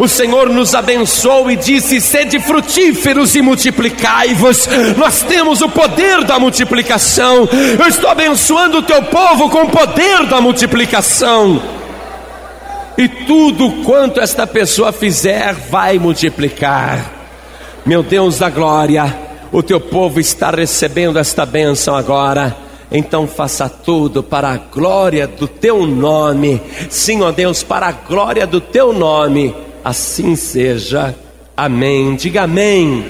o 0.00 0.08
Senhor 0.08 0.48
nos 0.48 0.76
abençoou 0.76 1.50
e 1.50 1.56
disse: 1.56 2.00
sede 2.00 2.38
frutíferos 2.38 3.34
e 3.34 3.42
multiplicai-vos. 3.42 4.68
Nós 4.96 5.22
temos 5.22 5.60
o 5.60 5.68
poder 5.68 6.22
da 6.22 6.38
multiplicação. 6.38 7.48
Eu 7.76 7.86
estou 7.86 8.08
abençoando 8.08 8.78
o 8.78 8.82
teu 8.82 9.02
povo 9.02 9.50
com 9.50 9.62
o 9.62 9.70
poder 9.70 10.26
da 10.26 10.40
multiplicação. 10.40 11.78
E 12.98 13.08
tudo 13.08 13.84
quanto 13.84 14.20
esta 14.20 14.46
pessoa 14.46 14.90
fizer 14.90 15.54
vai 15.54 15.98
multiplicar. 15.98 17.12
Meu 17.86 18.02
Deus 18.02 18.38
da 18.38 18.50
glória, 18.50 19.16
o 19.52 19.62
teu 19.62 19.80
povo 19.80 20.18
está 20.18 20.50
recebendo 20.50 21.18
esta 21.18 21.46
bênção 21.46 21.94
agora. 21.94 22.56
Então 22.90 23.28
faça 23.28 23.68
tudo 23.68 24.22
para 24.22 24.50
a 24.50 24.56
glória 24.56 25.26
do 25.28 25.46
teu 25.46 25.86
nome. 25.86 26.60
Sim, 26.90 27.22
ó 27.22 27.30
Deus, 27.30 27.62
para 27.62 27.86
a 27.86 27.92
glória 27.92 28.46
do 28.46 28.60
teu 28.60 28.92
nome 28.92 29.54
assim 29.84 30.36
seja. 30.36 31.14
Amém. 31.56 32.14
Diga 32.14 32.42
amém. 32.42 33.06